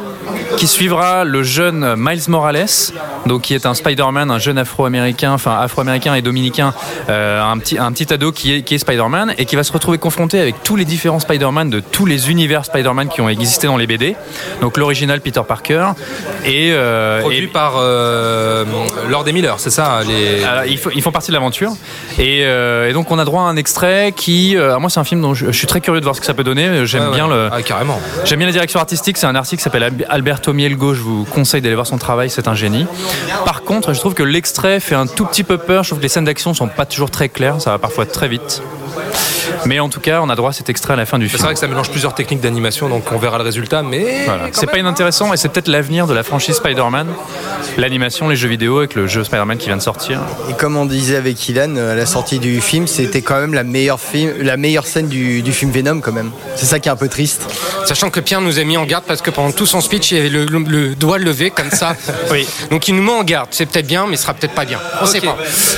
qui 0.57 0.67
suivra 0.67 1.23
le 1.25 1.43
jeune 1.43 1.95
Miles 1.97 2.21
Morales, 2.29 2.65
donc 3.25 3.41
qui 3.43 3.53
est 3.53 3.65
un 3.65 3.73
Spider-Man, 3.73 4.31
un 4.31 4.39
jeune 4.39 4.57
afro-américain, 4.57 5.33
enfin 5.33 5.57
afro-américain 5.59 6.15
et 6.15 6.21
dominicain, 6.21 6.73
euh, 7.09 7.41
un, 7.41 7.57
petit, 7.57 7.77
un 7.77 7.91
petit 7.91 8.13
ado 8.13 8.31
qui 8.31 8.53
est, 8.55 8.61
qui 8.63 8.75
est 8.75 8.77
Spider-Man 8.77 9.33
et 9.37 9.45
qui 9.45 9.55
va 9.55 9.63
se 9.63 9.73
retrouver 9.73 9.97
confronté 9.97 10.39
avec 10.39 10.63
tous 10.63 10.75
les 10.75 10.85
différents 10.85 11.19
Spider-Man 11.19 11.69
de 11.69 11.79
tous 11.81 12.05
les 12.05 12.29
univers 12.31 12.63
Spider-Man 12.65 13.09
qui 13.09 13.21
ont 13.21 13.29
existé 13.29 13.67
dans 13.67 13.77
les 13.77 13.87
BD. 13.87 14.15
Donc 14.61 14.77
l'original 14.77 15.19
Peter 15.21 15.41
Parker 15.47 15.87
et... 16.45 16.71
euh, 16.73 17.19
Produit 17.21 17.43
et- 17.43 17.47
par 17.47 17.73
euh, 17.77 18.63
Lord 19.09 19.27
et 19.27 19.33
Miller, 19.33 19.59
c'est 19.59 19.69
ça 19.69 19.99
les... 20.07 20.43
alors, 20.43 20.65
ils, 20.65 20.77
font, 20.77 20.89
ils 20.95 21.01
font 21.01 21.11
partie 21.11 21.29
de 21.31 21.33
l'aventure. 21.33 21.71
Et, 22.17 22.41
euh, 22.43 22.89
et 22.89 22.93
donc, 22.93 23.11
on 23.11 23.19
a 23.19 23.25
droit 23.25 23.41
à 23.43 23.45
un 23.45 23.57
extrait 23.57 24.13
qui. 24.15 24.55
moi, 24.79 24.89
c'est 24.89 24.99
un 24.99 25.03
film 25.03 25.21
dont 25.21 25.33
je, 25.33 25.47
je 25.47 25.51
suis 25.57 25.67
très 25.67 25.81
curieux 25.81 25.99
de 25.99 26.05
voir 26.05 26.15
ce 26.15 26.21
que 26.21 26.25
ça 26.25 26.33
peut 26.33 26.43
donner. 26.43 26.85
J'aime 26.85 27.03
Ouais, 27.03 27.09
ouais. 27.09 27.15
bien 27.15 27.27
le. 27.27 27.49
Ah, 27.51 27.61
carrément. 27.61 27.99
J'aime 28.23 28.39
bien 28.39 28.47
la 28.47 28.51
direction 28.53 28.79
artistique, 28.79 29.17
c'est 29.17 29.25
un 29.27 29.35
artiste 29.35 29.57
qui 29.57 29.63
s'appelle 29.63 29.83
Al- 29.83 30.21
Alberto 30.45 30.53
Mielgo, 30.53 30.93
je 30.93 31.01
vous 31.01 31.25
conseille 31.25 31.61
d'aller 31.61 31.73
voir 31.73 31.87
son 31.87 31.97
travail, 31.97 32.29
c'est 32.29 32.47
un 32.47 32.53
génie. 32.53 32.85
Par 33.45 33.63
contre, 33.63 33.93
je 33.93 33.99
trouve 33.99 34.13
que 34.13 34.21
l'extrait 34.21 34.79
fait 34.79 34.93
un 34.93 35.07
tout 35.07 35.25
petit 35.25 35.43
peu 35.43 35.57
peur, 35.57 35.81
je 35.81 35.89
trouve 35.89 35.97
que 35.97 36.03
les 36.03 36.09
scènes 36.09 36.25
d'action 36.25 36.53
sont 36.53 36.67
pas 36.67 36.85
toujours 36.85 37.09
très 37.09 37.29
claires, 37.29 37.59
ça 37.59 37.71
va 37.71 37.79
parfois 37.79 38.05
très 38.05 38.27
vite. 38.27 38.61
Mais 39.65 39.79
en 39.79 39.89
tout 39.89 39.99
cas, 39.99 40.19
on 40.21 40.29
a 40.29 40.35
droit 40.35 40.49
à 40.51 40.53
cet 40.53 40.69
extrait 40.69 40.93
à 40.93 40.95
la 40.95 41.05
fin 41.05 41.17
du 41.19 41.25
C'est 41.27 41.37
film. 41.37 41.45
vrai 41.45 41.53
que 41.53 41.59
ça 41.59 41.67
mélange 41.67 41.89
plusieurs 41.89 42.13
techniques 42.13 42.41
d'animation, 42.41 42.87
donc 42.89 43.11
on 43.11 43.17
verra 43.17 43.37
le 43.37 43.43
résultat, 43.43 43.81
mais. 43.81 44.25
Voilà. 44.25 44.43
C'est 44.51 44.65
pas 44.67 44.73
même. 44.73 44.81
inintéressant 44.85 45.33
et 45.33 45.37
c'est 45.37 45.49
peut-être 45.49 45.67
l'avenir 45.67 46.05
de 46.07 46.13
la 46.13 46.23
franchise 46.23 46.55
Spider-Man, 46.55 47.07
l'animation, 47.77 48.27
les 48.29 48.35
jeux 48.35 48.47
vidéo 48.47 48.79
avec 48.79 48.95
le 48.95 49.07
jeu 49.07 49.23
Spider-Man 49.23 49.57
qui 49.57 49.67
vient 49.67 49.77
de 49.77 49.81
sortir. 49.81 50.21
Et 50.49 50.53
comme 50.53 50.77
on 50.77 50.85
disait 50.85 51.15
avec 51.17 51.47
Ilan, 51.49 51.75
euh, 51.77 51.93
à 51.93 51.95
la 51.95 52.05
sortie 52.05 52.39
du 52.39 52.61
film, 52.61 52.87
c'était 52.87 53.21
quand 53.21 53.39
même 53.39 53.53
la 53.53 53.63
meilleure, 53.63 53.99
film, 53.99 54.33
la 54.41 54.57
meilleure 54.57 54.85
scène 54.85 55.07
du, 55.07 55.41
du 55.41 55.51
film 55.51 55.71
Venom 55.71 55.99
quand 56.01 56.11
même. 56.13 56.31
C'est 56.55 56.65
ça 56.65 56.79
qui 56.79 56.89
est 56.89 56.91
un 56.91 56.95
peu 56.95 57.07
triste. 57.09 57.43
Sachant 57.85 58.09
que 58.09 58.19
Pierre 58.19 58.41
nous 58.41 58.59
a 58.59 58.63
mis 58.63 58.77
en 58.77 58.85
garde 58.85 59.03
parce 59.07 59.21
que 59.21 59.29
pendant 59.31 59.51
tout 59.51 59.65
son 59.65 59.81
speech, 59.81 60.11
il 60.11 60.17
avait 60.19 60.29
le, 60.29 60.45
le- 60.45 60.59
le 60.59 60.95
doigt 60.95 61.17
levé 61.17 61.49
comme 61.51 61.71
ça. 61.71 61.95
Oui. 62.31 62.47
Donc 62.71 62.87
il 62.87 62.95
nous 62.95 63.03
met 63.03 63.11
en 63.11 63.23
garde. 63.23 63.49
C'est 63.51 63.65
peut-être 63.65 63.85
bien, 63.87 64.07
mais 64.07 64.15
ce 64.15 64.23
sera 64.23 64.33
peut-être 64.33 64.53
pas 64.55 64.65
bien. 64.65 64.79
On 65.01 65.05
sait 65.05 65.19
Ok. 65.19 65.25
pas. 65.25 65.37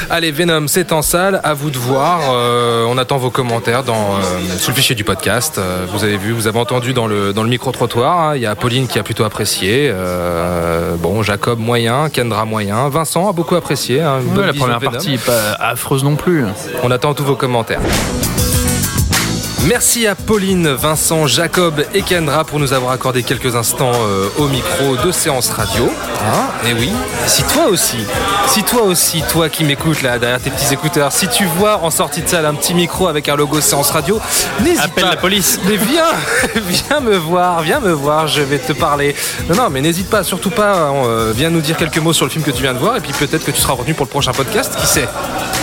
Allez, 0.09 0.31
Venom, 0.31 0.67
c'est 0.67 0.91
en 0.91 1.01
salle, 1.01 1.41
à 1.43 1.53
vous 1.53 1.69
de 1.69 1.77
voir. 1.77 2.19
Euh, 2.31 2.85
on 2.87 2.97
attend 2.97 3.17
vos 3.17 3.29
commentaires 3.29 3.76
dans, 3.83 4.15
euh, 4.15 4.57
sur 4.57 4.71
le 4.71 4.75
fichier 4.75 4.95
du 4.95 5.03
podcast. 5.03 5.57
Euh, 5.57 5.85
vous 5.91 6.03
avez 6.03 6.17
vu, 6.17 6.31
vous 6.31 6.47
avez 6.47 6.59
entendu 6.59 6.93
dans 6.93 7.07
le, 7.07 7.33
dans 7.33 7.43
le 7.43 7.49
micro-trottoir. 7.49 8.19
hein, 8.29 8.35
Il 8.35 8.41
y 8.41 8.45
a 8.45 8.55
Pauline 8.55 8.87
qui 8.87 8.99
a 8.99 9.03
plutôt 9.03 9.23
apprécié. 9.23 9.89
Euh, 9.91 10.95
bon, 10.97 11.23
Jacob 11.23 11.59
moyen, 11.59 12.09
Kendra 12.09 12.45
moyen. 12.45 12.89
Vincent 12.89 13.29
a 13.29 13.33
beaucoup 13.33 13.55
apprécié. 13.55 14.01
hein, 14.01 14.19
Ouais, 14.35 14.45
la 14.47 14.53
première 14.53 14.79
partie 14.79 15.15
est 15.15 15.25
pas 15.25 15.53
affreuse 15.59 16.03
non 16.03 16.15
plus. 16.15 16.45
On 16.83 16.91
attend 16.91 17.13
tous 17.13 17.23
vos 17.23 17.35
commentaires. 17.35 17.81
Merci 19.65 20.07
à 20.07 20.15
Pauline, 20.15 20.69
Vincent, 20.69 21.27
Jacob 21.27 21.83
et 21.93 22.01
Kendra 22.01 22.45
pour 22.45 22.59
nous 22.59 22.73
avoir 22.73 22.91
accordé 22.93 23.23
quelques 23.23 23.55
instants 23.55 23.91
euh, 23.95 24.29
au 24.37 24.47
micro 24.47 24.95
de 25.03 25.11
séance 25.11 25.49
radio. 25.49 25.89
Hein 26.25 26.45
et 26.69 26.73
oui, 26.73 26.89
si 27.25 27.43
toi 27.43 27.65
aussi, 27.67 27.97
si 28.47 28.63
toi 28.63 28.83
aussi, 28.83 29.23
toi 29.29 29.49
qui 29.49 29.63
m'écoutes 29.65 30.03
là 30.03 30.19
derrière 30.19 30.39
tes 30.39 30.51
petits 30.51 30.73
écouteurs, 30.73 31.11
si 31.11 31.27
tu 31.27 31.43
vois 31.45 31.83
en 31.83 31.89
sortie 31.89 32.21
de 32.21 32.29
salle 32.29 32.45
un 32.45 32.53
petit 32.53 32.73
micro 32.75 33.07
avec 33.07 33.27
un 33.29 33.35
logo 33.35 33.59
séance 33.59 33.89
radio, 33.89 34.19
n'hésite 34.61 34.79
Appelle 34.79 35.03
pas. 35.03 35.09
la 35.11 35.17
police. 35.17 35.59
Mais 35.65 35.75
viens, 35.75 36.05
viens 36.55 36.99
me 37.01 37.17
voir, 37.17 37.61
viens 37.61 37.79
me 37.79 37.91
voir, 37.91 38.27
je 38.27 38.41
vais 38.43 38.59
te 38.59 38.73
parler. 38.73 39.15
Non, 39.49 39.55
non, 39.55 39.69
mais 39.69 39.81
n'hésite 39.81 40.09
pas, 40.09 40.23
surtout 40.23 40.51
pas, 40.51 40.91
euh, 40.93 41.33
viens 41.35 41.49
nous 41.49 41.61
dire 41.61 41.75
quelques 41.75 41.97
mots 41.97 42.13
sur 42.13 42.25
le 42.25 42.31
film 42.31 42.43
que 42.45 42.51
tu 42.51 42.61
viens 42.61 42.73
de 42.73 42.79
voir 42.79 42.95
et 42.97 43.01
puis 43.01 43.11
peut-être 43.11 43.43
que 43.43 43.51
tu 43.51 43.59
seras 43.59 43.73
retenu 43.73 43.95
pour 43.95 44.05
le 44.05 44.11
prochain 44.11 44.31
podcast, 44.31 44.75
qui 44.79 44.87
sait 44.87 45.07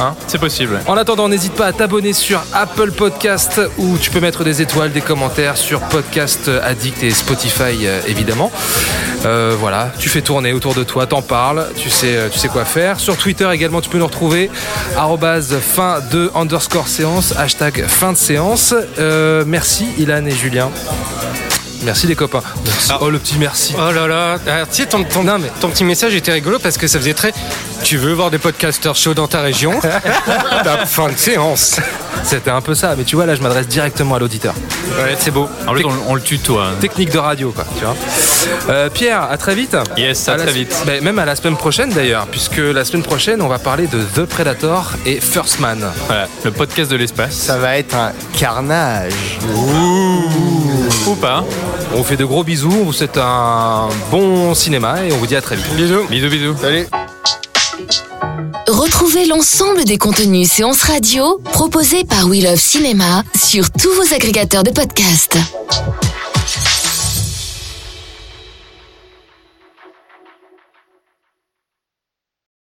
hein 0.01 0.15
C'est 0.27 0.39
possible. 0.39 0.81
en 0.87 0.97
attendant, 0.97 1.29
n'hésite 1.29 1.55
pas 1.55 1.67
à 1.67 1.73
t'abonner 1.73 2.13
sur 2.13 2.43
Apple 2.53 2.91
Podcast 2.93 3.61
tu 4.01 4.11
peux 4.11 4.21
mettre 4.21 4.45
des 4.45 4.63
étoiles, 4.63 4.93
des 4.93 5.01
commentaires 5.01 5.57
sur 5.57 5.81
Podcast 5.81 6.51
Addict 6.63 7.03
et 7.03 7.11
Spotify 7.11 7.87
euh, 7.87 8.01
évidemment. 8.07 8.51
Euh, 9.25 9.55
voilà, 9.59 9.93
tu 9.99 10.09
fais 10.09 10.23
tourner 10.23 10.53
autour 10.53 10.75
de 10.75 10.85
toi, 10.85 11.07
t'en 11.07 11.23
parles, 11.23 11.67
tu 11.77 11.91
sais, 11.91 12.17
euh, 12.17 12.29
tu 12.29 12.39
sais 12.39 12.49
quoi 12.49 12.65
faire. 12.65 13.01
Sur 13.01 13.17
Twitter 13.17 13.49
également, 13.53 13.81
tu 13.81 13.91
peux 13.91 13.99
nous 13.99 14.07
retrouver 14.07 14.51
fin 15.61 16.01
de 16.11 16.31
underscore 16.35 16.89
séance, 16.89 17.35
hashtag 17.37 17.87
fin 17.87 18.13
de 18.13 18.17
séance. 18.17 18.75
Merci 19.47 19.87
Ilan 19.99 20.25
et 20.27 20.31
Julien. 20.31 20.71
Merci 21.85 22.07
les 22.07 22.15
copains. 22.17 22.43
Merci. 22.65 22.93
Oh 23.01 23.11
le 23.11 23.19
petit 23.19 23.37
merci. 23.39 23.75
Oh 23.79 23.93
là 23.93 24.07
là. 24.07 24.39
Alors, 24.47 24.69
tu 24.69 24.77
sais, 24.83 24.87
ton, 24.87 25.05
ton- 25.05 25.23
Non, 25.25 25.39
mais- 25.39 25.51
ton 25.61 25.69
petit 25.69 25.85
message 25.85 26.15
était 26.15 26.33
rigolo 26.33 26.59
parce 26.59 26.79
que 26.79 26.87
ça 26.87 26.99
faisait 26.99 27.15
très. 27.15 27.33
Tu 27.83 27.99
veux 27.99 28.13
voir 28.15 28.31
des 28.31 28.39
podcasters 28.39 28.95
chauds 28.97 29.13
dans 29.15 29.29
ta 29.29 29.41
région? 29.43 29.79
La 30.65 30.87
fin 30.87 31.09
de 31.11 31.17
séance. 31.19 31.79
C'était 32.23 32.51
un 32.51 32.63
peu 32.63 32.75
ça, 32.75 32.95
mais 32.97 33.05
tu 33.05 33.17
vois 33.17 33.27
là 33.27 33.35
je 33.35 33.43
m'adresse 33.43 33.69
directement 33.69 34.15
à 34.15 34.19
l'auditeur. 34.19 34.55
Ouais, 34.99 35.15
c'est 35.19 35.31
beau. 35.31 35.49
En 35.67 35.73
plus, 35.73 35.85
on, 35.85 35.93
on 36.09 36.15
le 36.15 36.23
tutoie. 36.23 36.69
Technique 36.81 37.11
de 37.11 37.19
radio, 37.19 37.51
quoi, 37.53 37.65
tu 37.79 37.85
vois. 37.85 37.95
Euh, 38.71 38.89
Pierre, 38.89 39.23
à 39.31 39.37
très 39.37 39.55
vite. 39.55 39.77
Yes, 39.99 40.27
à 40.29 40.37
très 40.37 40.53
vite. 40.53 40.75
Ben, 40.87 41.03
même 41.05 41.19
à 41.19 41.27
la 41.27 41.37
semaine 41.37 41.57
prochaine 41.57 41.91
d'ailleurs, 41.91 42.27
puisque 42.29 42.57
la 42.57 42.85
semaine 42.85 43.03
prochaine, 43.03 43.43
on 43.43 43.49
va 43.49 43.59
parler 43.59 43.87
de 43.89 43.99
The 44.15 44.25
Predator 44.25 44.93
et 45.05 45.21
First 45.21 45.61
Man. 45.61 45.85
Voilà, 46.07 46.29
le 46.45 46.51
podcast 46.53 46.91
de 46.91 46.97
l'espace. 46.97 47.35
Ça 47.35 47.59
va 47.59 47.77
être 47.77 47.95
un 47.95 48.13
carnage. 48.39 49.13
Ou 51.07 51.15
pas. 51.17 51.45
On 51.93 51.99
vous 51.99 52.05
fait 52.05 52.17
de 52.17 52.25
gros 52.25 52.43
bisous, 52.45 52.73
on 52.73 52.85
vous 52.85 52.93
souhaite 52.93 53.19
un 53.19 53.89
bon 54.11 54.55
cinéma 54.55 55.05
et 55.05 55.13
on 55.13 55.19
vous 55.19 55.27
dit 55.27 55.37
à 55.37 55.43
très 55.43 55.57
vite. 55.57 55.67
Bisous. 55.77 56.07
Bisous, 56.09 56.31
bisous. 56.31 56.57
Salut. 56.59 56.87
Retrouvez 58.67 59.27
l'ensemble 59.27 59.85
des 59.85 59.99
contenus 59.99 60.51
séances 60.51 60.83
radio 60.83 61.39
proposés 61.53 62.05
par 62.05 62.27
We 62.27 62.43
Love 62.43 62.57
Cinéma 62.57 63.23
sur 63.37 63.71
tous 63.71 63.91
vos 63.91 64.15
agrégateurs 64.15 64.63
de 64.63 64.71
podcasts. 64.71 65.37